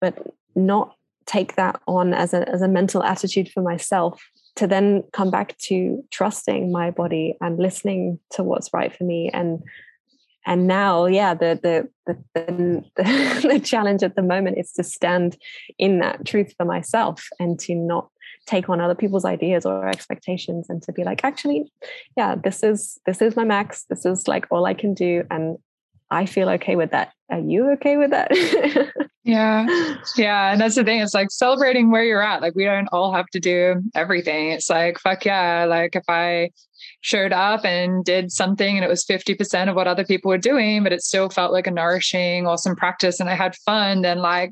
but 0.02 0.18
not 0.56 0.96
take 1.26 1.56
that 1.56 1.80
on 1.88 2.14
as 2.14 2.34
a, 2.34 2.48
as 2.50 2.62
a 2.62 2.68
mental 2.68 3.04
attitude 3.04 3.50
for 3.50 3.62
myself 3.62 4.22
to 4.56 4.66
then 4.66 5.04
come 5.14 5.30
back 5.30 5.58
to 5.58 6.04
trusting 6.10 6.72
my 6.72 6.90
body 6.90 7.36
and 7.42 7.60
listening 7.60 8.20
to 8.32 8.44
what's 8.44 8.74
right 8.74 8.96
for 8.96 9.04
me. 9.04 9.30
And 9.34 9.62
and 10.48 10.66
now 10.66 11.06
yeah 11.06 11.34
the 11.34 11.60
the 11.62 11.90
the, 12.34 12.84
the, 12.96 13.48
the 13.48 13.60
challenge 13.60 14.02
at 14.02 14.16
the 14.16 14.22
moment 14.22 14.58
is 14.58 14.72
to 14.72 14.84
stand 14.84 15.38
in 15.78 16.00
that 16.00 16.26
truth 16.26 16.54
for 16.58 16.66
myself 16.66 17.28
and 17.40 17.60
to 17.60 17.76
not 17.76 18.10
take 18.46 18.70
on 18.70 18.80
other 18.80 18.96
people's 18.96 19.26
ideas 19.26 19.66
or 19.66 19.90
expectations 19.90 20.68
and 20.70 20.82
to 20.82 20.94
be 20.94 21.04
like 21.04 21.24
actually 21.26 21.70
yeah 22.16 22.34
this 22.34 22.64
is 22.64 22.98
this 23.06 23.22
is 23.22 23.36
my 23.36 23.44
max. 23.44 23.84
This 23.90 24.06
is 24.06 24.28
like 24.28 24.48
all 24.50 24.66
i 24.66 24.74
can 24.74 24.94
do. 24.94 25.24
And 25.30 25.58
i 26.12 26.26
feel 26.26 26.50
okay 26.50 26.76
with 26.76 26.92
that 26.92 27.12
are 27.30 27.40
you 27.40 27.72
okay 27.72 27.98
with 27.98 28.12
that 28.12 28.30
yeah 29.24 29.66
yeah 30.16 30.52
and 30.52 30.62
that's 30.62 30.76
the 30.76 30.84
thing 30.84 31.02
it's 31.02 31.14
like 31.14 31.30
celebrating 31.30 31.92
where 31.92 32.04
you're 32.04 32.22
at 32.22 32.42
like 32.42 32.56
we 32.56 32.64
don't 32.64 32.88
all 32.92 33.14
have 33.14 33.28
to 33.28 33.40
do 33.40 33.76
everything 33.96 34.52
it's 34.52 34.70
like 34.70 34.98
fuck 35.00 35.26
yeah 35.26 35.66
like 35.66 35.96
if 35.96 36.04
i 36.08 36.50
showed 37.02 37.32
up 37.32 37.66
and 37.66 38.04
did 38.06 38.32
something 38.32 38.76
and 38.76 38.84
it 38.84 38.90
was 38.90 39.06
50% 39.06 39.70
of 39.70 39.76
what 39.76 39.88
other 39.88 40.06
people 40.06 40.30
were 40.30 40.38
doing, 40.38 40.84
but 40.84 40.94
it 40.94 41.02
still 41.02 41.30
felt 41.30 41.54
like 41.54 41.68
a 41.68 41.72
nourishing, 41.72 42.48
awesome 42.48 42.76
practice. 42.76 43.20
And 43.20 43.30
I 43.30 43.36
had 43.36 43.56
fun, 43.56 44.02
then 44.02 44.20
like 44.20 44.52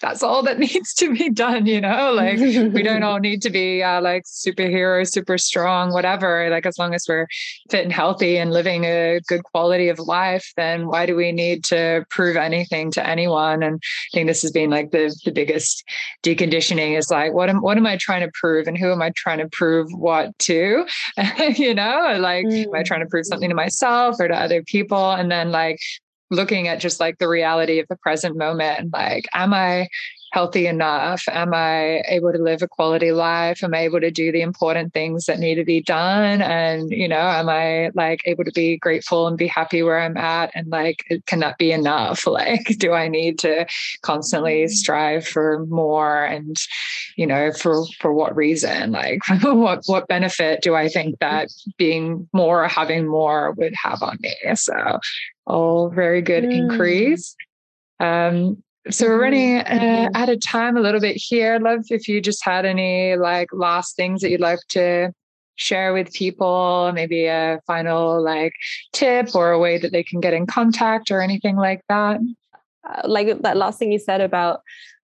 that's 0.00 0.22
all 0.22 0.42
that 0.42 0.58
needs 0.66 0.94
to 0.94 1.12
be 1.12 1.30
done 1.30 1.66
you 1.66 1.80
know? 1.80 2.12
Like 2.12 2.38
we 2.38 2.82
don't 2.82 3.02
all 3.08 3.18
need 3.18 3.42
to 3.42 3.50
be 3.50 3.82
uh, 3.82 4.00
like 4.00 4.24
superhero 4.24 5.08
super 5.08 5.38
strong 5.38 5.92
whatever. 5.92 6.48
Like 6.50 6.66
as 6.66 6.78
long 6.78 6.94
as 6.94 7.06
we're 7.08 7.26
fit 7.70 7.84
and 7.84 7.92
healthy 7.92 8.38
and 8.38 8.52
living 8.52 8.84
a 8.84 9.20
good 9.28 9.44
quality 9.44 9.88
of 9.88 9.98
life 9.98 10.52
then 10.56 10.86
why 10.88 11.06
do 11.06 11.16
we 11.16 11.32
need 11.32 11.64
to 11.64 12.04
prove 12.10 12.36
anything 12.36 12.90
to 12.92 13.06
anyone? 13.06 13.62
And 13.62 13.76
i 13.76 14.16
think 14.16 14.28
this 14.28 14.42
has 14.42 14.50
been 14.50 14.70
like 14.70 14.90
the 14.90 15.14
the 15.24 15.32
biggest 15.32 15.84
deconditioning 16.22 16.96
is 16.96 17.10
like 17.10 17.32
what 17.32 17.48
am 17.48 17.62
what 17.62 17.76
am 17.76 17.86
i 17.86 17.96
trying 17.96 18.22
to 18.22 18.30
prove 18.34 18.66
and 18.66 18.78
who 18.78 18.90
am 18.92 19.02
i 19.02 19.12
trying 19.16 19.38
to 19.38 19.48
prove 19.48 19.88
what 19.92 20.36
to? 20.40 20.86
You 21.54 21.74
know? 21.74 22.16
Like 22.18 22.46
mm. 22.46 22.66
am 22.66 22.74
i 22.74 22.82
trying 22.82 23.00
to 23.00 23.06
prove 23.06 23.26
something 23.26 23.48
to 23.48 23.54
myself 23.54 24.16
or 24.18 24.28
to 24.28 24.34
other 24.34 24.62
people? 24.62 25.12
And 25.12 25.30
then 25.30 25.50
like 25.50 25.78
looking 26.30 26.68
at 26.68 26.80
just 26.80 27.00
like 27.00 27.18
the 27.18 27.28
reality 27.28 27.78
of 27.78 27.86
the 27.88 27.96
present 27.96 28.36
moment 28.36 28.92
like 28.92 29.26
am 29.34 29.52
i 29.52 29.88
healthy 30.34 30.66
enough? 30.66 31.22
Am 31.28 31.54
I 31.54 32.02
able 32.08 32.32
to 32.32 32.38
live 32.38 32.60
a 32.60 32.66
quality 32.66 33.12
life? 33.12 33.62
Am 33.62 33.72
I 33.72 33.82
able 33.82 34.00
to 34.00 34.10
do 34.10 34.32
the 34.32 34.40
important 34.40 34.92
things 34.92 35.26
that 35.26 35.38
need 35.38 35.54
to 35.54 35.64
be 35.64 35.80
done? 35.80 36.42
And, 36.42 36.90
you 36.90 37.06
know, 37.06 37.20
am 37.20 37.48
I 37.48 37.92
like 37.94 38.22
able 38.24 38.42
to 38.42 38.50
be 38.50 38.76
grateful 38.76 39.28
and 39.28 39.38
be 39.38 39.46
happy 39.46 39.84
where 39.84 40.00
I'm 40.00 40.16
at? 40.16 40.50
And 40.56 40.66
like, 40.66 41.06
can 41.26 41.38
that 41.38 41.56
be 41.56 41.70
enough? 41.70 42.26
Like, 42.34 42.66
do 42.78 42.92
I 42.92 43.06
need 43.06 43.38
to 43.40 43.64
constantly 44.02 44.66
strive 44.66 45.24
for 45.24 45.64
more? 45.66 46.24
And, 46.24 46.56
you 47.14 47.28
know, 47.28 47.52
for 47.52 47.86
for 48.00 48.12
what 48.12 48.34
reason? 48.34 48.90
Like, 48.90 49.20
what 49.42 49.84
what 49.86 50.08
benefit 50.08 50.60
do 50.62 50.74
I 50.74 50.88
think 50.88 51.20
that 51.20 51.48
being 51.78 52.28
more 52.32 52.64
or 52.64 52.68
having 52.68 53.06
more 53.06 53.52
would 53.52 53.72
have 53.80 54.02
on 54.02 54.18
me? 54.20 54.34
So, 54.56 54.98
all 55.46 55.90
very 55.90 56.22
good 56.22 56.42
mm. 56.42 56.54
inquiries. 56.54 57.36
Um, 58.00 58.64
so 58.90 59.06
we're 59.06 59.20
running 59.20 59.58
uh, 59.58 59.64
mm-hmm. 59.64 60.16
out 60.16 60.28
of 60.28 60.40
time 60.40 60.76
a 60.76 60.80
little 60.80 61.00
bit 61.00 61.16
here. 61.16 61.54
I'd 61.54 61.62
love 61.62 61.84
if 61.88 62.06
you 62.06 62.20
just 62.20 62.44
had 62.44 62.64
any 62.64 63.16
like 63.16 63.48
last 63.52 63.96
things 63.96 64.20
that 64.20 64.30
you'd 64.30 64.40
like 64.40 64.60
to 64.70 65.12
share 65.56 65.94
with 65.94 66.12
people, 66.12 66.92
maybe 66.94 67.26
a 67.26 67.60
final 67.66 68.22
like 68.22 68.52
tip 68.92 69.34
or 69.34 69.52
a 69.52 69.58
way 69.58 69.78
that 69.78 69.92
they 69.92 70.02
can 70.02 70.20
get 70.20 70.34
in 70.34 70.46
contact 70.46 71.10
or 71.10 71.20
anything 71.20 71.56
like 71.56 71.82
that. 71.88 72.20
Uh, 72.88 73.02
like 73.04 73.40
that 73.40 73.56
last 73.56 73.78
thing 73.78 73.92
you 73.92 73.98
said 73.98 74.20
about 74.20 74.60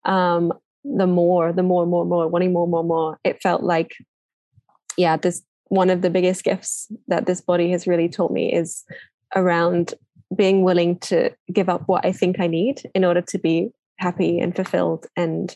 um, 0.06 0.52
the 0.84 1.08
more, 1.08 1.54
the 1.54 1.64
more, 1.64 1.86
more, 1.86 2.06
more, 2.06 2.28
wanting 2.28 2.52
more, 2.52 2.68
more, 2.68 2.84
more. 2.84 3.20
It 3.24 3.42
felt 3.42 3.64
like, 3.64 3.96
yeah, 4.98 5.18
this 5.18 5.42
one 5.66 5.90
of 5.90 6.02
the 6.02 6.10
biggest 6.10 6.44
gifts 6.44 6.92
that 7.08 7.28
this 7.28 7.42
body 7.42 7.72
has 7.72 7.88
really 7.88 8.10
taught 8.10 8.32
me 8.32 8.52
is 8.52 8.84
around 9.36 9.94
being 10.36 10.64
willing 10.64 11.00
to 11.00 11.32
give 11.52 11.70
up 11.70 11.84
what 11.88 12.06
I 12.06 12.12
think 12.12 12.40
I 12.40 12.48
need 12.48 12.82
in 12.94 13.04
order 13.04 13.22
to 13.22 13.40
be 13.40 13.70
happy 13.98 14.40
and 14.40 14.56
fulfilled 14.56 15.08
and 15.16 15.56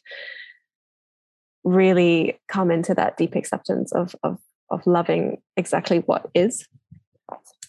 really 1.63 2.39
come 2.47 2.71
into 2.71 2.93
that 2.93 3.17
deep 3.17 3.35
acceptance 3.35 3.91
of 3.93 4.15
of 4.23 4.39
of 4.69 4.85
loving 4.85 5.37
exactly 5.55 5.99
what 5.99 6.29
is. 6.33 6.67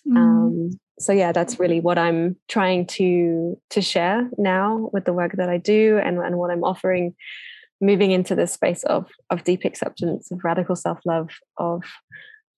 Mm. 0.07 0.16
Um, 0.16 0.70
so 0.98 1.12
yeah, 1.12 1.32
that's 1.32 1.59
really 1.59 1.80
what 1.80 1.98
I'm 1.98 2.36
trying 2.48 2.86
to 2.98 3.61
to 3.70 3.82
share 3.82 4.28
now 4.38 4.90
with 4.92 5.05
the 5.05 5.12
work 5.12 5.32
that 5.36 5.48
I 5.48 5.59
do 5.59 5.98
and, 5.98 6.18
and 6.18 6.38
what 6.38 6.50
I'm 6.50 6.64
offering, 6.64 7.14
moving 7.80 8.11
into 8.11 8.34
this 8.34 8.52
space 8.52 8.82
of 8.84 9.09
of 9.30 9.44
deep 9.44 9.64
acceptance, 9.64 10.30
of 10.30 10.42
radical 10.44 10.76
self 10.76 10.98
love, 11.05 11.30
of 11.59 11.82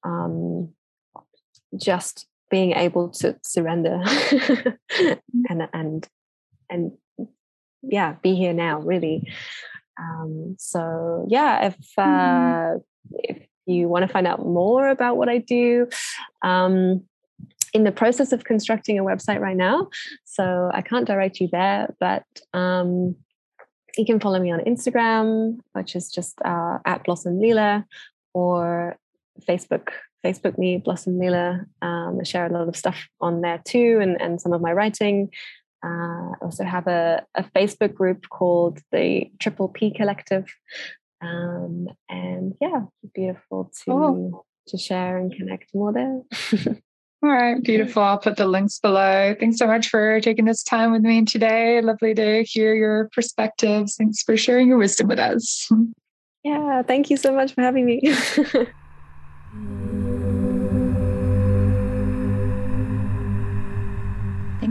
um, 0.04 0.72
just 1.76 2.26
being 2.50 2.72
able 2.72 3.08
to 3.08 3.36
surrender 3.42 4.02
and 5.48 5.68
and 5.72 6.08
and 6.70 6.92
yeah 7.82 8.14
be 8.22 8.34
here 8.34 8.52
now 8.52 8.80
really 8.80 9.32
um, 10.00 10.56
so 10.58 11.26
yeah 11.28 11.66
if 11.66 11.76
uh, 11.98 12.02
mm. 12.02 12.80
if 13.12 13.38
you 13.66 13.88
want 13.88 14.06
to 14.06 14.12
find 14.12 14.26
out 14.26 14.40
more 14.40 14.88
about 14.88 15.16
what 15.16 15.28
i 15.28 15.38
do 15.38 15.88
um, 16.42 17.02
in 17.72 17.84
the 17.84 17.92
process 17.92 18.32
of 18.32 18.44
constructing 18.44 18.98
a 18.98 19.04
website 19.04 19.40
right 19.40 19.56
now 19.56 19.88
so 20.24 20.70
i 20.72 20.82
can't 20.82 21.06
direct 21.06 21.40
you 21.40 21.48
there 21.50 21.94
but 21.98 22.24
um, 22.52 23.16
you 23.96 24.04
can 24.04 24.20
follow 24.20 24.38
me 24.38 24.52
on 24.52 24.60
instagram 24.60 25.58
which 25.72 25.96
is 25.96 26.10
just 26.10 26.38
uh, 26.44 26.78
at 26.84 27.04
blossom 27.04 27.40
leela 27.40 27.84
or 28.34 28.96
facebook 29.48 29.88
Facebook 30.26 30.58
me, 30.58 30.78
Blossom 30.78 31.18
Leela. 31.18 31.66
Um, 31.82 32.18
I 32.20 32.24
share 32.24 32.46
a 32.46 32.52
lot 32.52 32.68
of 32.68 32.76
stuff 32.76 33.08
on 33.20 33.40
there 33.40 33.60
too, 33.64 33.98
and, 34.00 34.20
and 34.20 34.40
some 34.40 34.52
of 34.52 34.60
my 34.60 34.72
writing. 34.72 35.30
Uh, 35.84 36.32
I 36.32 36.34
also 36.42 36.64
have 36.64 36.86
a, 36.86 37.24
a 37.34 37.44
Facebook 37.54 37.94
group 37.94 38.28
called 38.28 38.80
the 38.90 39.30
Triple 39.38 39.68
P 39.68 39.92
Collective. 39.92 40.46
Um, 41.20 41.88
and 42.08 42.54
yeah, 42.60 42.82
beautiful 43.14 43.70
to 43.84 43.92
oh. 43.92 44.44
to 44.68 44.78
share 44.78 45.16
and 45.18 45.34
connect 45.34 45.74
more 45.74 45.92
there. 45.92 46.22
All 47.22 47.30
right, 47.30 47.62
beautiful. 47.62 48.02
I'll 48.02 48.18
put 48.18 48.36
the 48.36 48.46
links 48.46 48.78
below. 48.78 49.34
Thanks 49.38 49.58
so 49.58 49.66
much 49.66 49.88
for 49.88 50.20
taking 50.20 50.44
this 50.44 50.62
time 50.62 50.92
with 50.92 51.02
me 51.02 51.24
today. 51.24 51.80
Lovely 51.80 52.14
to 52.14 52.44
hear 52.44 52.74
your 52.74 53.08
perspectives. 53.12 53.96
Thanks 53.96 54.22
for 54.22 54.36
sharing 54.36 54.68
your 54.68 54.78
wisdom 54.78 55.08
with 55.08 55.18
us. 55.18 55.70
Yeah, 56.44 56.82
thank 56.82 57.10
you 57.10 57.16
so 57.16 57.32
much 57.32 57.54
for 57.54 57.62
having 57.62 57.86
me. 57.86 58.02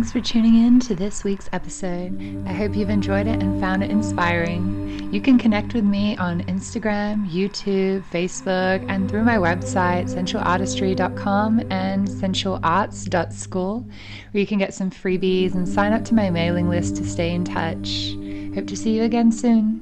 Thanks 0.06 0.14
for 0.14 0.34
tuning 0.34 0.68
in 0.68 0.80
to 0.82 0.94
this 0.94 1.24
week's 1.24 1.50
episode. 1.52 2.46
I 2.46 2.54
hope 2.54 2.76
you've 2.76 2.92
enjoyed 2.92 3.26
it 3.26 3.42
and 3.42 3.60
found 3.60 3.84
it 3.84 3.90
inspiring. 3.90 5.12
You 5.12 5.20
can 5.20 5.40
connect 5.40 5.74
with 5.74 5.84
me 5.84 6.16
on 6.18 6.44
Instagram, 6.44 7.28
YouTube, 7.28 8.04
Facebook, 8.12 8.86
and 8.88 9.10
through 9.10 9.24
my 9.24 9.38
website, 9.38 10.04
sensualartistry.com 10.04 11.60
and 11.72 12.08
sensualarts.school, 12.08 13.80
where 13.80 14.40
you 14.40 14.46
can 14.46 14.60
get 14.60 14.76
some 14.76 14.92
freebies 14.92 15.56
and 15.56 15.68
sign 15.68 15.92
up 15.92 16.06
to 16.06 16.14
my 16.14 16.30
mailing 16.30 16.70
list 16.70 16.98
to 16.98 17.04
stay 17.04 17.34
in 17.34 17.44
touch. 17.44 18.14
Hope 18.54 18.68
to 18.68 18.78
see 18.78 18.96
you 18.96 19.02
again 19.02 19.32
soon. 19.32 19.82